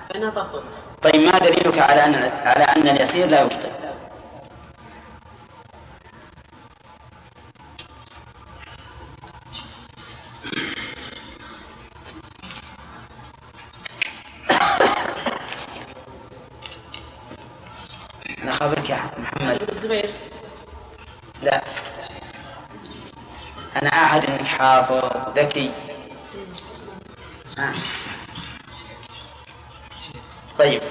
فإنها 0.09 0.29
تبطل 0.29 0.63
طيب 1.01 1.15
ما 1.15 1.39
دليلك 1.39 1.79
على 1.79 2.05
ان 2.05 2.15
على 2.45 2.63
أن 2.63 2.87
اليسير 2.87 3.27
لا 3.27 3.41
يبطل 3.41 3.69
أنا 18.43 18.51
خبرك 18.51 18.89
يا 18.89 19.11
محمد. 19.17 19.69
الزبير. 19.69 20.13
لا. 21.41 21.63
أنا 23.81 23.89
أحد 23.89 24.25
إنك 24.25 24.41
حافظ. 24.43 25.09
ذكي. 25.39 25.71
ها. 27.57 27.73
طيب. 30.57 30.81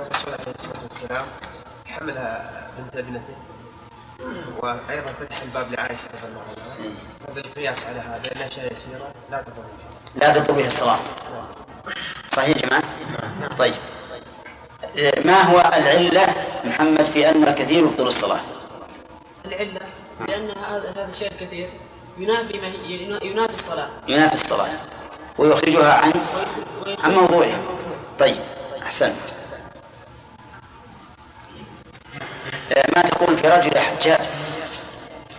الرسول 0.00 0.34
عليه 0.34 0.54
الصلاه 0.54 0.82
والسلام 0.82 1.24
حملها 1.86 2.70
بنت 2.78 2.96
ابنته 2.96 3.36
وأيضا 4.62 5.12
فتح 5.20 5.42
الباب 5.42 5.72
لعائشة 5.72 6.00
رضي 6.14 6.28
الله 6.28 6.42
عنها. 6.48 6.92
هذا 7.28 7.40
القياس 7.40 7.84
على 7.84 7.98
هذا 7.98 8.32
انها 8.36 8.46
اشياء 8.46 8.72
يسيرة 8.72 9.14
لا 9.30 9.42
تضر. 9.42 9.64
لا 10.14 10.32
تطلب 10.32 10.56
به 10.56 10.66
الصلاة 10.66 10.96
صحيح 12.32 12.48
يا 12.48 12.62
جماعة؟ 12.68 12.82
طيب. 13.58 13.74
ما 15.24 15.42
هو 15.42 15.58
العلة 15.58 16.34
محمد 16.64 17.04
في 17.04 17.30
أن 17.30 17.44
الكثير 17.44 17.84
يبطل 17.84 18.06
الصلاة؟ 18.06 18.40
العلة 19.44 19.80
لأن 20.28 20.50
هذا 20.50 20.90
هذا 20.90 21.08
الشيء 21.10 21.32
الكثير 21.32 21.70
ينافي 22.18 22.60
ما 22.60 22.66
ينافي 23.22 23.52
الصلاة. 23.52 23.88
ينافي 24.08 24.34
الصلاة. 24.34 24.68
ويخرجها 25.38 25.92
عن 25.92 26.12
عن 26.98 27.12
موضوعها. 27.12 27.62
طيب. 28.18 28.36
أحسنت. 28.82 29.16
ما 32.96 33.02
تقول 33.02 33.38
في 33.38 33.48
رجل 33.48 33.78
حجاج؟ 33.78 34.20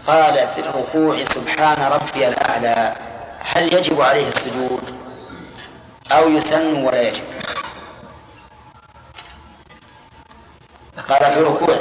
قال 0.08 0.48
في 0.56 0.60
الركوع 0.62 1.24
سبحان 1.24 1.92
ربي 1.92 2.28
الأعلى 2.28 2.96
هل 3.40 3.74
يجب 3.74 4.02
عليه 4.02 4.28
السجود؟ 4.28 4.96
أو 6.12 6.30
يسن 6.30 6.84
ولا 6.84 7.02
يجب؟ 7.02 7.24
قال 11.10 11.34
في 11.34 11.40
ركوع 11.40 11.78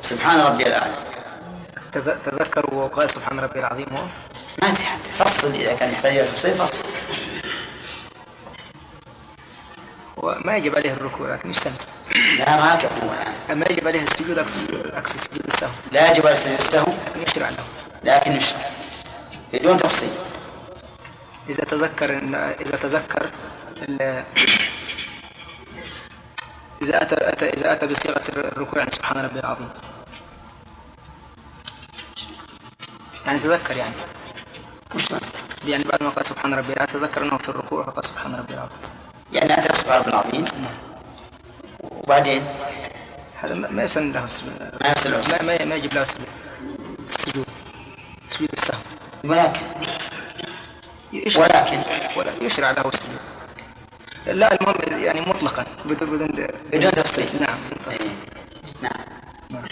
سبحان 0.00 0.40
ربي 0.40 0.66
الأعلى. 0.66 0.94
تذ- 1.92 2.20
تذكر 2.24 2.74
وقال 2.74 3.10
سبحان 3.10 3.40
ربي 3.40 3.58
العظيم 3.58 3.86
هو؟ 3.96 4.02
ما 4.62 4.74
تحب 4.74 4.98
فصل 5.12 5.50
إذا 5.54 5.74
كان 5.74 5.92
يحتاج 5.92 6.16
إلى 6.16 6.28
تفصيل 6.28 6.54
فصل. 6.54 6.84
وما 10.16 10.56
يجب 10.56 10.76
عليه 10.76 10.92
الركوع 10.92 11.34
لكن 11.34 11.50
يستمر 11.50 11.72
لا 12.38 12.56
ما 12.56 12.76
كفو 12.76 13.12
الآن 13.48 13.58
ما 13.58 13.66
يجب 13.70 13.88
عليه 13.88 14.02
السجود 14.02 14.38
أقصد 14.38 15.20
سجود 15.20 15.46
السهو. 15.46 15.70
لا 15.92 16.10
يجب 16.10 16.26
على 16.26 16.32
السجود 16.32 16.58
السهو. 16.58 16.92
لكن 17.06 17.22
يشرع 17.22 17.48
له. 17.48 17.64
لكن 18.04 18.36
مش 18.36 18.54
بدون 19.52 19.76
تفصيل. 19.76 20.10
إذا 21.48 21.64
تذكر 21.64 22.18
إن 22.18 22.34
إذا 22.34 22.76
تذكر 22.76 23.30
إذا 26.82 27.02
أتى, 27.02 27.16
أتى 27.18 27.48
إذا 27.48 27.72
أتى 27.72 27.86
بصيغة 27.86 28.22
الركوع 28.28 28.78
يعني 28.78 28.90
سبحان 28.90 29.24
ربي 29.24 29.40
العظيم. 29.40 29.68
يعني 33.26 33.38
تذكر 33.38 33.76
يعني. 33.76 33.94
وش 34.94 35.04
يعني 35.66 35.84
بعد 35.84 36.02
ما 36.02 36.08
قال 36.08 36.26
سبحان 36.26 36.54
ربي 36.54 36.72
العظيم 36.72 36.92
تذكر 36.92 37.22
أنه 37.22 37.38
في 37.38 37.48
الركوع 37.48 37.84
فقال 37.84 38.04
سبحان 38.04 38.34
ربي 38.34 38.54
العظيم. 38.54 38.78
يعني 39.32 39.58
أتى 39.58 39.78
سبحان 39.78 40.00
ربي 40.00 40.10
العظيم؟ 40.10 40.44
وبعدين 42.04 42.46
هذا 43.42 43.54
ما 43.54 43.68
ما 43.68 43.82
يسن 43.82 44.12
له 44.12 44.20
ما 44.80 44.92
يسن 44.96 45.10
له 45.10 45.18
ما, 45.18 45.42
ما, 45.42 45.64
ما 45.64 45.74
يجب 45.74 45.94
له 45.94 46.02
السجود 46.02 46.26
السجود 47.08 47.46
سجود 48.30 48.48
السهو 48.52 48.78
ولكن. 49.24 49.60
يشرع. 51.12 51.42
ولكن. 51.44 51.80
ولا 52.16 52.32
يشرع 52.42 52.70
له 52.70 52.88
السجود 52.88 53.20
لا 54.26 54.54
المهم 54.54 55.02
يعني 55.04 55.20
مطلقا. 55.20 55.64
بدون 55.84 56.10
بدون 56.10 56.46
بدون 56.72 56.90
تفصيل. 56.90 57.28
نعم 57.40 57.58
نعم. 58.82 59.64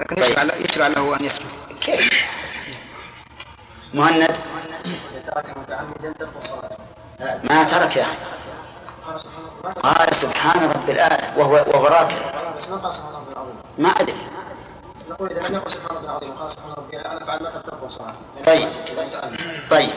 لكن 0.00 0.22
يشرع 0.22 0.42
له 0.42 0.54
يشرع 0.54 0.86
له 0.86 1.16
أن 1.20 1.24
يسجد. 1.24 1.46
كيف؟ 1.80 2.24
مهند. 3.94 4.36
ما 7.44 7.64
ترك 7.64 7.96
يا 7.96 8.02
أخي. 8.02 8.12
قال 9.82 10.16
سبحان 10.16 10.70
ربي 10.70 10.92
الأعلى 10.92 11.18
وهو 11.36 11.52
وهو 11.52 11.86
راكع. 11.86 12.16
ما 12.70 12.76
قال 12.76 12.94
سبحان 12.94 13.94
أدري. 14.00 14.16
نقول 15.10 15.30
اذا 15.30 15.48
لم 15.48 15.54
يقل 15.54 15.70
سبحان 15.70 15.96
ربي 15.96 16.06
العظيم 16.06 16.30
وقال 16.30 16.50
سبحان 16.50 16.72
ربي 16.76 16.96
الاعلى 16.96 17.26
فعل 17.26 17.42
ما 17.42 17.50
ترك 17.50 17.82
الصلاه 17.82 18.14
طيب. 18.46 18.68
طيب. 19.70 19.90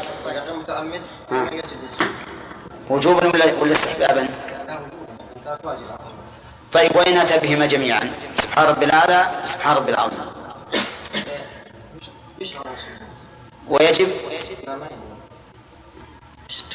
يسجد 1.32 1.78
للسجود 1.84 2.08
وجوبا 2.90 3.28
ولا 3.28 3.54
ولا 3.62 3.72
استحبابا؟ 3.72 4.28
طيب 6.72 6.96
وإن 6.96 7.18
أتى 7.18 7.38
بهما 7.38 7.66
جميعا؟ 7.66 8.12
سبحان 8.36 8.66
ربي 8.66 8.86
الأعلى 8.86 9.42
وسبحان 9.44 9.76
ربي 9.76 9.92
العظيم. 9.92 10.20
ويجب 13.70 14.08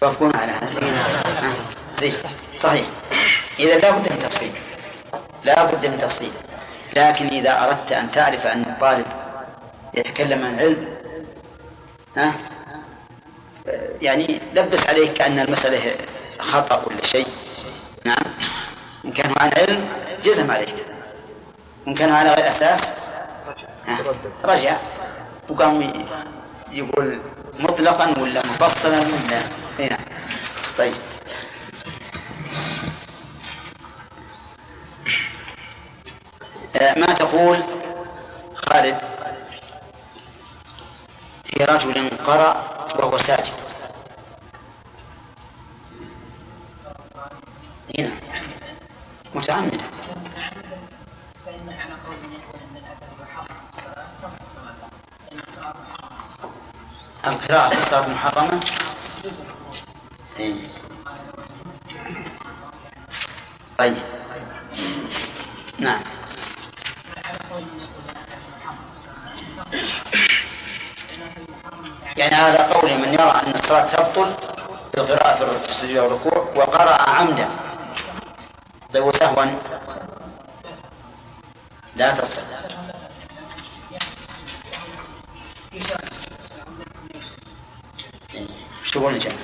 توافقون 0.01 0.37
على 0.37 0.53
هذا. 0.53 1.53
زين 1.95 2.15
صحيح. 2.57 2.87
إذا 3.59 3.77
لا 3.79 3.91
بد 3.91 4.13
من 4.13 4.19
تفصيل. 4.19 4.53
لا 5.45 5.65
بد 5.65 5.87
من 5.87 5.99
تفصيل. 5.99 6.33
لكن 6.97 7.27
إذا 7.27 7.65
أردت 7.65 7.93
أن 7.93 8.11
تعرف 8.11 8.47
أن 8.47 8.61
الطالب 8.63 9.07
يتكلم 9.95 10.45
عن 10.45 10.59
علم 10.59 10.89
ها؟ 12.17 12.33
يعني 14.03 14.41
لبس 14.55 14.89
عليك 14.89 15.13
كأن 15.13 15.39
المسألة 15.39 15.95
خطأ 16.39 16.85
ولا 16.87 17.05
شيء. 17.05 17.27
نعم. 18.05 18.25
إن 19.05 19.13
كان 19.13 19.33
عن 19.37 19.51
علم 19.57 19.89
جزم 20.23 20.51
عليك. 20.51 20.75
وإن 21.87 21.95
كان 21.95 22.13
على 22.13 22.31
غير 22.31 22.49
أساس 22.49 22.89
رجع. 24.45 24.77
وقام 25.49 26.05
يقول 26.73 27.21
مطلقا 27.59 28.19
ولا 28.19 28.43
مفصلا 28.47 28.99
ولا 29.01 29.41
هنا 29.79 29.99
طيب. 30.79 30.95
آه، 36.77 36.99
ما 36.99 37.07
تقول 37.07 37.63
خالد 38.55 38.99
في 41.45 41.65
رجل 41.65 42.09
قرأ 42.11 42.79
وهو 42.99 43.19
ساجد؟ 43.19 43.53
هنا. 47.99 48.11
متعمدا. 49.35 49.79
القراءة 57.27 57.69
في 57.69 57.79
الصلاة 57.79 58.09
محرمة 58.09 58.61
سجود 59.03 59.33
الركوع 59.41 59.58
إيه. 60.39 60.69
طيب. 63.79 63.97
نعم. 65.79 66.03
يعني 72.17 72.35
على 72.35 72.59
قول 72.59 72.99
من 72.99 73.15
يرى 73.15 73.23
أن 73.23 73.55
الصلاة 73.55 73.87
تبطل 73.87 74.35
بالقراءة 74.95 75.59
في 75.59 75.69
السجود 75.69 75.97
والركوع 75.99 76.53
وقرأ 76.57 77.11
عمدا. 77.11 77.49
طيب 78.91 79.05
وسهوا 79.05 79.45
لا 81.97 82.11
تبطل 82.15 82.43
إيش 88.97 89.27
جماعة؟ 89.27 89.37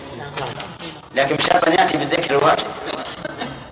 لكن 1.14 1.36
بشرط 1.36 1.68
أن 1.68 1.72
يأتي 1.72 1.98
بالذكر 1.98 2.38
الواجب. 2.38 2.66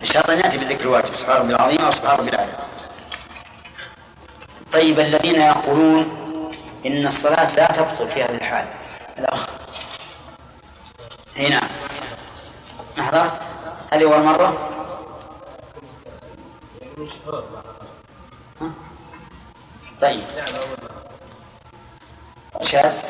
بشرط 0.01 0.31
أن 0.31 0.39
يأتي 0.39 0.59
بالذكر 0.59 0.85
الواجب 0.85 1.15
سبحان 1.15 1.37
ربي 1.37 1.55
العظيم 1.55 1.81
أو 1.81 1.91
سبحان 1.91 2.19
ربي 2.19 2.29
الأعلى. 2.29 2.59
طيب 4.73 5.01
الذين 5.01 5.41
يقولون 5.41 6.01
إن 6.87 7.07
الصلاة 7.07 7.55
لا 7.57 7.67
تبطل 7.67 8.09
في 8.09 8.23
هذه 8.23 8.35
الحال. 8.35 8.67
الأخ. 9.19 9.47
هنا. 11.37 11.49
نعم 11.49 11.69
ما 12.97 13.03
حضرت؟ 13.03 13.41
هذه 13.93 14.03
أول 14.03 14.25
مرة؟ 14.25 14.69
ها؟ 18.61 18.73
طيب. 20.01 20.25
شاب 22.63 23.03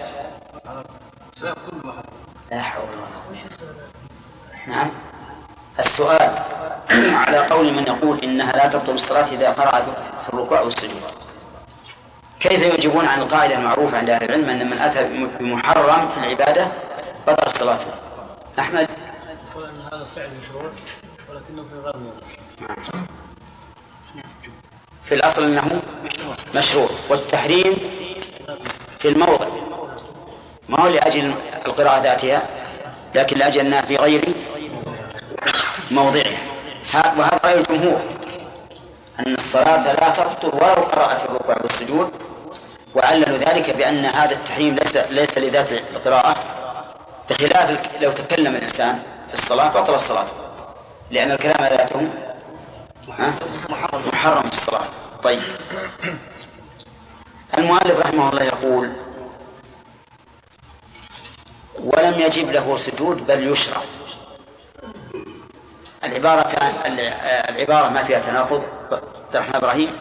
لا 1.43 1.55
حول 2.61 2.85
ولا 2.85 3.39
قوة 3.39 3.69
نعم. 4.67 4.91
السؤال 5.79 6.33
على 7.27 7.39
قول 7.39 7.73
من 7.73 7.83
يقول 7.87 8.21
إنها 8.25 8.53
لا 8.53 8.69
تبطل 8.69 8.95
الصلاة 8.95 9.27
إذا 9.33 9.51
قرأ 9.51 9.81
في 10.23 10.29
الركوع 10.29 10.61
والسجود 10.61 11.03
كيف 12.41 12.75
يجيبون 12.75 13.07
عن 13.07 13.19
القاعدة 13.21 13.59
المعروفة 13.59 13.99
عند 13.99 14.11
أهل 14.11 14.25
العلم 14.25 14.49
أن 14.49 14.71
من 14.71 14.79
أتى 14.79 15.27
بمحرم 15.41 16.09
في 16.09 16.17
العبادة 16.17 16.69
بطل 17.27 17.53
صلاته؟ 17.53 17.87
أحمد؟ 18.59 18.89
أن 19.57 19.81
هذا 19.93 20.07
فعل 20.17 20.31
مشروع 20.43 20.65
ولكنه 21.31 21.69
في 21.71 21.79
غير 21.85 21.95
في 25.05 25.15
الأصل 25.15 25.45
أنه 25.45 25.81
مشروع. 26.55 26.89
والتحريم 27.11 27.77
في 28.99 29.09
الموضع. 29.09 29.47
ما 30.73 30.81
هو 30.81 30.89
لأجل 30.89 31.35
القراءة 31.67 31.99
ذاتها 31.99 32.43
لكن 33.15 33.39
لأجل 33.39 33.61
أنها 33.61 33.83
في 33.83 33.97
غير 33.97 34.35
موضعها. 35.91 36.39
وهذا 36.95 37.41
رأي 37.45 37.55
الجمهور 37.55 38.01
أن 39.21 39.35
الصلاة 39.35 39.93
لا 39.93 40.09
تبطل 40.09 40.49
ولو 40.55 40.83
قرأ 40.83 41.15
في 41.15 41.25
الركوع 41.25 41.57
والسجود 41.63 42.11
وعللوا 42.95 43.39
ذلك 43.39 43.71
بأن 43.71 44.05
هذا 44.05 44.35
التحريم 44.35 44.75
ليس 44.75 44.97
ليس 44.97 45.39
لذات 45.39 45.73
القراءة. 45.73 46.37
بخلاف 47.31 47.81
لو 48.01 48.13
تكلم 48.13 48.55
الإنسان 48.55 49.03
في 49.29 49.35
الصلاة 49.35 49.69
بطل 49.69 49.95
الصلاة. 49.95 50.27
لأن 51.11 51.31
الكلام 51.31 51.63
ذاته 51.71 52.09
محرم 53.93 54.43
في 54.43 54.53
الصلاة. 54.53 54.85
طيب. 55.23 55.41
المؤلف 57.59 58.01
رحمه 58.01 58.31
الله 58.31 58.43
يقول 58.43 58.93
ولم 61.79 62.21
يجب 62.21 62.51
له 62.51 62.77
سجود 62.77 63.27
بل 63.27 63.49
يشرع. 63.49 63.81
العبارة 66.05 66.47
العبارة 67.49 67.89
ما 67.89 68.03
فيها 68.03 68.19
تناقض؟ 68.19 68.63
عبد 68.93 69.37
الرحمن 69.37 69.55
إبراهيم؟ 69.55 69.99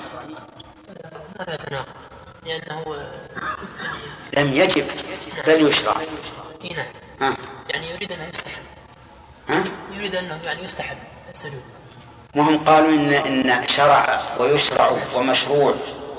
ما 1.39 1.45
فيها 1.45 1.55
تناقض 1.55 1.87
لأنه 2.45 2.83
لم 4.37 4.53
يجب 4.53 4.85
بل 5.47 5.67
يشرع. 5.67 5.95
نعم. 7.19 7.33
يعني 7.69 7.89
يريد 7.89 8.11
أنه 8.11 8.27
يستحب. 8.27 8.63
ها؟ 9.49 9.63
يريد 9.91 10.15
أنه 10.15 10.39
يعني 10.43 10.63
يستحب 10.63 10.97
السجود. 11.29 11.63
وهم 12.35 12.57
قالوا 12.57 12.89
إن 12.89 13.13
إن 13.13 13.67
شرع 13.67 14.21
ويشرع 14.39 14.91
ومشروع 15.15 15.75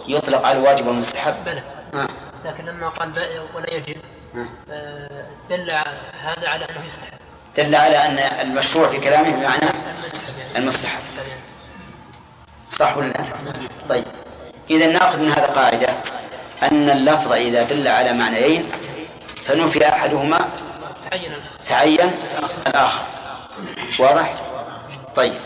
يطلق 0.08 0.46
على 0.46 0.58
الواجب 0.58 0.86
والمستحب؟ 0.86 1.34
بلى. 1.44 1.62
لكن 2.44 2.64
لما 2.64 2.88
قال 2.88 3.10
ولا 3.54 3.74
يجب 3.74 3.96
دل 5.50 5.70
هذا 6.20 6.48
على 6.48 6.64
أنه 6.64 6.84
يستحب 6.84 7.18
دل 7.56 7.74
على 7.74 7.96
أن 7.96 8.18
المشروع 8.18 8.88
في 8.88 9.00
كلامه 9.00 9.30
بمعنى 9.30 9.70
المستحب 10.56 11.02
صح 12.70 12.96
ولا 12.96 13.06
لا؟ 13.06 13.24
طيب. 13.88 14.04
إذا 14.70 14.86
نأخذ 14.86 15.22
من 15.22 15.28
هذا 15.28 15.46
قاعدة 15.46 15.88
أن 16.62 16.90
اللفظ 16.90 17.32
إذا 17.32 17.62
دل 17.62 17.88
على 17.88 18.12
معنيين 18.12 18.68
فنفي 19.42 19.88
أحدهما 19.88 20.48
تعين 21.66 22.12
الآخر. 22.66 23.02
واضح؟ 23.98 24.34
طيب. 25.14 25.40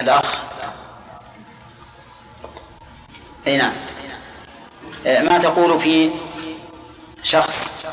الأخ. 0.00 0.49
أي 3.50 3.56
نعم 3.56 3.72
آه، 5.06 5.22
ما 5.22 5.38
تقول 5.38 5.80
في 5.80 6.10
شخص 7.22 7.84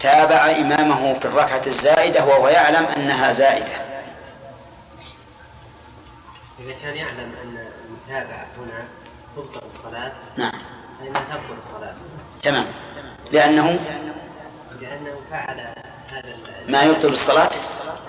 تابع 0.00 0.50
إمامه 0.50 1.14
في 1.14 1.24
الركعة 1.24 1.62
الزائدة 1.66 2.24
وهو 2.24 2.48
يعلم 2.48 2.84
أنها 2.84 3.32
زائدة. 3.32 3.72
إذا 6.60 6.72
كان 6.82 6.96
يعلم 6.96 7.32
أن 7.42 7.68
المتابعة 7.88 8.46
هنا 8.58 8.84
تبطل 9.36 9.66
الصلاة 9.66 10.12
نعم. 10.36 10.52
فإنها 11.00 11.22
تبطل 11.22 11.58
الصلاة. 11.58 11.94
تمام. 12.42 12.66
لأنه 13.32 13.78
لأنه 14.80 15.20
فعل 15.30 15.74
هذا 16.10 16.36
ما 16.68 16.82
يبطل 16.82 17.08
الصلاة؟ 17.08 17.50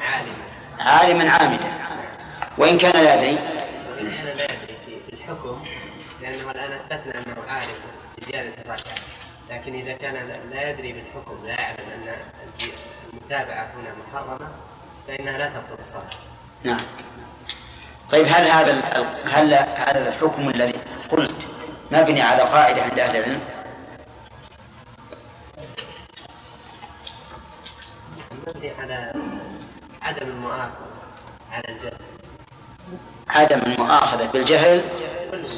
عالما. 0.01 0.33
عالما 0.79 1.29
عامدا. 1.29 1.73
وإن 2.57 2.77
كان 2.77 3.03
لا 3.03 3.13
يدري؟ 3.13 3.37
وإن 3.97 4.11
كان 4.11 4.37
لا 4.37 4.43
يدري 4.43 4.77
في 4.85 4.99
في 5.07 5.13
الحكم 5.13 5.63
لأنه 6.35 6.51
الآن 6.51 6.71
أثبتنا 6.71 7.19
أنه 7.19 7.35
عارف 7.49 7.79
بزيادة 8.17 8.49
الركعة 8.61 8.95
لكن 9.49 9.73
إذا 9.73 9.93
كان 9.93 10.13
لا- 10.51 10.69
يدري 10.69 10.93
بالحكم 10.93 11.45
لا 11.45 11.61
يعلم 11.61 11.89
أن 11.93 12.15
المتابعة 13.13 13.71
هنا 13.75 13.93
محرمة 14.07 14.49
فإنها 15.07 15.37
لا 15.37 15.45
تبطل 15.47 15.79
الصلاة. 15.79 16.09
نعم. 16.63 16.79
طيب 18.11 18.25
هل 18.25 18.47
هذا 18.47 18.73
هل 19.25 19.53
هذا 19.53 20.09
الحكم 20.09 20.49
الذي 20.49 20.73
قلت 21.11 21.47
مبني 21.91 22.21
على 22.21 22.41
قاعدة 22.43 22.81
عند 22.83 22.99
أهل 22.99 23.15
العلم؟ 23.17 23.41
مبني 28.47 28.69
على 28.71 29.13
عدم 30.01 30.27
المؤاخذة 30.27 30.87
على 31.51 31.63
الجهل. 31.69 31.97
عدم 33.29 33.59
المؤاخذة 33.59 34.25
بالجهل 34.25 34.81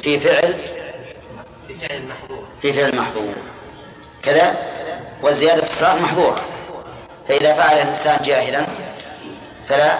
في 0.02 0.20
فعل 0.20 0.54
في 2.62 2.72
فعل 2.72 2.96
محظور. 2.96 3.34
كذا 4.22 4.54
والزيادة 5.22 5.62
في 5.62 5.70
الصلاة 5.70 5.98
محظورة. 5.98 6.40
فإذا 7.28 7.54
فعل 7.54 7.78
الإنسان 7.78 8.18
جاهلا 8.24 8.66
فلا 9.68 9.98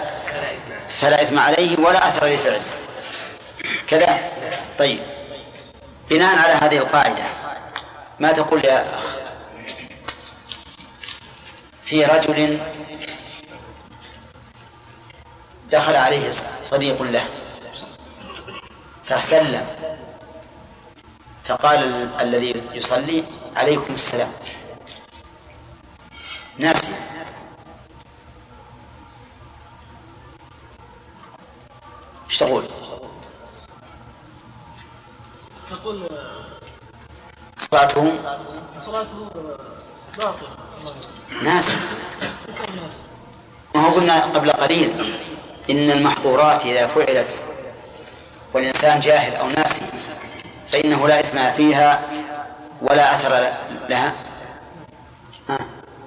فلا 0.89 1.21
إثم 1.21 1.39
عليه 1.39 1.79
ولا 1.79 2.07
أثر 2.07 2.25
لفعله. 2.25 2.61
كذا. 3.87 4.19
طيب. 4.79 4.99
بناء 6.09 6.37
على 6.37 6.53
هذه 6.53 6.77
القاعدة 6.77 7.23
ما 8.19 8.31
تقول 8.31 8.65
يا 8.65 8.81
أخ؟ 8.81 9.15
في 11.83 12.05
رجل 12.05 12.59
دخل 15.71 15.95
عليه 15.95 16.31
صديق 16.63 17.01
له 17.01 17.25
فسلم. 19.03 19.65
فقال 21.43 21.79
ال- 21.79 22.21
الذي 22.21 22.63
يصلي 22.73 23.23
عليكم 23.55 23.93
السلام. 23.93 24.31
ناسي. 26.57 26.91
إيش 32.29 32.39
تقول؟ 32.39 32.63
يقول 35.71 36.09
صلاته؟ 37.57 38.13
صلاته 38.77 39.29
باطلة 40.17 40.49
ناسي؟ 41.43 41.77
ما 43.75 43.81
هو 43.81 43.91
قلنا 43.95 44.23
قبل 44.25 44.51
قليل. 44.51 45.19
إن 45.69 45.91
المحظورات 45.91 46.65
إذا 46.65 46.87
فعلت 46.87 47.41
والإنسان 48.53 48.99
جاهل 48.99 49.35
أو 49.35 49.49
ناسي 49.49 49.85
فإنه 50.71 51.07
لا 51.07 51.19
إثم 51.19 51.51
فيها 51.51 52.01
ولا 52.81 53.15
أثر 53.15 53.53
لها. 53.89 54.13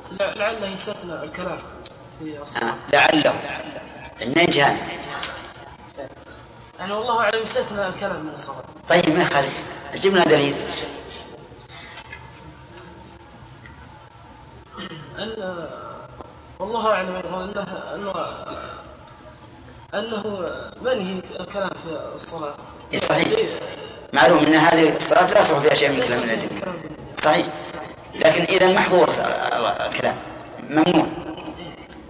بس 0.03 0.15
لعله 0.21 0.67
يستثنى 0.67 1.23
الكلام. 1.23 1.59
آه، 2.63 2.75
لعله. 2.93 3.35
منين 4.21 4.51
جاني 4.51 4.79
يعني 6.79 6.93
والله 6.93 7.21
أعلم 7.21 7.43
يستثنى 7.43 7.87
الكلام 7.87 8.25
من 8.27 8.33
الصلاة. 8.33 8.65
طيب 8.89 9.09
ما 9.09 9.23
يخالف 9.23 9.61
جبنا 9.95 10.25
دليل. 10.25 10.57
أن 15.19 15.69
والله 16.59 16.93
أعلم 16.93 17.17
أنه 17.17 17.45
أنه 17.95 18.13
أنه 19.99 20.47
منهي 20.83 21.21
الكلام 21.41 21.71
في 21.71 21.99
الصلاة. 22.15 22.55
إيه 22.93 23.01
صحيح. 23.01 23.29
معلوم 24.13 24.39
أن 24.39 24.55
هذه 24.55 24.97
الصلاة 24.97 25.31
لا 25.33 25.41
يصح 25.41 25.59
فيها 25.59 25.75
شيء 25.75 25.89
من 25.89 26.03
كلام 26.09 26.19
الأدب 26.19 26.51
صحيح. 27.23 27.47
لكن 28.15 28.43
إذا 28.43 28.67
محظور 28.67 29.09
الكلام. 29.87 30.15
ممنوع. 30.71 31.07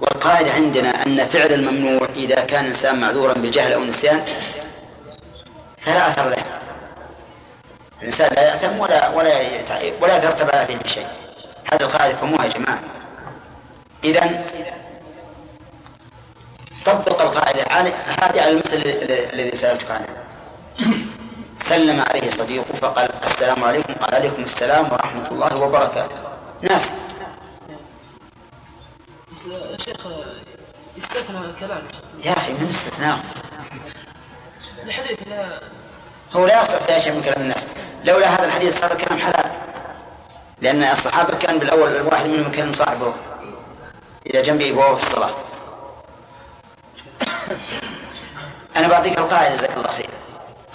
والقاعدة 0.01 0.53
عندنا 0.53 1.07
أن 1.07 1.29
فعل 1.29 1.53
الممنوع 1.53 2.09
إذا 2.17 2.41
كان 2.41 2.65
الإنسان 2.65 3.01
معذورا 3.01 3.33
بالجهل 3.33 3.73
أو 3.73 3.83
النسيان 3.83 4.25
فلا 5.79 6.09
أثر 6.09 6.29
له. 6.29 6.45
الإنسان 8.01 8.35
لا 8.35 8.43
يأثم 8.43 8.79
ولا 8.79 9.09
ولا 9.09 9.33
ولا 10.01 10.17
يترتب 10.17 10.51
على 10.51 10.67
فعله 10.67 10.87
شيء. 10.87 11.07
هذه 11.73 11.83
القاعدة 11.83 12.15
فهموها 12.15 12.45
يا 12.45 12.51
جماعة. 12.51 12.83
إذا 14.05 14.45
طبق 16.87 17.23
القاعدة 17.23 17.63
هذه 17.63 18.41
على 18.43 18.49
المثل 18.49 18.83
الذي 19.33 19.57
سألتك 19.57 19.91
عنه 19.91 20.25
سلم 21.61 22.01
عليه 22.01 22.31
صديقه 22.31 22.75
فقال 22.81 23.25
السلام 23.25 23.65
عليكم 23.65 23.95
قال 23.95 24.15
عليكم 24.15 24.43
السلام 24.43 24.93
ورحمة 24.93 25.29
الله 25.31 25.57
وبركاته. 25.57 26.23
ناس. 26.63 26.91
بس 29.33 29.47
يا 29.47 29.77
شيخ 29.79 30.07
يستثنى 30.97 31.39
الكلام. 31.39 31.83
يا 32.25 32.33
أخي 32.33 32.53
من 32.53 32.69
استثناء؟ 32.69 33.19
الحديث 34.85 35.29
لا 35.29 35.61
هو 36.33 36.47
لا 36.47 36.63
يصلح 36.63 36.79
في 36.79 37.01
شيء 37.01 37.13
من 37.13 37.23
كلام 37.23 37.41
الناس. 37.41 37.67
لولا 38.05 38.29
هذا 38.29 38.45
الحديث 38.45 38.81
صار 38.81 38.93
الكلام 38.93 39.19
حلال. 39.19 39.51
لأن 40.61 40.83
الصحابة 40.83 41.39
كان 41.39 41.59
بالأول 41.59 41.97
الواحد 41.97 42.27
منهم 42.27 42.53
يكلم 42.53 42.73
صاحبه 42.73 43.15
إلى 44.27 44.43
جنبه 44.43 44.73
وهو 44.73 44.97
في 44.97 45.07
الصلاة. 45.07 45.31
أنا 48.77 48.89
بعطيك 48.89 49.19
القاعدة 49.19 49.55
جزاك 49.55 49.77
الله 49.77 49.89
خير. 49.89 50.11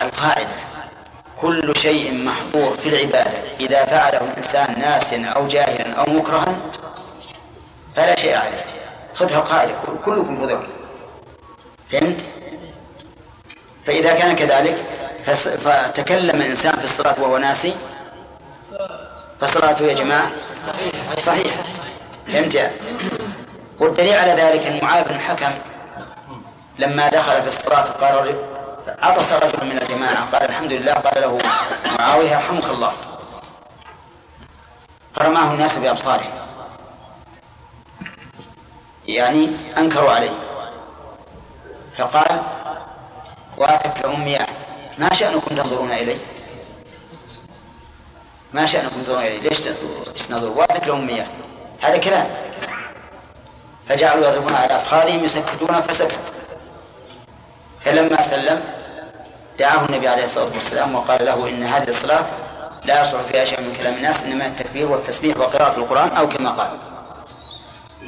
القاعدة 0.01 0.53
كل 1.41 1.74
شيء 1.78 2.13
محظور 2.13 2.78
في 2.78 2.89
العبادة 2.89 3.38
إذا 3.59 3.86
فعله 3.86 4.17
الإنسان 4.22 4.80
ناسيا 4.80 5.26
أو 5.26 5.47
جاهلا 5.47 5.93
أو 5.93 6.13
مكرها 6.13 6.55
فلا 7.95 8.15
شيء 8.15 8.38
عليه. 8.38 8.65
خذها 9.13 9.38
القاعدة 9.38 9.74
كلكم 10.05 10.41
خذوها 10.41 10.67
فهمت؟ 11.89 12.22
فإذا 13.86 14.13
كان 14.13 14.36
كذلك 14.36 14.84
فتكلم 15.63 16.41
الإنسان 16.41 16.76
في 16.76 16.84
الصلاة 16.84 17.15
وهو 17.22 17.38
ناسي. 17.38 17.76
فصلاته 19.41 19.86
يا 19.86 19.93
جماعة 19.93 20.32
صحيحة. 21.17 21.63
فهمت؟ 22.28 22.72
والدليل 23.80 24.13
على 24.13 24.32
ذلك 24.32 24.65
أن 24.65 24.80
معاذ 24.84 25.03
بن 25.03 25.15
الحكم 25.15 25.51
لما 26.80 27.07
دخل 27.07 27.41
في 27.41 27.47
الصلاة 27.47 27.84
قال 27.84 28.36
عطس 29.01 29.34
رجل 29.34 29.65
من 29.65 29.77
الجماعة. 29.82 30.32
قال 30.32 30.49
الحمد 30.49 30.73
لله. 30.73 30.93
قال 30.93 31.21
له 31.21 31.39
معاوية 31.99 32.32
يرحمك 32.32 32.65
الله. 32.65 32.93
فرماه 35.15 35.53
الناس 35.53 35.77
بأبصارهم. 35.77 36.32
يعني 39.07 39.49
أنكروا 39.77 40.11
عليه. 40.11 40.32
فقال 41.97 42.43
واتك 43.57 44.05
لأمي 44.05 44.39
ما 44.97 45.13
شأنكم 45.13 45.55
تنظرون 45.55 45.91
إلي؟ 45.91 46.17
ما 48.53 48.65
شأنكم 48.65 48.95
تنظرون 48.95 49.19
إلي؟ 49.19 49.39
ليش 49.39 49.59
تنظرون؟ 49.59 50.57
واتك 50.57 50.88
لأمي 50.88 51.23
هذا 51.82 51.97
كلام. 51.97 52.27
فجعلوا 53.89 54.27
يضربون 54.27 54.55
على 54.55 54.75
أفخاذهم 54.75 55.23
يسكتون 55.23 55.82
فسكت. 55.82 56.38
فلما 57.82 58.21
سلم 58.21 58.61
دعاه 59.59 59.86
النبي 59.86 60.07
عليه 60.07 60.23
الصلاة 60.23 60.53
والسلام 60.53 60.95
وقال 60.95 61.25
له 61.25 61.49
إن 61.49 61.63
هذه 61.63 61.88
الصلاة 61.88 62.25
لا 62.86 63.01
يصلح 63.01 63.21
فيها 63.21 63.45
شيء 63.45 63.61
من 63.61 63.73
كلام 63.77 63.93
الناس 63.93 64.23
إنما 64.23 64.45
التكبير 64.45 64.91
والتسبيح 64.91 65.38
وقراءة 65.38 65.77
القرآن 65.77 66.09
أو 66.09 66.30
كما 66.30 66.49
قال. 66.49 66.77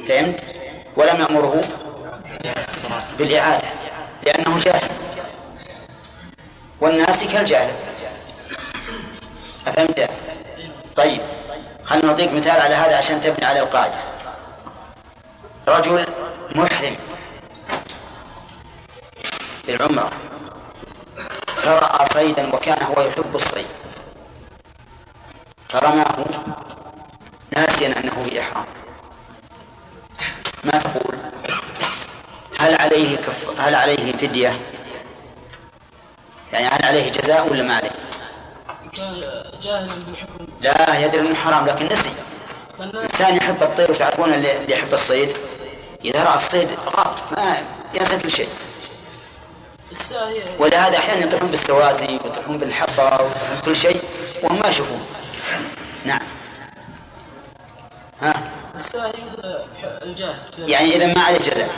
فهمت؟ 0.08 0.44
ولم 0.96 1.20
يأمره 1.20 1.60
بالإعادة 3.18 3.66
لأنه 4.26 4.58
جاهل. 4.58 4.90
والناس 6.80 7.24
كالجاهل. 7.24 7.74
أفهمت؟ 9.66 10.10
طيب 10.96 11.20
خلنا 11.84 12.06
نعطيك 12.06 12.32
مثال 12.32 12.60
على 12.60 12.74
هذا 12.74 12.96
عشان 12.96 13.20
تبني 13.20 13.46
على 13.46 13.60
القاعدة. 13.60 13.98
رجل 15.68 16.06
محرم. 16.54 16.96
بالعمرة 19.72 20.10
فرأى 21.56 22.06
صيدا 22.12 22.54
وكان 22.54 22.82
هو 22.82 23.02
يحب 23.02 23.34
الصيد. 23.36 23.66
فرماه 25.68 26.24
ناسيا 27.56 27.86
أنه 27.86 28.22
في 28.22 28.40
إحرام 28.40 28.64
ما 30.64 30.78
تقول؟ 30.78 31.14
هل 32.58 32.74
عليه 32.74 33.16
كف... 33.16 33.60
هل 33.60 33.74
عليه 33.74 34.12
فدية؟ 34.12 34.60
يعني 36.52 36.66
هل 36.66 36.84
عليه 36.84 37.10
جزاء 37.12 37.48
ولا 37.50 37.62
ما 37.62 37.74
عليه؟ 37.74 37.90
كان 38.96 39.24
جاهلا 39.62 39.94
بالحكم. 40.06 40.46
لا 40.60 40.98
يدري 40.98 41.20
إنه 41.20 41.34
حرام 41.34 41.66
لكن 41.66 41.86
نسي. 41.86 42.12
الإنسان 42.80 43.36
يحب 43.36 43.62
الطير 43.62 43.90
وتعرفون 43.90 44.34
اللي 44.34 44.72
يحب 44.72 44.94
الصيد؟ 44.94 45.36
إذا 46.04 46.24
رأى 46.24 46.34
الصيد 46.34 46.68
غاب 46.96 47.14
ما 47.36 47.56
ينسى 47.94 48.18
كل 48.18 48.30
شيء. 48.30 48.48
ولهذا 50.58 50.98
أحيانا 50.98 51.24
يطيحون 51.24 51.50
بالسوازي 51.50 52.18
ويطيحون 52.24 52.58
بالحصى 52.58 53.02
ويطيحون 53.02 53.60
كل 53.64 53.76
شيء 53.76 54.02
وهم 54.42 54.60
ما 54.60 54.68
يشوفون. 54.68 55.06
نعم. 56.04 56.20
ها؟ 58.22 58.32
الساهي 58.74 59.12
الجاهل 60.02 60.36
يعني 60.58 60.96
إذا 60.96 61.06
ما 61.06 61.22
عليه 61.22 61.38
جزاء 61.38 61.70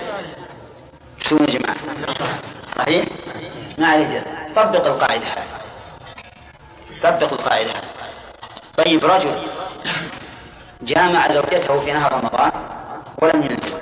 شو 1.18 1.36
يا 1.36 1.46
جماعة؟ 1.46 1.76
صحيح؟ 2.78 3.04
ما 3.78 3.86
عليه 3.86 4.04
جزاء 4.04 4.50
طبق 4.56 4.86
القاعدة 4.86 5.26
هذه. 5.26 5.46
طبق 7.02 7.32
القاعدة 7.32 7.70
هذه. 7.70 7.84
طيب 8.76 9.04
رجل 9.04 9.38
جامع 10.82 11.32
زوجته 11.32 11.80
في 11.80 11.92
نهار 11.92 12.12
رمضان 12.12 12.52
ولم 13.22 13.42
ينزل. 13.42 13.74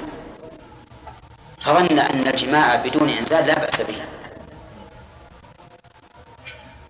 فظن 1.61 1.99
أن 1.99 2.29
الجماع 2.29 2.77
بدون 2.77 3.09
إنزال 3.09 3.47
لا 3.47 3.59
بأس 3.59 3.81
به. 3.81 4.22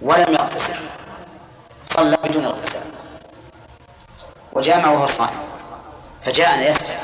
ولم 0.02 0.32
يغتسل. 0.32 0.74
صلى 1.84 2.16
بدون 2.24 2.44
اغتسال. 2.44 2.82
وجامع 4.52 4.90
وهو 4.90 5.06
صائم. 5.06 5.40
فجاءنا 6.24 6.66
يسأل. 6.68 6.96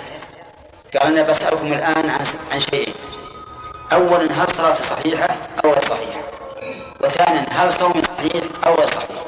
قال 0.95 1.03
أنا 1.03 1.23
بسألكم 1.23 1.73
الآن 1.73 2.11
عن 2.11 2.27
عن 2.53 2.61
شيئين. 2.61 2.95
أولا 3.93 4.33
هل 4.33 4.49
صلاتي 4.51 4.83
صحيحة 4.83 5.29
أو 5.65 5.71
غير 5.71 5.83
صحيحة؟ 5.83 6.21
وثانيا 7.01 7.47
هل 7.51 7.73
صومي 7.73 8.03
صحيح 8.03 8.45
أو 8.67 8.75
غير 8.75 8.87
صحيح؟ 8.87 9.23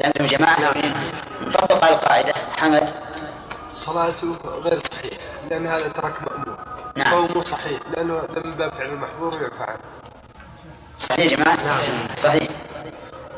يا 0.00 0.12
جماعة. 0.26 0.74
نطبق 1.40 1.84
على 1.84 1.94
القاعدة. 1.94 2.34
حمد. 2.56 2.94
صلاته 3.72 4.36
غير 4.44 4.78
صحيح 4.78 5.18
لأن 5.50 5.66
هذا 5.66 5.88
ترك 5.88 6.22
مأمور. 6.22 6.58
نعم. 6.96 7.10
صومه 7.10 7.44
صحيح 7.44 7.80
لأنه 7.90 8.22
من 8.44 8.54
باب 8.54 8.72
فعل 8.74 8.86
المحظور 8.86 9.34
ويفعل 9.34 9.76
صحيح 10.98 11.32
يا 11.32 11.36
جماعة؟ 11.36 11.58
صحيح. 12.16 12.48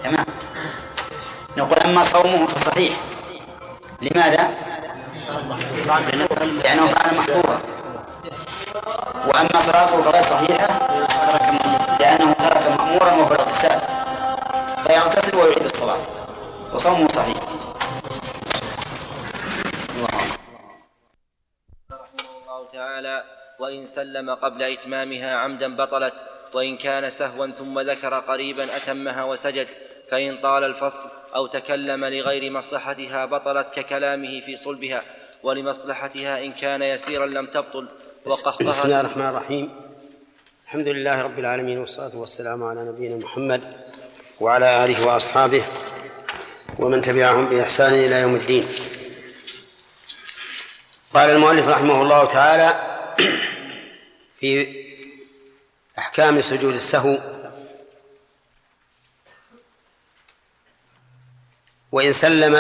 تمام. 0.04 0.26
نقول 1.56 1.78
أما 1.78 2.02
صومه 2.02 2.46
فصحيح. 2.46 3.00
لماذا؟ 4.02 4.50
لأنه 6.64 6.86
فعل 6.86 7.16
محظورا. 7.16 7.60
وأما 9.26 9.60
صلاته 9.60 10.02
فغير 10.02 10.22
صحيحة 10.22 10.68
لأنه 12.00 12.32
ترك 12.32 12.68
مأمورا 12.68 13.12
وهو 13.12 13.32
الاغتسال. 13.32 13.80
فيغتسل 14.86 15.36
ويعيد 15.36 15.64
الصلاة. 15.64 15.98
وصومه 16.74 17.08
صحيح. 17.08 17.36
الله 22.46 22.68
تعالى 22.72 23.24
وإن 23.58 23.84
سلم 23.84 24.30
قبل 24.30 24.62
إتمامها 24.62 25.36
عمدا 25.36 25.76
بطلت. 25.76 26.35
وإن 26.54 26.76
كان 26.76 27.10
سهوا 27.10 27.46
ثم 27.46 27.80
ذكر 27.80 28.14
قريبا 28.14 28.76
أتمها 28.76 29.24
وسجد 29.24 29.66
فإن 30.10 30.38
طال 30.42 30.64
الفصل 30.64 31.04
أو 31.34 31.46
تكلم 31.46 32.04
لغير 32.04 32.52
مصلحتها 32.52 33.26
بطلت 33.26 33.66
ككلامه 33.74 34.40
في 34.40 34.56
صلبها 34.56 35.02
ولمصلحتها 35.42 36.44
إن 36.44 36.52
كان 36.52 36.82
يسيرا 36.82 37.26
لم 37.26 37.46
تبطل. 37.46 37.88
وقهقها 38.24 38.68
بسم 38.68 38.84
الله 38.84 39.00
الرحمن 39.00 39.26
الرحيم. 39.26 39.70
الحمد 40.64 40.88
لله 40.88 41.22
رب 41.22 41.38
العالمين 41.38 41.78
والصلاة 41.78 42.16
والسلام 42.16 42.64
على 42.64 42.88
نبينا 42.88 43.16
محمد 43.16 43.60
وعلى 44.40 44.84
آله 44.84 45.06
وأصحابه 45.06 45.62
ومن 46.78 47.02
تبعهم 47.02 47.46
بإحسان 47.46 47.94
إلى 47.94 48.20
يوم 48.20 48.34
الدين. 48.34 48.64
قال 51.14 51.30
المؤلف 51.30 51.68
رحمه 51.68 52.02
الله 52.02 52.24
تعالى 52.24 52.96
في 54.40 54.85
أحكام 55.98 56.40
سجود 56.40 56.74
السهو. 56.74 57.18
وإن 61.92 62.12
سلم 62.12 62.56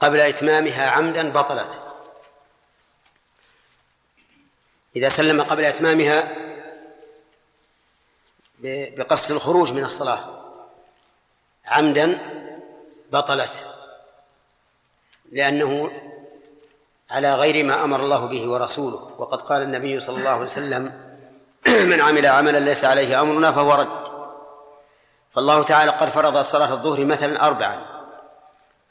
قبل 0.00 0.20
إتمامها 0.20 0.90
عمدا 0.90 1.32
بطلت. 1.32 1.78
إذا 4.96 5.08
سلم 5.08 5.42
قبل 5.42 5.64
إتمامها 5.64 6.36
بقصد 8.98 9.32
الخروج 9.32 9.72
من 9.72 9.84
الصلاة 9.84 10.20
عمدا 11.66 12.18
بطلت. 13.12 13.64
لأنه 15.32 15.90
على 17.10 17.34
غير 17.34 17.64
ما 17.64 17.84
أمر 17.84 18.04
الله 18.04 18.26
به 18.26 18.48
ورسوله. 18.48 19.14
وقد 19.18 19.42
قال 19.42 19.62
النبي 19.62 20.00
صلى 20.00 20.18
الله 20.18 20.30
عليه 20.30 20.42
وسلم 20.42 21.11
من 21.92 22.00
عمل 22.00 22.26
عملا 22.26 22.58
ليس 22.58 22.84
عليه 22.84 23.20
أمرنا 23.20 23.52
فهو 23.52 23.74
رد. 23.74 24.02
فالله 25.34 25.62
تعالى 25.62 25.90
قد 25.90 26.08
فرض 26.08 26.42
صلاة 26.42 26.72
الظهر 26.72 27.04
مثلا 27.04 27.46
أربعا. 27.46 27.86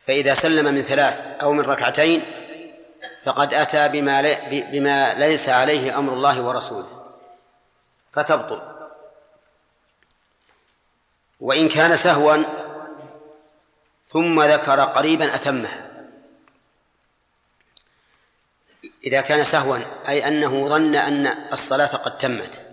فإذا 0.08 0.34
سلم 0.34 0.74
من 0.74 0.82
ثلاث 0.82 1.22
أو 1.42 1.54
من 1.54 1.62
ركعتين 1.62 2.26
فقد 3.26 3.54
أتى 3.54 3.88
بما, 3.88 4.22
لي 4.22 4.62
بما 4.72 5.14
ليس 5.14 5.50
عليه 5.50 6.00
أمر 6.00 6.14
الله 6.14 6.42
ورسوله. 6.42 7.06
فتبطل. 8.14 8.62
وإن 11.40 11.70
كان 11.70 11.96
سهوا 11.96 12.38
ثم 14.14 14.44
ذكر 14.44 14.84
قريبا 14.84 15.36
أتمه 15.36 15.92
إذا 19.04 19.22
كان 19.22 19.44
سهوا 19.44 19.78
أي 20.10 20.28
أنه 20.28 20.68
ظن 20.68 20.96
أن 20.96 21.28
الصلاة 21.28 21.96
قد 21.96 22.18
تمت. 22.18 22.71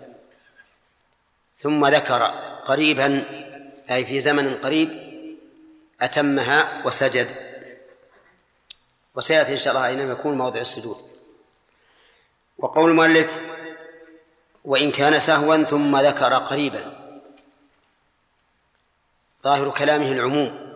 ثم 1.59 1.85
ذكر 1.85 2.23
قريبا 2.65 3.25
أي 3.91 4.05
في 4.05 4.19
زمن 4.19 4.55
قريب 4.55 4.89
أتمها 6.01 6.85
وسجد. 6.85 7.27
وسيأتي 9.15 9.53
إن 9.53 9.57
شاء 9.57 9.73
الله 9.73 9.87
أينما 9.87 10.11
يكون 10.11 10.37
موضع 10.37 10.61
السجود. 10.61 10.97
وقول 12.57 12.89
المؤلف 12.89 13.39
وإن 14.65 14.91
كان 14.91 15.19
سهوا 15.19 15.63
ثم 15.63 15.97
ذكر 15.97 16.33
قريبا. 16.33 16.99
ظاهر 19.43 19.69
كلامه 19.69 20.11
العموم 20.11 20.69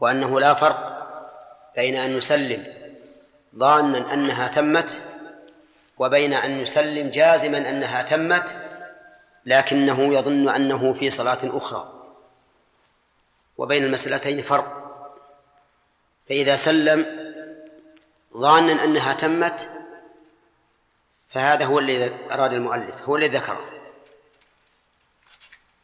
وأنه 0.00 0.40
لا 0.40 0.54
فرق 0.54 0.92
بين 1.76 1.96
أن 1.96 2.10
يسلم 2.10 2.66
ظانا 3.56 4.14
أنها 4.14 4.48
تمت 4.48 5.00
وبين 5.98 6.34
أن 6.34 6.60
يسلم 6.60 7.10
جازما 7.10 7.70
أنها 7.70 8.02
تمت 8.02 8.56
لكنه 9.46 10.14
يظن 10.14 10.48
أنه 10.48 10.92
في 10.92 11.10
صلاة 11.10 11.38
أخرى. 11.44 11.92
وبين 13.58 13.84
المسألتين 13.84 14.42
فرق. 14.42 14.82
فإذا 16.28 16.56
سلم 16.56 17.06
ظانا 18.36 18.84
أنها 18.84 19.12
تمت 19.12 19.68
فهذا 21.30 21.64
هو 21.64 21.78
الذي 21.78 22.16
أراد 22.30 22.52
المؤلف 22.52 22.94
هو 23.04 23.16
الذي 23.16 23.36
ذكره. 23.36 23.70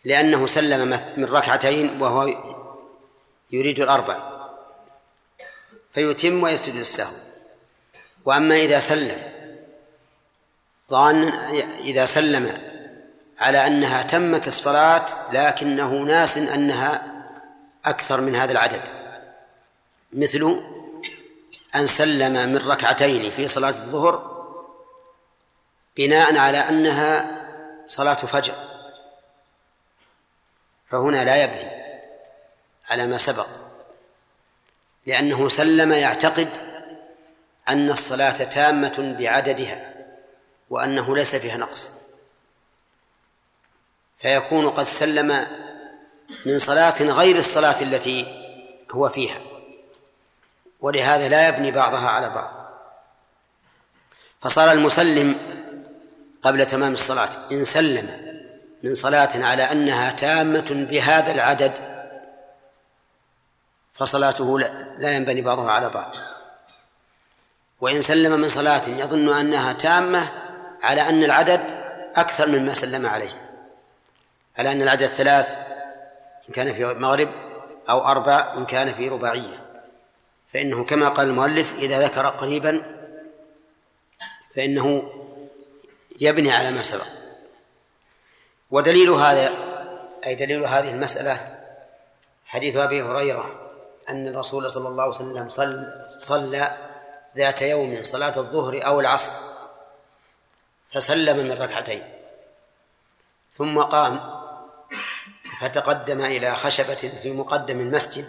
لأنه 0.05 0.47
سلم 0.47 1.01
من 1.17 1.25
ركعتين 1.25 2.03
وهو 2.03 2.29
يريد 3.51 3.81
الأربع. 3.81 4.39
فيتم 5.95 6.43
ويسجد 6.43 6.75
السهو 6.75 7.13
وأما 8.25 8.57
إذا 8.57 8.79
سلم 8.79 9.19
ظانا 10.91 11.51
إذا 11.79 12.07
سلم 12.07 12.68
على 13.39 13.67
أنها 13.67 14.03
تمت 14.03 14.49
الصلاة 14.49 15.07
لكنه 15.33 15.89
ناس 15.89 16.39
أنها 16.39 17.03
أكثر 17.85 18.21
من 18.21 18.37
هذا 18.37 18.53
العدد. 18.53 18.83
مثل 20.13 20.63
أن 21.75 21.87
سلم 21.87 22.33
من 22.33 22.57
ركعتين 22.57 23.31
في 23.31 23.49
صلاة 23.49 23.69
الظهر 23.69 24.39
بناء 25.97 26.39
على 26.39 26.59
أنها 26.59 27.39
صلاة 27.87 28.15
فجر. 28.15 28.55
فهنا 30.91 31.25
لا 31.25 31.43
يبني 31.43 31.71
على 32.89 33.07
ما 33.07 33.19
سبق 33.19 33.47
لأنه 35.07 35.49
سلم 35.49 35.93
يعتقد 35.93 36.49
أن 37.69 37.91
الصلاة 37.91 38.45
تامة 38.45 39.17
بعددها 39.21 39.95
وأنه 40.71 41.17
ليس 41.17 41.37
فيها 41.37 41.57
نقص. 41.57 42.08
فيكون 44.21 44.71
قد 44.71 44.85
سلم 44.85 45.47
من 46.47 46.59
صلاة 46.59 47.03
غير 47.03 47.37
الصلاة 47.37 47.83
التي 47.83 48.27
هو 48.91 49.09
فيها. 49.09 49.41
ولهذا 50.81 51.29
لا 51.29 51.49
يبني 51.49 51.71
بعضها 51.71 52.09
على 52.09 52.29
بعض. 52.29 52.51
فصار 54.43 54.73
المسلم 54.73 55.37
قبل 56.43 56.67
تمام 56.67 56.93
الصلاة 56.93 57.29
إن 57.53 57.65
سلم 57.65 58.09
من 58.83 58.95
صلاة 58.95 59.45
على 59.45 59.63
أنها 59.63 60.11
تامة 60.11 60.87
بهذا 60.91 61.33
العدد 61.33 61.73
فصلاته 63.95 64.59
لا 64.99 65.11
ينبني 65.11 65.43
بعضها 65.43 65.71
على 65.71 65.89
بعض. 65.89 66.13
وإن 67.81 68.03
سلم 68.03 68.41
من 68.41 68.49
صلاة 68.49 68.89
يظن 68.89 69.39
أنها 69.39 69.73
تامة 69.73 70.33
على 70.83 71.09
أن 71.09 71.25
العدد 71.25 71.61
أكثر 72.17 72.47
مما 72.47 72.75
سلم 72.75 73.07
عليه. 73.07 73.48
على 74.59 74.73
أن 74.73 74.83
العدد 74.83 75.07
ثلاث 75.07 75.57
إن 76.49 76.55
كان 76.55 76.75
في 76.75 76.85
مغرب 76.85 77.29
أو 77.91 78.07
أربع 78.07 78.55
إن 78.55 78.67
كان 78.67 78.95
في 78.95 79.09
رباعية. 79.09 79.65
فإنه 80.53 80.85
كما 80.85 81.09
قال 81.09 81.27
المؤلف 81.27 81.73
إذا 81.73 82.07
ذكر 82.07 82.27
قريبا 82.27 82.83
فإنه 84.57 85.13
يبني 86.21 86.53
على 86.53 86.71
ما 86.71 86.83
سبق. 86.83 87.07
ودليل 88.71 89.11
هذا 89.11 89.53
أي 90.27 90.35
دليل 90.35 90.65
هذه 90.65 90.91
المسألة 90.91 91.41
حديث 92.47 92.77
أبي 92.77 93.03
هريرة 93.03 93.71
أن 94.09 94.29
الرسول 94.29 94.71
صلى 94.71 94.89
الله 94.89 95.03
عليه 95.03 95.15
وسلم 95.15 95.49
صلى, 95.49 96.07
صلى 96.19 96.77
ذات 97.37 97.63
يوم 97.63 98.03
صلاة 98.03 98.39
الظهر 98.39 98.87
أو 98.87 99.01
العصر 99.01 99.33
فسلم 100.93 101.37
من 101.37 101.63
ركعتين 101.63 102.03
ثم 103.59 103.83
قام 103.83 104.38
فتقدم 105.61 106.21
إلى 106.21 106.55
خشبة 106.55 106.95
في 106.95 107.33
مقدم 107.33 107.81
المسجد 107.81 108.25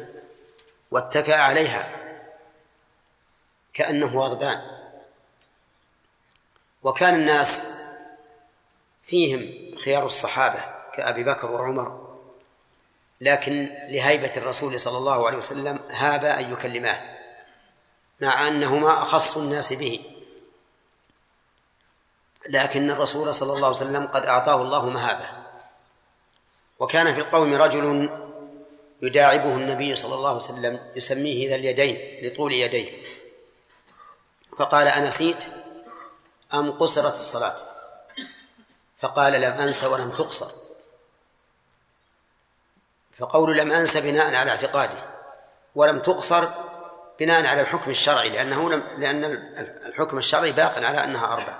واتكأ 0.91 1.35
عليها 1.35 1.95
كأنه 3.73 4.19
غضبان. 4.19 4.61
وكان 6.83 7.15
الناس 7.15 7.61
فيهم 9.03 9.77
خيار 9.77 10.05
الصحابة 10.05 10.63
كأبي 10.93 11.23
بكر 11.23 11.51
وعمر 11.51 12.09
لكن 13.21 13.69
لهيبة 13.89 14.31
الرسول 14.37 14.79
صلى 14.79 14.97
الله 14.97 15.27
عليه 15.27 15.37
وسلم 15.37 15.79
هاب 15.91 16.25
أن 16.25 16.53
يكلماه 16.53 17.19
مع 18.21 18.47
أنهما 18.47 19.01
أخص 19.01 19.37
الناس 19.37 19.73
به. 19.73 20.05
لكن 22.49 22.89
الرسول 22.89 23.33
صلى 23.33 23.53
الله 23.53 23.67
عليه 23.67 23.77
وسلم 23.77 24.07
قد 24.07 24.25
أعطاه 24.25 24.61
الله 24.61 24.89
مهابة. 24.89 25.38
وكان 26.79 27.13
في 27.13 27.19
القوم 27.19 27.53
رجل 27.53 28.09
يداعبه 29.01 29.55
النبي 29.55 29.95
صلى 29.95 30.15
الله 30.15 30.29
عليه 30.29 30.37
وسلم 30.37 30.91
يسميه 30.95 31.49
ذا 31.49 31.55
اليدين 31.55 32.25
لطول 32.25 32.53
يديه. 32.53 33.09
فقال 34.57 34.87
أنسيت 34.87 35.45
أم 36.53 36.71
قصرت 36.71 37.15
الصلاة؟ 37.15 37.55
فقال 39.01 39.41
لم 39.41 39.51
أنس 39.51 39.83
ولم 39.83 40.09
تقصر. 40.09 40.51
فقول 43.19 43.57
لم 43.57 43.71
أنس 43.71 43.97
بناء 43.97 44.35
على 44.35 44.51
اعتقاده 44.51 45.05
ولم 45.75 45.99
تقصر 45.99 46.47
بناء 47.19 47.45
على 47.45 47.61
الحكم 47.61 47.91
الشرعي 47.91 48.29
لأنه 48.29 48.69
لم 48.69 48.83
لأن 48.97 49.25
الحكم 49.85 50.17
الشرعي 50.17 50.51
باق 50.51 50.77
على 50.77 51.03
أنها 51.03 51.33
أربع. 51.33 51.59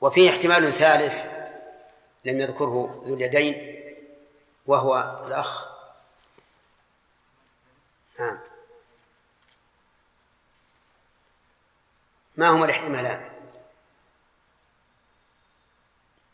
وفيه 0.00 0.30
احتمال 0.30 0.74
ثالث 0.74 1.41
لم 2.24 2.40
يذكره 2.40 3.02
ذو 3.06 3.14
اليدين 3.14 3.82
وهو 4.66 5.22
الأخ. 5.26 5.72
نعم. 8.18 8.38
ما 12.36 12.48
هما 12.48 12.64
الاحتمالان؟ 12.64 13.32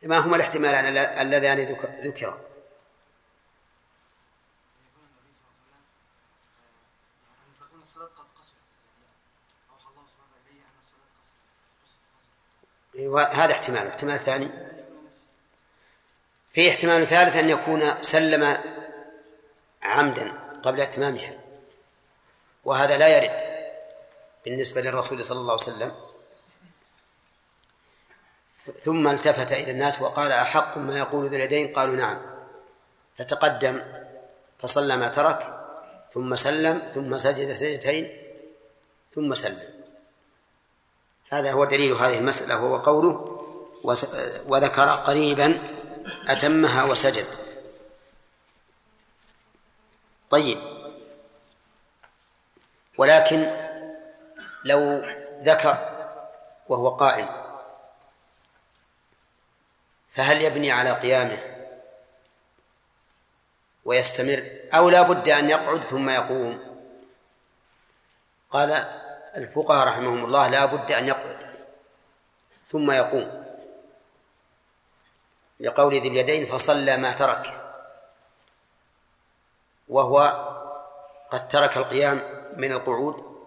ما 0.02 0.18
هما 0.18 0.36
الاحتمالان 0.36 0.96
اللذان 0.96 1.58
ذكرا 2.04 2.48
هذا 13.32 13.52
احتمال. 13.52 13.86
احتمال 13.88 14.18
ثاني؟ 14.18 14.67
في 16.52 16.70
احتمال 16.70 17.06
ثالث 17.06 17.36
أن 17.36 17.48
يكون 17.48 18.02
سلم 18.02 18.56
عمدا 19.82 20.32
قبل 20.62 20.80
إتمامها 20.80 21.38
وهذا 22.64 22.96
لا 22.96 23.08
يرد 23.08 23.48
بالنسبة 24.44 24.80
للرسول 24.80 25.24
صلى 25.24 25.40
الله 25.40 25.52
عليه 25.52 25.62
وسلم. 25.62 25.92
ثم 28.80 29.08
التفت 29.08 29.52
إلى 29.52 29.70
الناس 29.70 30.02
وقال 30.02 30.32
أحق 30.32 30.78
ما 30.78 30.98
يقول 30.98 31.28
ذو 31.28 31.36
اليدين؟ 31.36 31.74
قالوا 31.74 31.96
نعم. 31.96 32.20
فتقدم 33.18 33.82
فصلى 34.58 34.96
ما 34.96 35.08
ترك 35.08 35.54
ثم 36.14 36.34
سلم 36.34 36.78
ثم 36.78 37.16
سجد 37.16 37.52
سجدتين 37.52 38.18
ثم 39.14 39.34
سلم. 39.34 39.78
هذا 41.30 41.52
هو 41.52 41.64
دليل 41.64 41.92
هذه 41.92 42.18
المسألة 42.18 42.64
وهو 42.64 42.76
قوله 42.76 43.44
وذكر 44.46 44.88
قريبا 44.88 45.77
أتمها 46.28 46.84
وسجد. 46.84 47.26
طيب. 50.30 50.78
ولكن 52.98 53.68
لو 54.64 55.04
ذكر 55.42 55.98
وهو 56.68 56.88
قائم 56.88 57.28
فهل 60.14 60.42
يبني 60.42 60.72
على 60.72 60.90
قيامه 60.90 61.38
ويستمر 63.84 64.42
أو 64.74 64.90
لا 64.90 65.02
بد 65.02 65.28
أن 65.28 65.50
يقعد 65.50 65.84
ثم 65.84 66.10
يقوم؟ 66.10 66.78
قال 68.50 68.70
الفقهاء 69.36 69.88
رحمهم 69.88 70.24
الله 70.24 70.48
لا 70.48 70.64
بد 70.64 70.92
أن 70.92 71.08
يقعد 71.08 71.38
ثم 72.70 72.90
يقوم. 72.90 73.47
لقول 75.60 75.94
ذي 75.94 76.08
اليدين 76.08 76.46
فصلى 76.46 76.96
ما 76.96 77.12
ترك. 77.12 77.64
وهو 79.88 80.18
قد 81.30 81.48
ترك 81.48 81.76
القيام 81.76 82.22
من 82.56 82.72
القعود 82.72 83.38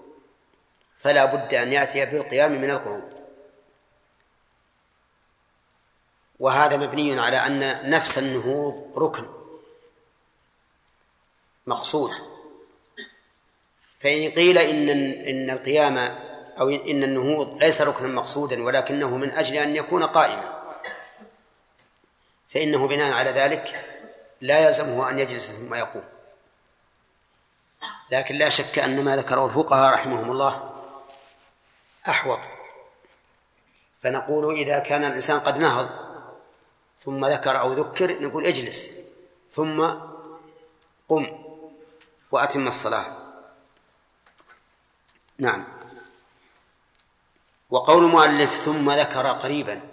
فلا 1.02 1.26
بد 1.26 1.54
أن 1.54 1.74
يأتي 1.74 2.06
بالقيام 2.06 2.52
من 2.62 2.72
القعود. 2.72 3.22
وهذا 6.40 6.78
مبني 6.78 7.20
على 7.20 7.38
أن 7.38 7.90
نفس 7.90 8.18
النهوض 8.18 8.94
ركن 8.98 9.26
مقصود. 11.68 12.12
فإن 14.00 14.32
قيل 14.32 14.58
إن 14.58 14.90
إن 15.28 15.50
القيام 15.50 15.98
أو 16.60 16.70
إن 16.70 17.04
النهوض 17.04 17.64
ليس 17.64 17.82
ركنا 17.82 18.08
مقصودا 18.08 18.64
ولكنه 18.64 19.18
من 19.18 19.32
أجل 19.32 19.58
أن 19.58 19.76
يكون 19.76 20.04
قائما. 20.04 20.61
فإنه 22.54 22.88
بناء 22.88 23.14
على 23.14 23.32
ذلك 23.32 23.86
لا 24.42 24.60
يلزمه 24.60 25.10
أن 25.10 25.20
يجلس 25.20 25.52
ثم 25.52 25.74
يقوم. 25.74 26.04
لكن 28.12 28.36
لا 28.36 28.50
شك 28.50 28.80
أن 28.80 29.04
ما 29.04 29.16
ذكره 29.16 29.46
الفقهاء 29.46 29.94
رحمهم 29.94 30.32
الله 30.32 30.74
أحوط. 32.10 32.40
فنقول 34.04 34.58
إذا 34.58 34.80
كان 34.80 35.04
الإنسان 35.04 35.40
قد 35.40 35.58
نهض 35.58 35.90
ثم 37.06 37.26
ذكر 37.26 37.60
أو 37.60 37.74
ذكر 37.74 38.22
نقول 38.22 38.46
اجلس 38.46 38.90
ثم 39.52 39.90
قم 41.10 41.44
وأتم 42.32 42.68
الصلاة. 42.68 43.06
نعم. 45.38 45.68
وقول 47.70 48.04
المؤلف 48.04 48.56
ثم 48.56 48.92
ذكر 48.92 49.28
قريبا 49.28 49.91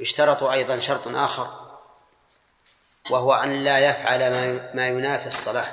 اشترط 0.00 0.42
أيضا 0.42 0.80
شرط 0.80 1.06
آخر 1.06 1.68
وهو 3.10 3.34
أن 3.34 3.64
لا 3.64 3.78
يفعل 3.78 4.30
ما 4.74 4.88
ينافي 4.88 5.26
الصلاة. 5.26 5.68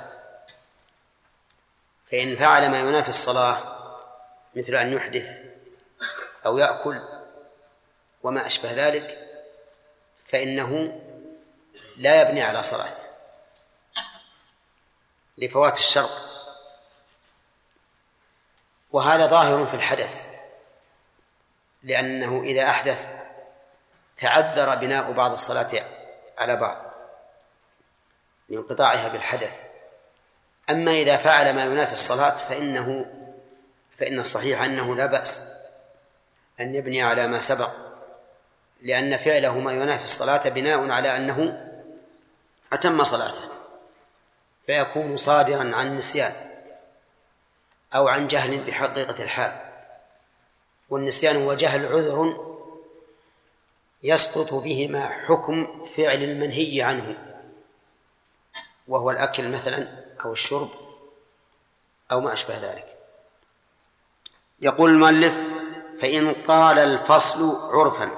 فإن 2.11 2.35
فعل 2.35 2.69
ما 2.69 2.79
ينافي 2.79 3.09
الصلاة 3.09 3.57
مثل 4.55 4.75
أن 4.75 4.93
يحدث 4.93 5.37
أو 6.45 6.57
يأكل 6.57 7.01
وما 8.23 8.45
أشبه 8.45 8.71
ذلك 8.71 9.19
فإنه 10.27 11.01
لا 11.97 12.21
يبني 12.21 12.43
على 12.43 12.63
صلاته 12.63 13.05
لفوات 15.37 15.79
الشرط. 15.79 16.35
وهذا 18.91 19.27
ظاهر 19.27 19.65
في 19.65 19.73
الحدث 19.73 20.23
لأنه 21.83 22.43
إذا 22.43 22.69
أحدث 22.69 23.24
تعذر 24.17 24.75
بناء 24.75 25.11
بعض 25.11 25.31
الصلاة 25.31 25.83
على 26.37 26.55
بعض 26.55 26.85
لانقطاعها 28.49 29.07
بالحدث. 29.07 29.63
أما 30.69 30.91
إذا 30.91 31.17
فعل 31.17 31.55
ما 31.55 31.65
ينافي 31.65 31.93
الصلاة 31.93 32.35
فإنه 32.35 33.05
فإن 33.99 34.19
الصحيح 34.19 34.61
أنه 34.61 34.95
لا 34.95 35.05
بأس 35.05 35.41
أن 36.59 36.75
يبني 36.75 37.03
على 37.03 37.27
ما 37.27 37.39
سبق 37.39 37.69
لأن 38.81 39.17
فعله 39.17 39.59
ما 39.59 39.71
ينافي 39.71 40.03
الصلاة 40.03 40.49
بناء 40.49 40.89
على 40.89 41.15
أنه 41.15 41.67
أتم 42.73 43.03
صلاته 43.03 43.49
فيكون 44.65 45.17
صادرا 45.17 45.75
عن 45.75 45.95
نسيان 45.95 46.33
أو 47.95 48.07
عن 48.07 48.27
جهل 48.27 48.63
بحقيقة 48.63 49.23
الحال. 49.23 49.61
والنسيان 50.89 51.43
هو 51.43 51.53
جهل 51.53 51.85
عذر 51.85 52.54
يسقط 54.05 54.53
بهما 54.53 55.09
حكم 55.09 55.85
فعل 55.97 56.23
المنهي 56.23 56.81
عنه 56.81 57.17
وهو 58.87 59.11
الأكل 59.11 59.51
مثلا 59.51 60.05
أو 60.25 60.33
الشرب 60.33 60.69
أو 62.11 62.19
ما 62.21 62.33
أشبه 62.33 62.57
ذلك. 62.57 62.97
يقول 64.61 64.89
المؤلف 64.89 65.37
فإن 66.01 66.33
قال 66.33 66.79
الفصل 66.79 67.71
عرفا 67.75 68.11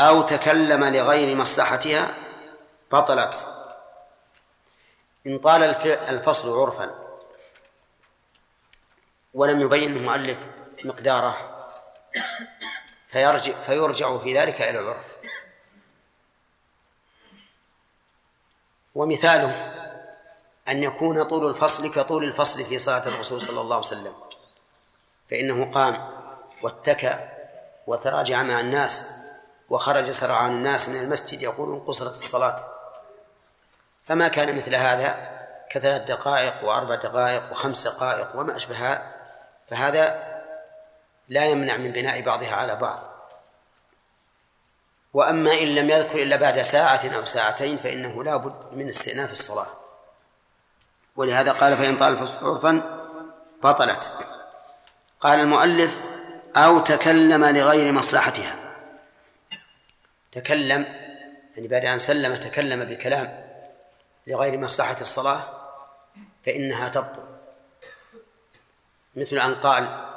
أو 0.00 0.22
تكلم 0.22 0.84
لغير 0.84 1.36
مصلحتها 1.36 2.14
بطلت. 2.92 3.46
إن 5.26 5.38
طال 5.38 5.62
الفصل 5.84 6.60
عرفا 6.60 6.90
ولم 9.34 9.60
يبين 9.60 9.96
المؤلف 9.96 10.38
مقداره. 10.84 11.52
فيرجع 13.12 13.52
فيرجع 13.52 14.18
في 14.18 14.38
ذلك 14.38 14.62
إلى 14.62 14.78
العرف. 14.78 15.04
ومثاله 18.94 19.72
أن 20.68 20.82
يكون 20.82 21.22
طول 21.22 21.50
الفصل 21.50 21.94
كطول 21.94 22.24
الفصل 22.24 22.64
في 22.64 22.78
صلاة 22.78 23.08
الرسول 23.08 23.42
صلى 23.42 23.60
الله 23.60 23.76
عليه 23.76 23.86
وسلم. 23.86 24.12
فإنه 25.30 25.72
قام 25.72 26.10
واتكى 26.62 27.28
وتراجع 27.86 28.42
مع 28.42 28.60
الناس 28.60 29.06
وخرج 29.70 30.10
سرعان 30.10 30.50
الناس 30.50 30.88
من 30.88 31.00
المسجد 31.00 31.42
يقولون 31.42 31.80
قصرت 31.80 32.18
الصلاة. 32.18 32.64
فما 34.06 34.28
كان 34.28 34.56
مثل 34.56 34.74
هذا 34.74 35.32
كثلاث 35.70 36.08
دقائق 36.08 36.64
وأربع 36.64 36.94
دقائق 36.94 37.52
وخمس 37.52 37.86
دقائق 37.86 38.36
وما 38.36 38.56
أشبهها. 38.56 39.14
فهذا 39.70 40.31
لا 41.32 41.44
يمنع 41.44 41.76
من 41.76 41.92
بناء 41.92 42.20
بعضها 42.20 42.54
على 42.54 42.76
بعض. 42.76 43.12
وأما 45.12 45.52
إن 45.52 45.74
لم 45.74 45.90
يذكر 45.90 46.22
إلا 46.22 46.36
بعد 46.36 46.62
ساعة 46.62 47.16
أو 47.16 47.24
ساعتين 47.24 47.78
فإنه 47.78 48.24
لا 48.24 48.36
بد 48.36 48.74
من 48.76 48.88
استئناف 48.88 49.32
الصلاة. 49.32 49.66
ولهذا 51.16 51.52
قال 51.52 51.76
فإن 51.76 51.96
طال 51.96 52.12
الفصل 52.12 52.46
عرفا 52.46 52.72
بطلت. 53.62 54.12
قال 55.20 55.40
المؤلف 55.40 56.00
أو 56.56 56.80
تكلم 56.80 57.44
لغير 57.44 57.92
مصلحتها. 57.92 58.54
تكلم 60.32 60.82
يعني 61.56 61.68
بعد 61.68 61.84
أن 61.84 61.98
سلم 61.98 62.36
تكلم 62.36 62.84
بكلام 62.84 63.52
لغير 64.26 64.58
مصلحة 64.58 65.00
الصلاة 65.00 65.40
فإنها 66.46 66.88
تبطل. 66.88 67.26
مثل 69.16 69.38
أن 69.38 69.54
قال 69.54 70.11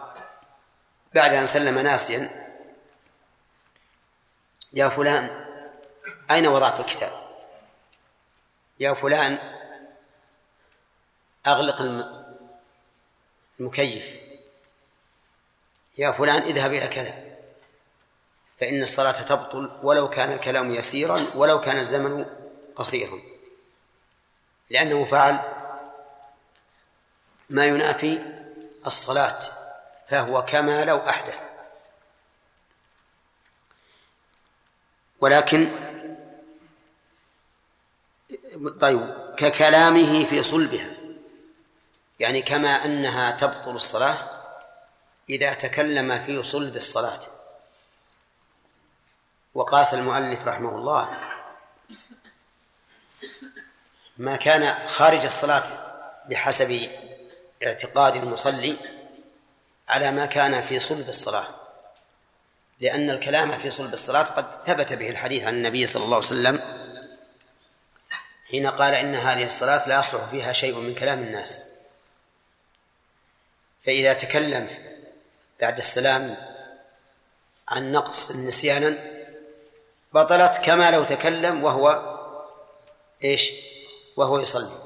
بعد 1.15 1.33
أن 1.33 1.45
سلم 1.45 1.79
ناسيا 1.79 2.29
يا 4.73 4.89
فلان 4.89 5.45
أين 6.31 6.47
وضعت 6.47 6.79
الكتاب؟ 6.79 7.11
يا 8.79 8.93
فلان 8.93 9.39
أغلق 11.47 11.81
المكيف. 13.59 14.15
يا 15.97 16.11
فلان 16.11 16.41
اذهب 16.41 16.73
إلى 16.73 16.87
كذا 16.87 17.37
فإن 18.59 18.83
الصلاة 18.83 19.21
تبطل 19.21 19.79
ولو 19.83 20.09
كان 20.09 20.31
الكلام 20.31 20.73
يسيرا 20.73 21.25
ولو 21.35 21.61
كان 21.61 21.77
الزمن 21.77 22.25
قصيرا. 22.75 23.19
لأنه 24.69 25.05
فعل 25.05 25.39
ما 27.49 27.65
ينافي 27.65 28.21
الصلاة. 28.85 29.54
فهو 30.09 30.45
كما 30.45 30.85
لو 30.85 30.97
أحدث. 30.97 31.39
ولكن 35.19 35.71
طيب 38.81 39.15
ككلامه 39.37 40.25
في 40.25 40.43
صلبها. 40.43 40.89
يعني 42.19 42.41
كما 42.41 42.85
أنها 42.85 43.31
تبطل 43.31 43.75
الصلاة 43.75 44.17
إذا 45.29 45.53
تكلم 45.53 46.25
في 46.25 46.43
صلب 46.43 46.75
الصلاة. 46.75 47.19
وقاس 49.53 49.93
المؤلف 49.93 50.47
رحمه 50.47 50.69
الله 50.69 51.17
ما 54.17 54.35
كان 54.35 54.87
خارج 54.87 55.25
الصلاة 55.25 55.63
بحسب 56.29 56.89
اعتقاد 57.63 58.15
المصلي 58.15 58.77
على 59.87 60.11
ما 60.11 60.25
كان 60.25 60.61
في 60.61 60.79
صلب 60.79 61.09
الصلاة. 61.09 61.47
لأن 62.79 63.09
الكلام 63.09 63.59
في 63.59 63.69
صلب 63.71 63.93
الصلاة 63.93 64.23
قد 64.23 64.63
ثبت 64.65 64.93
به 64.93 65.09
الحديث 65.09 65.43
عن 65.43 65.53
النبي 65.53 65.87
صلى 65.87 66.03
الله 66.03 66.15
عليه 66.15 66.25
وسلم 66.25 66.59
حين 68.49 68.67
قال 68.67 68.93
إن 68.93 69.15
هذه 69.15 69.45
الصلاة 69.45 69.89
لا 69.89 69.99
يصلح 69.99 70.23
فيها 70.23 70.53
شيء 70.53 70.75
من 70.75 70.95
كلام 70.95 71.19
الناس. 71.19 71.59
فإذا 73.85 74.13
تكلم 74.13 74.69
بعد 75.61 75.77
السلام 75.77 76.35
عن 77.67 77.91
نقص 77.91 78.31
نسيانا 78.31 78.97
بطلت 80.13 80.57
كما 80.57 80.91
لو 80.91 81.03
تكلم 81.03 81.63
وهو 81.63 82.15
إيش؟ 83.23 83.51
وهو 84.17 84.39
يصلي. 84.39 84.84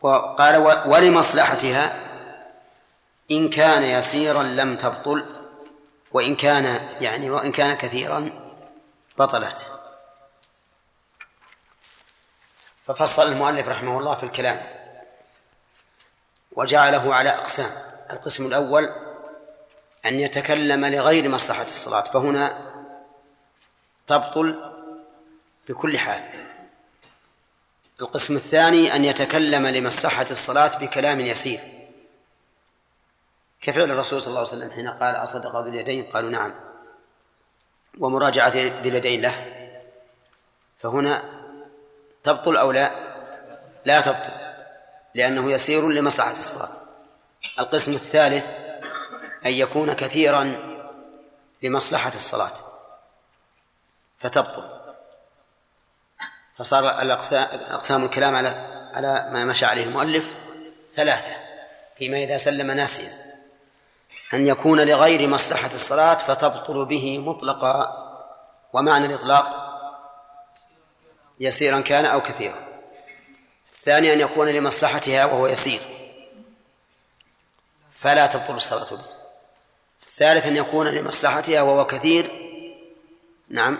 وقال 0.00 0.56
ولمصلحتها 0.86 1.96
إن 3.30 3.50
كان 3.50 3.82
يسيرا 3.82 4.42
لم 4.42 4.76
تبطل 4.76 5.26
وإن 6.12 6.36
كان 6.36 6.64
يعني 7.00 7.30
وإن 7.30 7.52
كان 7.52 7.76
كثيرا 7.76 8.32
بطلت. 9.18 9.72
ففصل 12.86 13.32
المؤلف 13.32 13.68
رحمه 13.68 13.98
الله 13.98 14.14
في 14.14 14.22
الكلام. 14.22 14.66
وجعله 16.52 17.14
على 17.14 17.30
أقسام. 17.30 17.70
القسم 18.10 18.46
الأول 18.46 18.88
أن 20.06 20.20
يتكلم 20.20 20.86
لغير 20.86 21.28
مصلحة 21.28 21.62
الصلاة 21.66 22.00
فهنا 22.00 22.58
تبطل 24.06 24.74
بكل 25.68 25.98
حال. 25.98 26.49
القسم 28.00 28.36
الثاني 28.36 28.96
أن 28.96 29.04
يتكلم 29.04 29.66
لمصلحة 29.66 30.26
الصلاة 30.30 30.78
بكلام 30.78 31.20
يسير. 31.20 31.60
كفعل 33.62 33.90
الرسول 33.90 34.22
صلى 34.22 34.28
الله 34.28 34.38
عليه 34.38 34.48
وسلم 34.48 34.70
حين 34.70 34.88
قال 34.88 35.16
أصدق 35.16 35.56
ذو 35.56 35.68
اليدين؟ 35.68 36.04
قالوا 36.04 36.30
نعم. 36.30 36.54
ومراجعة 37.98 38.48
ذي 38.48 38.88
اليدين 38.88 39.22
له. 39.22 39.46
فهنا 40.78 41.22
تبطل 42.24 42.56
أو 42.56 42.72
لا؟ 42.72 42.90
لا 43.84 44.00
تبطل 44.00 44.32
لأنه 45.14 45.52
يسير 45.52 45.88
لمصلحة 45.88 46.32
الصلاة. 46.32 46.68
القسم 47.58 47.92
الثالث 47.92 48.50
أن 49.46 49.50
يكون 49.50 49.92
كثيرا 49.92 50.56
لمصلحة 51.62 52.14
الصلاة. 52.14 52.52
فتبطل. 54.20 54.79
فصار 56.60 56.88
أقسام 57.70 58.04
الكلام 58.04 58.34
على 58.34 58.48
على 58.94 59.30
ما 59.32 59.44
مشى 59.44 59.66
عليه 59.66 59.84
المؤلف 59.84 60.28
ثلاثة 60.96 61.36
فيما 61.98 62.18
إذا 62.18 62.36
سلم 62.36 62.70
ناسيا. 62.70 63.12
أن 64.34 64.46
يكون 64.46 64.80
لغير 64.80 65.28
مصلحة 65.28 65.70
الصلاة 65.74 66.14
فتبطل 66.14 66.84
به 66.84 67.18
مطلقا. 67.18 67.96
ومعنى 68.72 69.06
الإطلاق 69.06 69.46
يسيرا 71.40 71.80
كان 71.80 72.04
أو 72.04 72.20
كثيرا. 72.20 72.68
الثاني 73.72 74.12
أن 74.12 74.20
يكون 74.20 74.48
لمصلحتها 74.48 75.24
وهو 75.24 75.46
يسير. 75.46 75.80
فلا 77.98 78.26
تبطل 78.26 78.56
الصلاة 78.56 78.90
به. 78.90 79.04
الثالث 80.06 80.46
أن 80.46 80.56
يكون 80.56 80.86
لمصلحتها 80.86 81.62
وهو 81.62 81.86
كثير. 81.86 82.30
نعم. 83.48 83.78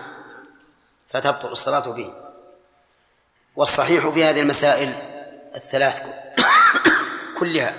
فتبطل 1.09 1.51
الصلاة 1.51 1.91
به. 1.91 2.20
والصحيح 3.61 4.07
في 4.09 4.23
هذه 4.23 4.41
المسائل 4.41 4.93
الثلاث 5.55 6.01
كلها 7.39 7.75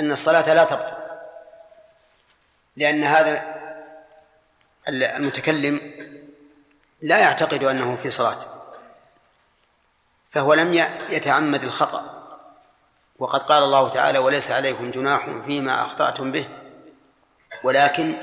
أن 0.00 0.12
الصلاة 0.12 0.54
لا 0.54 0.64
تبطل 0.64 0.92
لأن 2.76 3.04
هذا 3.04 3.54
المتكلم 4.88 5.80
لا 7.02 7.18
يعتقد 7.18 7.64
أنه 7.64 7.96
في 7.96 8.10
صلاة 8.10 8.36
فهو 10.30 10.54
لم 10.54 10.74
يتعمد 11.10 11.62
الخطأ 11.62 12.26
وقد 13.18 13.42
قال 13.42 13.62
الله 13.62 13.88
تعالى 13.88 14.18
وليس 14.18 14.50
عليكم 14.50 14.90
جناح 14.90 15.30
فيما 15.46 15.82
أخطأتم 15.82 16.32
به 16.32 16.48
ولكن 17.64 18.16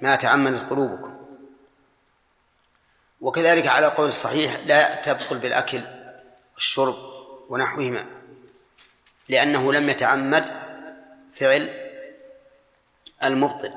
ما 0.00 0.16
تعمدت 0.16 0.70
قلوبكم. 0.70 1.17
وكذلك 3.20 3.66
على 3.66 3.86
القول 3.86 4.08
الصحيح 4.08 4.56
لا 4.66 4.94
تبطل 4.94 5.38
بالأكل 5.38 5.82
والشرب 6.54 6.96
ونحوهما 7.48 8.06
لأنه 9.28 9.72
لم 9.72 9.90
يتعمد 9.90 10.44
فعل 11.34 11.70
المبطل 13.24 13.72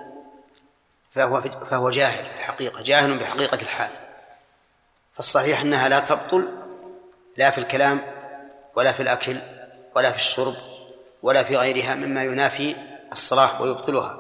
فهو 1.16 1.42
فهو 1.42 1.90
جاهل 1.90 2.26
في 2.26 2.36
الحقيقة 2.40 2.82
جاهل 2.82 3.20
بحقيقة 3.20 3.62
الحال. 3.62 3.90
فالصحيح 5.16 5.62
أنها 5.62 5.90
لا 5.90 6.00
تبطل 6.00 6.48
لا 7.38 7.52
في 7.52 7.58
الكلام 7.58 8.02
ولا 8.76 8.92
في 8.92 9.04
الأكل 9.04 9.42
ولا 9.96 10.12
في 10.12 10.18
الشرب 10.18 10.56
ولا 11.22 11.44
في 11.44 11.58
غيرها 11.58 11.96
مما 11.96 12.24
ينافي 12.24 12.76
الصلاة 13.12 13.62
ويبطلها 13.62 14.18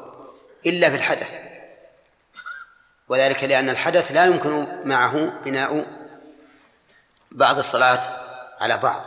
إلا 0.66 0.90
في 0.90 0.96
الحدث. 0.96 1.51
وذلك 3.12 3.44
لأن 3.44 3.70
الحدث 3.70 4.12
لا 4.12 4.26
يمكن 4.26 4.68
معه 4.86 5.42
بناء 5.44 5.86
بعض 7.32 7.58
الصلاة 7.58 8.02
على 8.60 8.78
بعض 8.78 9.06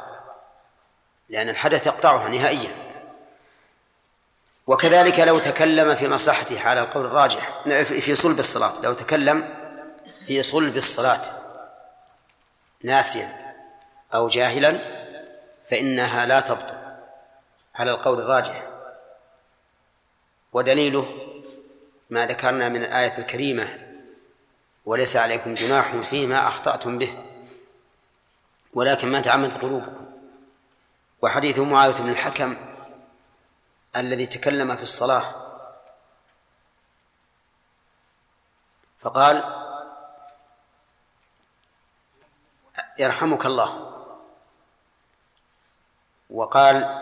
لأن 1.28 1.48
الحدث 1.48 1.86
يقطعها 1.86 2.28
نهائيا. 2.28 2.74
وكذلك 4.66 5.20
لو 5.20 5.38
تكلم 5.38 5.94
في 5.94 6.08
مصلحته 6.08 6.68
على 6.68 6.80
القول 6.80 7.04
الراجح 7.04 7.62
في 7.84 8.14
صلب 8.14 8.38
الصلاة 8.38 8.72
لو 8.82 8.94
تكلم 8.94 9.54
في 10.26 10.42
صلب 10.42 10.76
الصلاة 10.76 11.22
ناسيا 12.82 13.28
أو 14.14 14.28
جاهلا 14.28 14.80
فإنها 15.70 16.26
لا 16.26 16.40
تبطل 16.40 16.96
على 17.74 17.90
القول 17.90 18.20
الراجح. 18.20 18.62
ودليله 20.52 21.06
ما 22.10 22.26
ذكرنا 22.26 22.68
من 22.68 22.84
الآية 22.84 23.18
الكريمة 23.18 23.83
وليس 24.84 25.16
عليكم 25.16 25.54
جناح 25.54 25.96
فيما 25.96 26.48
أخطأتم 26.48 26.98
به. 26.98 27.24
ولكن 28.72 29.12
ما 29.12 29.20
تعمدت 29.20 29.58
قلوبكم. 29.58 30.06
وحديث 31.22 31.58
معاوية 31.58 31.94
بن 31.94 32.08
الحكم 32.08 32.56
الذي 33.96 34.26
تكلم 34.26 34.76
في 34.76 34.82
الصلاة. 34.82 35.24
فقال 39.00 39.64
يرحمك 42.98 43.46
الله. 43.46 43.90
وقال 46.30 47.00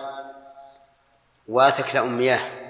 واثك 1.48 1.94
لأمياه. 1.94 2.62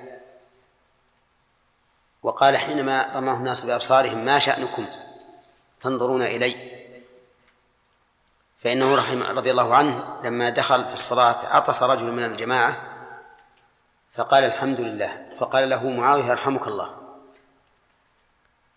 وقال 2.23 2.57
حينما 2.57 3.03
رماه 3.15 3.35
الناس 3.35 3.61
بأبصارهم 3.61 4.25
ما 4.25 4.39
شأنكم؟ 4.39 4.87
تنظرون 5.83 6.23
إلي. 6.23 6.73
فإنه 8.65 8.97
رحمه 8.97 9.31
رضي 9.31 9.51
الله 9.51 9.75
عنه 9.75 10.21
لما 10.25 10.51
دخل 10.51 10.85
في 10.85 10.95
الصلاة 10.95 11.57
عطس 11.57 11.83
رجل 11.83 12.05
من 12.05 12.25
الجماعة 12.25 12.93
فقال 14.15 14.45
الحمد 14.45 14.81
لله 14.81 15.37
فقال 15.41 15.71
له 15.71 15.91
معاوية 15.91 16.25
يرحمك 16.25 16.67
الله. 16.67 17.19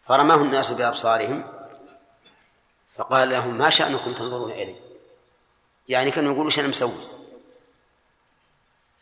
فرماه 0.07 0.35
الناس 0.35 0.71
بأبصارهم 0.71 1.53
فقال 2.95 3.29
لهم 3.29 3.57
ما 3.57 3.69
شأنكم 3.69 4.13
تنظرون 4.13 4.51
إلي؟ 4.51 4.75
يعني 5.87 6.11
كانوا 6.11 6.33
يقولوا 6.33 6.51
إيش 6.51 6.59
أنا 6.59 6.67
مسوي؟ 6.67 6.91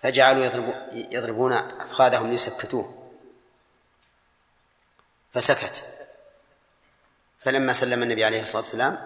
فجعلوا 0.01 0.45
يضربون 0.93 1.53
أفخاذهم 1.53 2.31
ليسكتوه. 2.31 3.09
فسكت. 5.34 5.93
فلما 7.45 7.74
سلم 7.74 8.03
النبي 8.03 8.26
عليه 8.26 8.41
الصلاة 8.41 8.61
والسلام 8.61 8.98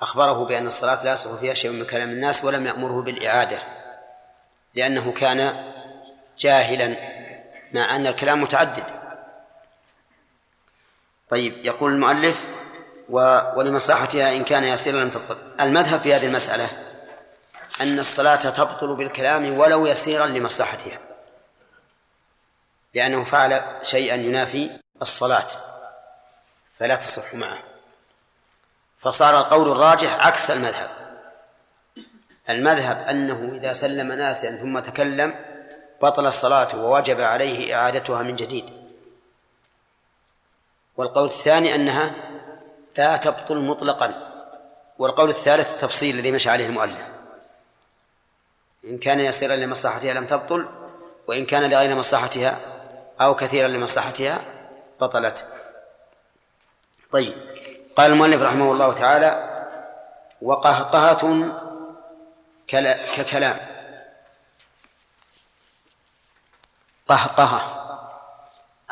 أخبره 0.00 0.44
بأن 0.44 0.66
الصلاة 0.66 1.04
لا 1.04 1.12
يصح 1.12 1.34
فيها 1.34 1.54
شيء 1.54 1.70
من 1.70 1.84
كلام 1.84 2.10
الناس 2.10 2.44
ولم 2.44 2.66
يأمره 2.66 3.02
بالإعادة 3.02 3.62
لأنه 4.74 5.12
كان 5.12 5.72
جاهلا 6.38 6.96
مع 7.72 7.96
أن 7.96 8.06
الكلام 8.06 8.42
متعدد. 8.42 8.84
طيب 11.30 11.64
يقول 11.64 11.92
المؤلف 11.92 12.46
و... 13.08 13.40
ولمصلحتها 13.56 14.36
إن 14.36 14.44
كان 14.44 14.64
يسيرا 14.64 15.04
لم 15.04 15.10
تبطل. 15.10 15.38
المذهب 15.60 16.00
في 16.00 16.14
هذه 16.14 16.26
المسألة 16.26 16.68
أن 17.80 17.98
الصلاة 17.98 18.36
تبطل 18.36 18.96
بالكلام 18.96 19.58
ولو 19.58 19.86
يسيرا 19.86 20.26
لمصلحتها 20.26 20.98
لأنه 22.94 23.24
فعل 23.24 23.78
شيئا 23.82 24.14
ينافي 24.14 24.78
الصلاة. 25.02 25.48
فلا 26.78 26.96
تصح 26.96 27.34
معه. 27.34 27.58
فصار 28.98 29.38
القول 29.38 29.70
الراجح 29.72 30.26
عكس 30.26 30.50
المذهب. 30.50 30.88
المذهب 32.48 32.96
أنه 33.08 33.56
إذا 33.56 33.72
سلم 33.72 34.12
ناسيا 34.12 34.50
ثم 34.50 34.78
تكلم 34.78 35.34
بطل 36.02 36.26
الصلاة 36.26 36.76
ووجب 36.76 37.20
عليه 37.20 37.74
إعادتها 37.74 38.22
من 38.22 38.36
جديد. 38.36 38.64
والقول 40.96 41.24
الثاني 41.24 41.74
أنها 41.74 42.14
لا 42.96 43.16
تبطل 43.16 43.56
مطلقا. 43.56 44.32
والقول 44.98 45.30
الثالث 45.30 45.74
التفصيل 45.74 46.14
الذي 46.14 46.32
مشى 46.32 46.50
عليه 46.50 46.66
المؤلف. 46.66 47.06
إن 48.84 48.98
كان 48.98 49.20
يسيرا 49.20 49.56
لمصلحتها 49.56 50.14
لم 50.14 50.26
تبطل 50.26 50.68
وإن 51.26 51.46
كان 51.46 51.70
لغير 51.70 51.96
مصلحتها 51.96 52.60
أو 53.20 53.34
كثيرا 53.34 53.68
لمصلحتها 53.68 54.40
بطلت. 55.00 55.44
طيب. 57.12 57.34
قال 57.96 58.10
المؤلف 58.10 58.42
رحمه 58.42 58.72
الله 58.72 58.94
تعالى 58.94 59.62
وقهقهة 60.42 61.52
ككلام. 63.16 63.58
قهقهة. 67.08 67.82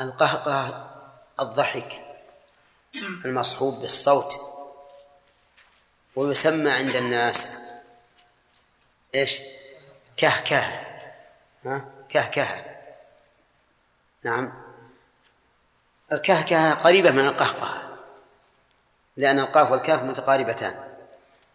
القهقهة 0.01 0.91
الضحك 1.41 2.05
المصحوب 3.25 3.81
بالصوت 3.81 4.41
ويسمى 6.17 6.71
عند 6.71 6.97
الناس 6.97 7.49
إيش؟ 9.15 9.41
كهكه 10.17 10.81
ها؟ 11.65 11.85
كهكه 12.09 12.65
نعم. 14.23 14.53
الكهكه 16.13 16.75
قريبة 16.75 17.11
من 17.11 17.27
القهقهة. 17.27 17.94
لأن 19.17 19.39
القاف 19.39 19.71
والكاف 19.71 20.03
متقاربتان. 20.03 20.75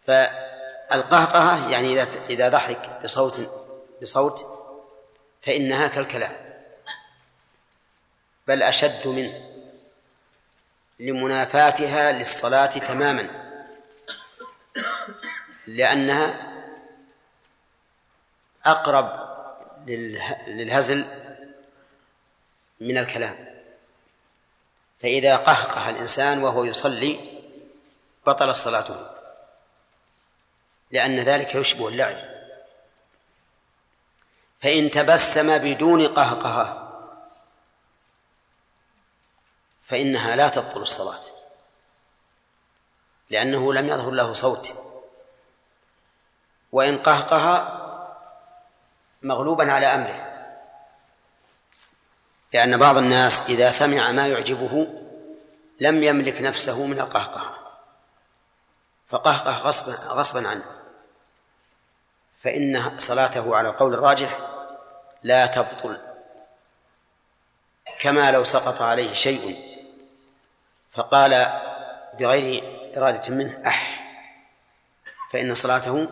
فالقهقهة 0.06 1.70
يعني 1.70 1.92
إذا 1.92 2.08
إذا 2.30 2.48
ضحك 2.48 3.02
بصوت 3.04 3.50
بصوت 4.02 4.44
فإنها 5.42 5.88
كالكلام. 5.88 6.32
بل 8.48 8.62
أشد 8.62 9.06
منه 9.08 9.50
لمنافاتها 11.00 12.12
للصلاة 12.12 12.66
تماما. 12.66 13.28
لأنها 15.66 16.50
أقرب 18.64 19.30
للهزل 20.46 21.04
من 22.80 22.98
الكلام. 22.98 23.50
فإذا 25.02 25.36
قهقه 25.36 25.90
الإنسان 25.90 26.42
وهو 26.42 26.64
يصلي 26.64 27.39
بطل 28.26 28.56
صلاته. 28.56 29.06
لأن 30.90 31.20
ذلك 31.20 31.54
يشبه 31.54 31.88
اللعب. 31.88 32.30
فإن 34.62 34.90
تبسم 34.90 35.58
بدون 35.58 36.08
قهقهة 36.08 36.76
فإنها 39.84 40.36
لا 40.36 40.48
تبطل 40.48 40.82
الصلاة. 40.82 41.20
لأنه 43.30 43.72
لم 43.72 43.88
يظهر 43.88 44.10
له 44.10 44.32
صوت. 44.32 44.74
وإن 46.72 46.98
قهقه 46.98 47.76
مغلوبا 49.22 49.72
على 49.72 49.86
أمره. 49.86 50.26
لأن 52.52 52.76
بعض 52.76 52.96
الناس 52.96 53.40
إذا 53.40 53.70
سمع 53.70 54.12
ما 54.12 54.28
يعجبه 54.28 54.86
لم 55.80 56.02
يملك 56.02 56.42
نفسه 56.42 56.86
من 56.86 57.00
القهقه. 57.00 57.59
فقهقه 59.10 59.58
غصبا 59.58 59.92
غصبا 59.92 60.48
عنه. 60.48 60.64
فإن 62.42 62.98
صلاته 62.98 63.56
على 63.56 63.68
القول 63.68 63.94
الراجح 63.94 64.38
لا 65.22 65.46
تبطل 65.46 65.98
كما 68.00 68.30
لو 68.30 68.44
سقط 68.44 68.82
عليه 68.82 69.12
شيء. 69.12 69.70
فقال 70.92 71.60
بغير 72.18 72.62
إرادة 72.96 73.34
منه 73.34 73.62
أح 73.66 74.00
فإن 75.32 75.54
صلاته 75.54 76.08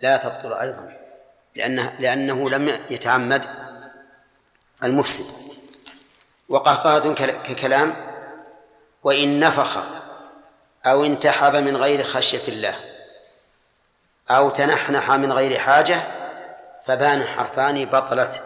لا 0.00 0.16
تبطل 0.16 0.52
أيضا 0.52 0.96
لأنه, 1.54 1.96
لأنه 1.98 2.50
لم 2.50 2.86
يتعمد 2.90 3.48
المفسد. 4.82 5.40
وقهقهة 6.48 7.14
ككلام 7.14 7.96
وإن 9.02 9.40
نفخ 9.40 9.78
أو 10.86 11.04
انتحب 11.04 11.54
من 11.54 11.76
غير 11.76 12.02
خشية 12.02 12.48
الله 12.48 12.74
أو 14.30 14.50
تنحنح 14.50 15.10
من 15.10 15.32
غير 15.32 15.58
حاجة 15.58 16.02
فبان 16.86 17.24
حرفان 17.24 17.84
بطلت. 17.90 18.42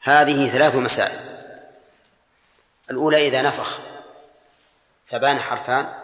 هذه 0.00 0.48
ثلاث 0.48 0.76
مسائل. 0.76 1.18
الأولى 2.90 3.28
إذا 3.28 3.42
نفخ 3.42 3.78
فبان 5.06 5.40
حرفان 5.40 5.94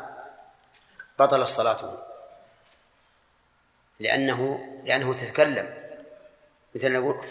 بطل 1.19 1.49
صلاته. 1.49 1.99
لأنه 4.01 4.69
لأنه 4.85 5.15
تتكلم. 5.15 5.75
مثل 6.75 6.93
نقول 6.93 7.27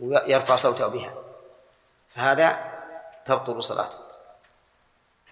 ويرفع 0.00 0.56
صوته 0.56 0.86
بها. 0.88 1.14
فهذا 2.14 2.72
تبطل 3.24 3.62
صلاته. 3.62 3.98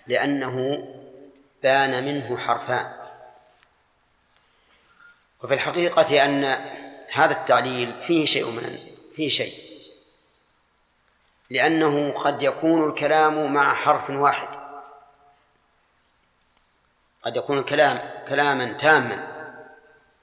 لأنه 0.07 0.89
بان 1.63 2.05
منه 2.05 2.39
حرفان. 2.39 2.93
وفي 5.43 5.55
الحقيقة 5.55 6.25
أن 6.25 6.45
هذا 7.13 7.33
التعليل 7.33 8.03
فيه 8.03 8.25
شيء 8.25 8.51
من 8.51 8.79
فيه 9.17 9.29
شيء. 9.29 9.73
لأنه 11.51 12.13
قد 12.13 12.43
يكون 12.43 12.91
الكلام 12.91 13.53
مع 13.53 13.75
حرف 13.75 14.11
واحد. 14.11 14.63
قد 17.23 17.37
يكون 17.37 17.59
الكلام 17.59 18.29
كلاما 18.29 18.73
تاما 18.73 19.33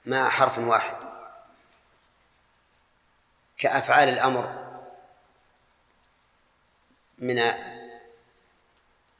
مع 0.06 0.28
حرف 0.28 0.58
واحد. 0.58 0.96
كأفعال 3.58 4.08
الأمر 4.08 4.70
من 7.18 7.42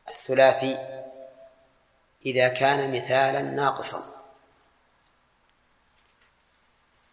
الثلاثي 0.09 1.00
إذا 2.27 2.49
كان 2.49 2.93
مثالا 2.93 3.41
ناقصا. 3.41 4.03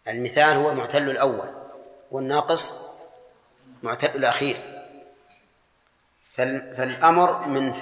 المثال 0.07 0.57
هو 0.57 0.69
المعتل 0.69 1.09
الأول 1.09 1.53
والناقص 2.11 2.73
معتل 3.83 4.15
الأخير. 4.15 4.57
فالأمر 6.35 7.47
من 7.47 7.73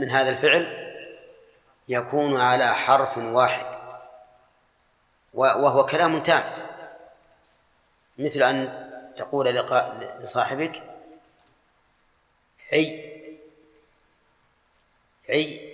من 0.00 0.10
هذا 0.10 0.30
الفعل 0.30 0.92
يكون 1.88 2.40
على 2.40 2.74
حرف 2.74 3.18
واحد 3.18 3.66
وهو 5.34 5.86
كلام 5.86 6.22
تام. 6.22 6.52
مثل 8.18 8.42
أن 8.42 8.88
تقول 9.16 9.46
لصاحبك 10.20 10.82
عي 12.72 13.12
عي 15.28 15.71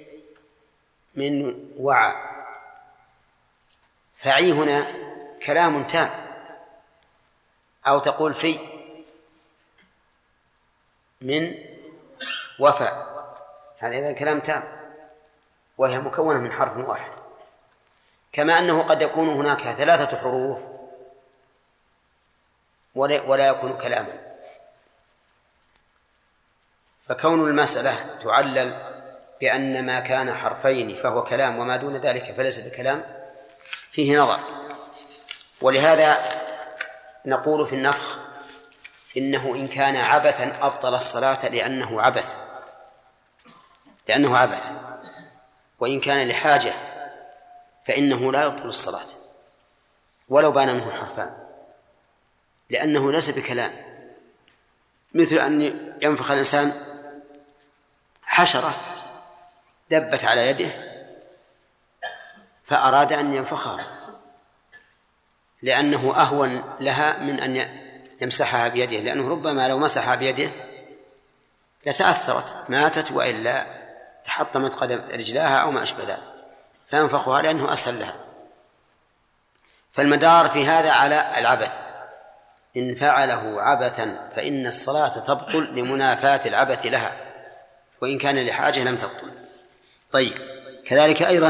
من 1.18 1.54
وعى. 1.76 2.14
فعي 4.16 4.52
هنا 4.52 4.86
كلام 5.46 5.84
تام. 5.84 6.10
أو 7.86 7.98
تقول 7.98 8.34
في 8.34 8.58
من 11.20 11.54
وفى. 12.58 13.06
هذا 13.78 13.98
إذا 13.98 14.12
كلام 14.12 14.40
تام. 14.40 14.62
وهي 15.78 15.98
مكونة 15.98 16.40
من 16.40 16.52
حرف 16.52 16.76
واحد. 16.88 17.12
كما 18.32 18.58
أنه 18.58 18.82
قد 18.82 19.02
يكون 19.02 19.28
هناك 19.28 19.62
ثلاثة 19.62 20.16
حروف 20.18 20.58
ولا 22.94 23.48
يكون 23.48 23.78
كلاما. 23.78 24.28
فكون 27.08 27.40
المسألة 27.40 28.22
تعلل 28.24 28.87
بأن 29.40 29.86
ما 29.86 30.00
كان 30.00 30.34
حرفين 30.34 31.02
فهو 31.02 31.24
كلام 31.24 31.58
وما 31.58 31.76
دون 31.76 31.96
ذلك 31.96 32.34
فليس 32.36 32.60
بكلام 32.60 33.04
فيه 33.90 34.18
نظر. 34.18 34.40
ولهذا 35.60 36.18
نقول 37.26 37.66
في 37.66 37.74
النفخ 37.74 38.18
إنه 39.16 39.54
إن 39.54 39.68
كان 39.68 39.96
عبثا 39.96 40.66
أبطل 40.66 40.94
الصلاة 40.94 41.48
لأنه 41.48 42.02
عبث 42.02 42.36
لأنه 44.08 44.36
عبث. 44.36 44.70
وإن 45.80 46.00
كان 46.00 46.28
لحاجة 46.28 46.72
فإنه 47.86 48.32
لا 48.32 48.44
يبطل 48.44 48.68
الصلاة 48.68 49.06
ولو 50.28 50.52
بان 50.52 50.74
منه 50.74 50.90
حرفان 50.90 51.36
لأنه 52.70 53.12
ليس 53.12 53.30
بكلام. 53.30 53.70
مثل 55.14 55.38
أن 55.38 55.62
ينفخ 56.02 56.30
الإنسان 56.30 56.72
حشرة. 58.22 58.97
دبت 59.90 60.24
على 60.24 60.48
يده 60.48 60.70
فأراد 62.66 63.12
أن 63.12 63.34
ينفخها 63.34 63.86
لأنه 65.62 66.16
أهون 66.16 66.76
لها 66.80 67.18
من 67.18 67.40
أن 67.40 67.68
يمسحها 68.20 68.68
بيده 68.68 68.98
لأنه 68.98 69.28
ربما 69.28 69.68
لو 69.68 69.78
مسحها 69.78 70.14
بيده 70.14 70.50
لتأثرت 71.86 72.70
ماتت 72.70 73.12
وإلا 73.12 73.66
تحطمت 74.24 74.74
قدم 74.74 75.00
رجلاها 75.12 75.58
أو 75.58 75.70
ما 75.70 75.82
أشبه 75.82 76.04
ذلك 76.04 76.38
فينفخها 76.90 77.42
لأنه 77.42 77.72
أسهل 77.72 78.00
لها. 78.00 78.14
فالمدار 79.92 80.48
في 80.48 80.66
هذا 80.66 80.92
على 80.92 81.38
العبث. 81.38 81.78
إن 82.76 82.94
فعله 82.94 83.62
عبثا 83.62 84.30
فإن 84.36 84.66
الصلاة 84.66 85.18
تبطل 85.18 85.64
لمنافاة 85.74 86.40
العبث 86.46 86.86
لها 86.86 87.16
وإن 88.02 88.18
كان 88.18 88.46
لحاجة 88.46 88.84
لم 88.84 88.96
تبطل. 88.96 89.37
طيب. 90.12 90.58
كذلك 90.86 91.22
أيضا 91.22 91.48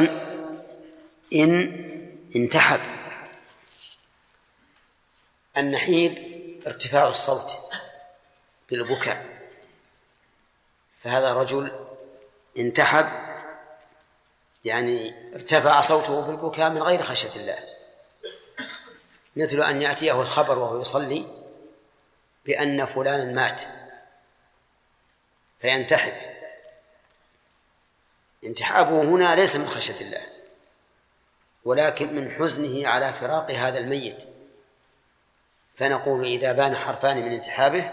إن 1.35 1.85
انتحب 2.37 2.81
النحيب 5.57 6.19
ارتفاع 6.67 7.09
الصوت 7.09 7.51
بالبكاء 8.71 9.27
فهذا 11.05 11.33
رجل 11.33 11.87
انتحب 12.59 13.09
يعني 14.65 15.15
ارتفع 15.35 15.81
صوته 15.81 16.21
بالبكاء 16.21 16.71
من 16.71 16.83
غير 16.83 17.03
خشية 17.03 17.41
الله. 17.41 17.59
مثل 19.37 19.63
أن 19.63 19.83
يأتيه 19.83 20.23
الخبر 20.23 20.59
وهو 20.59 20.81
يصلي 20.81 21.27
بأن 22.45 22.87
فلانا 22.87 23.25
مات 23.25 23.63
فينتحب. 25.61 26.28
انتحابه 28.44 29.02
هنا 29.02 29.35
ليس 29.35 29.56
من 29.56 29.66
خشية 29.66 30.06
الله 30.06 30.20
ولكن 31.65 32.15
من 32.15 32.31
حزنه 32.31 32.89
على 32.89 33.12
فراق 33.12 33.51
هذا 33.51 33.78
الميت. 33.78 34.19
فنقول 35.77 36.24
إذا 36.24 36.52
بان 36.52 36.77
حرفان 36.77 37.16
من 37.16 37.32
انتحابه 37.32 37.93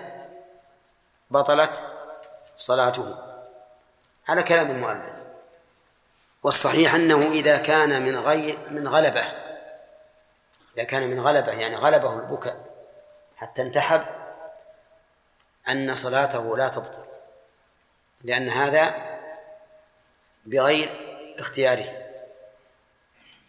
بطلت 1.29 1.83
صلاته. 2.57 3.17
على 4.27 4.43
كلام 4.43 4.71
المؤلف. 4.71 5.15
والصحيح 6.43 6.95
أنه 6.95 7.31
إذا 7.31 7.57
كان 7.57 8.01
من 8.01 8.17
غير 8.17 8.69
من 8.69 8.87
غلبة 8.87 9.23
إذا 10.75 10.83
كان 10.83 11.09
من 11.09 11.19
غلبة 11.19 11.51
يعني 11.51 11.75
غلبه 11.75 12.13
البكاء 12.13 12.65
حتى 13.37 13.61
انتحب 13.61 14.05
أن 15.69 15.95
صلاته 15.95 16.57
لا 16.57 16.67
تبطل. 16.67 17.05
لأن 18.23 18.49
هذا 18.49 19.14
بغير 20.45 20.89
اختياره. 21.39 22.05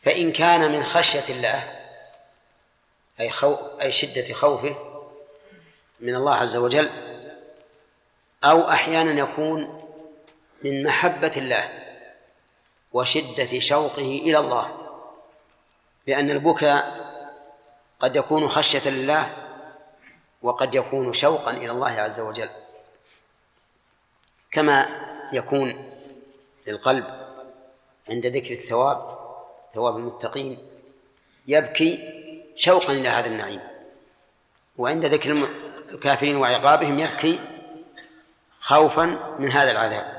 فإن 0.07 0.33
كان 0.33 0.73
من 0.73 0.85
خشية 0.85 1.35
الله 1.35 1.77
أي 3.21 3.31
خو 3.31 3.57
أي 3.83 3.93
شدة 3.93 4.35
خوفه 4.35 4.77
من 6.01 6.15
الله 6.15 6.35
عز 6.35 6.57
وجل 6.57 6.91
أو 8.45 8.71
أحيانا 8.71 9.21
يكون 9.21 9.83
من 10.65 10.85
محبة 10.85 11.33
الله 11.37 11.87
وشدة 12.93 13.59
شوقه 13.59 14.21
إلى 14.25 14.39
الله 14.39 14.89
لأن 16.07 16.31
البكاء 16.31 17.07
قد 18.01 18.17
يكون 18.17 18.49
خشية 18.49 18.91
لله 18.91 19.33
وقد 20.43 20.75
يكون 20.75 21.13
شوقا 21.13 21.51
إلى 21.51 21.71
الله 21.71 21.91
عز 21.91 22.21
وجل. 22.21 22.51
كما 24.51 24.87
يكون 25.33 25.96
للقلب 26.67 27.05
عند 28.11 28.27
ذكر 28.27 28.53
الثواب 28.55 29.19
ثواب 29.75 29.97
المتقين 29.97 30.69
يبكي 31.47 32.13
شوقا 32.57 32.93
إلى 32.93 33.09
هذا 33.09 33.27
النعيم. 33.27 33.61
وعند 34.77 35.05
ذكر 35.05 35.49
الكافرين 35.91 36.37
وعقابهم 36.37 36.99
يبكي 36.99 37.41
خوفا 38.61 39.05
من 39.39 39.51
هذا 39.51 39.71
العذاب. 39.71 40.17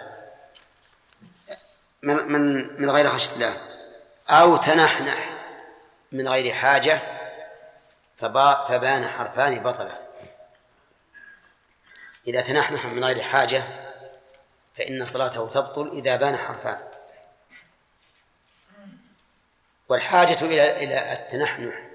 من 2.02 2.15
من 2.15 2.41
من 2.82 2.90
غير 2.90 3.10
خشية 3.10 3.34
الله. 3.36 3.53
أو 4.30 4.57
تنحنح 4.57 5.44
من 6.11 6.28
غير 6.28 6.53
حاجة 6.53 7.02
فبان 8.18 9.07
حرفان 9.07 9.60
بطلت. 9.64 10.07
إذا 12.28 12.41
تنحنح 12.41 12.86
من 12.86 13.03
غير 13.03 13.24
حاجة 13.24 13.86
فإن 14.77 15.05
صلاته 15.05 15.49
تبطل 15.49 15.91
إذا 15.91 16.15
بان 16.15 16.37
حرفان. 16.37 16.87
والحاجة 19.89 20.41
إلى 20.41 20.83
إلى 20.83 21.13
التنحنح 21.13 21.87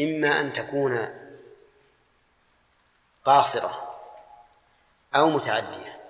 إما 0.00 0.40
أن 0.40 0.52
تكون 0.52 1.18
قاصرة 3.24 4.00
أو 5.14 5.30
متعدية. 5.30 6.00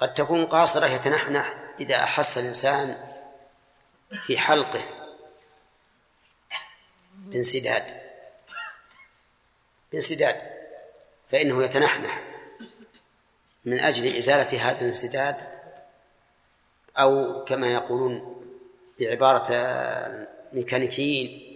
قد 0.00 0.14
تكون 0.14 0.46
قاصرة 0.46 0.86
يتنحنح 0.86 1.54
إذا 1.80 2.04
أحس 2.04 2.38
الإنسان 2.38 3.14
في 4.26 4.38
حلقه 4.38 4.84
بانسداد. 7.12 8.02
بانسداد. 9.92 10.36
فإنه 11.30 11.64
يتنحنح. 11.64 12.37
من 13.68 13.80
أجل 13.80 14.16
إزالة 14.16 14.70
هذا 14.70 14.80
الانسداد 14.80 15.36
أو 16.98 17.44
كما 17.44 17.72
يقولون 17.72 18.44
بعبارة 19.00 19.46
الميكانيكيين 19.52 21.48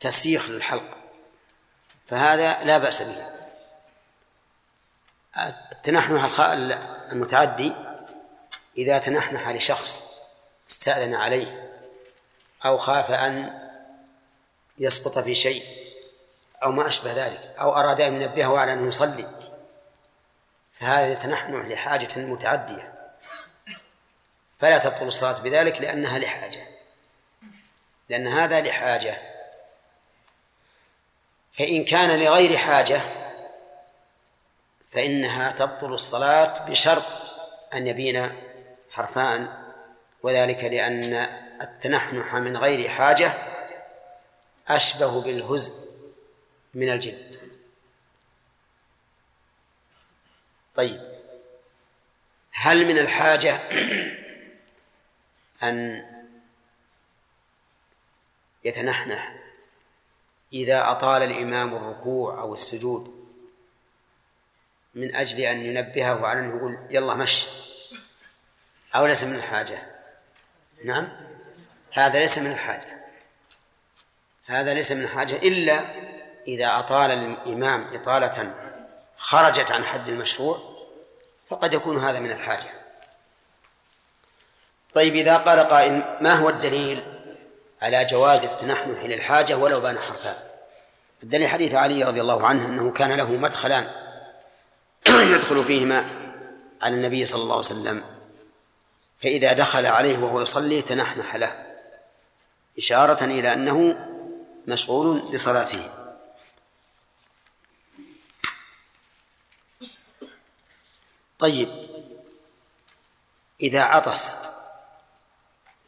تسييخ 0.00 0.50
للحلق. 0.50 0.96
فهذا 2.08 2.64
لا 2.64 2.78
بأس 2.78 3.02
به. 3.02 3.26
التنحنح 5.72 6.40
المتعدي 7.12 7.72
إذا 8.78 8.98
تنحنح 8.98 9.48
لشخص 9.48 10.04
استأذن 10.70 11.14
عليه 11.14 11.72
أو 12.64 12.78
خاف 12.78 13.10
أن 13.10 13.60
يسقط 14.78 15.18
في 15.18 15.34
شيء 15.34 15.62
أو 16.62 16.72
ما 16.72 16.86
أشبه 16.86 17.12
ذلك 17.12 17.54
أو 17.60 17.76
أراد 17.76 18.00
أن 18.00 18.22
ينبهه 18.22 18.58
على 18.58 18.72
أنه 18.72 18.88
يصلي. 18.88 19.45
فهذا 20.80 21.12
يتنحنح 21.12 21.66
لحاجة 21.66 22.18
متعدية. 22.18 22.92
فلا 24.60 24.78
تبطل 24.78 25.06
الصلاة 25.06 25.40
بذلك 25.40 25.80
لأنها 25.80 26.18
لحاجة. 26.18 26.66
لأن 28.08 28.28
هذا 28.28 28.60
لحاجة. 28.60 29.36
فإن 31.58 31.84
كان 31.84 32.18
لغير 32.20 32.56
حاجة 32.56 33.00
فإنها 34.92 35.52
تبطل 35.52 35.92
الصلاة 35.92 36.68
بشرط 36.68 37.04
أن 37.74 37.86
يبين 37.86 38.32
حرفان 38.90 39.48
وذلك 40.22 40.64
لأن 40.64 41.14
التنحنح 41.62 42.34
من 42.34 42.56
غير 42.56 42.88
حاجة 42.88 43.32
أشبه 44.68 45.22
بالهزء 45.22 45.74
من 46.74 46.90
الجد 46.92 47.35
طيب. 50.76 51.16
هل 52.52 52.86
من 52.86 52.98
الحاجة 52.98 53.60
أن 55.62 56.06
يتنحنح 58.64 59.36
إذا 60.52 60.90
أطال 60.90 61.22
الإمام 61.22 61.74
الركوع 61.74 62.40
أو 62.40 62.54
السجود 62.54 63.26
من 64.94 65.14
أجل 65.14 65.40
أن 65.40 65.60
ينبهه 65.60 66.26
على 66.26 66.40
أنه 66.40 66.56
يقول 66.56 66.78
يلا 66.90 67.14
مش 67.14 67.46
أو 68.94 69.06
ليس 69.06 69.24
من 69.24 69.34
الحاجة؟ 69.34 69.78
نعم. 70.84 71.08
هذا 71.92 72.18
ليس 72.18 72.38
من 72.38 72.50
الحاجة. 72.50 73.06
هذا 74.46 74.74
ليس 74.74 74.92
من 74.92 75.02
الحاجة 75.02 75.36
إلا 75.36 75.84
إذا 76.48 76.78
أطال 76.78 77.10
الإمام 77.10 77.94
إطالة 77.94 78.54
خرجت 79.18 79.72
عن 79.72 79.84
حد 79.84 80.08
المشروع 80.08 80.76
فقد 81.48 81.74
يكون 81.74 81.98
هذا 81.98 82.18
من 82.18 82.32
الحاجة. 82.32 82.70
طيب 84.94 85.14
إذا 85.14 85.36
قال 85.36 85.60
قائل 85.60 86.18
ما 86.20 86.34
هو 86.34 86.48
الدليل 86.48 87.04
على 87.82 88.04
جواز 88.04 88.44
التنحنح 88.44 89.02
للحاجة 89.02 89.54
ولو 89.54 89.80
بان 89.80 89.98
حرفان؟ 89.98 90.34
الدليل 91.22 91.48
حديث 91.48 91.74
علي 91.74 92.04
رضي 92.04 92.20
الله 92.20 92.46
عنه 92.46 92.66
أنه 92.66 92.90
كان 92.90 93.12
له 93.12 93.30
مدخلان 93.30 93.90
يدخل 95.34 95.64
فيهما 95.64 96.10
على 96.82 96.94
النبي 96.94 97.24
صلى 97.24 97.42
الله 97.42 97.54
عليه 97.54 97.66
وسلم 97.66 98.04
فإذا 99.22 99.52
دخل 99.52 99.86
عليه 99.86 100.18
وهو 100.18 100.40
يصلي 100.40 100.82
تنحنح 100.82 101.36
له 101.36 101.66
إشارة 102.78 103.24
إلى 103.24 103.52
أنه 103.52 103.96
مشغول 104.66 105.18
بصلاته 105.18 106.05
طيب. 111.38 111.86
إذا 113.60 113.82
عطس 113.82 114.34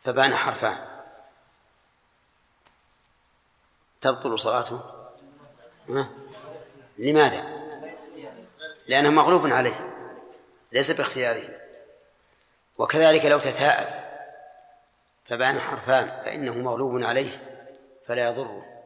فبان 0.04 0.34
حرفان. 0.34 0.88
تبطل 4.00 4.38
صلاته؟ 4.38 4.80
ها؟ 5.88 6.08
لماذا؟ 6.98 7.58
لأنه 8.86 9.10
مغلوب 9.10 9.46
عليه 9.46 9.94
ليس 10.72 10.90
باختياره. 10.90 11.60
وكذلك 12.78 13.24
لو 13.24 13.38
تثاءب 13.38 14.08
فبان 15.26 15.60
حرفان 15.60 16.08
فإنه 16.24 16.54
مغلوب 16.54 17.02
عليه 17.02 17.60
فلا 18.06 18.28
يضره. 18.28 18.77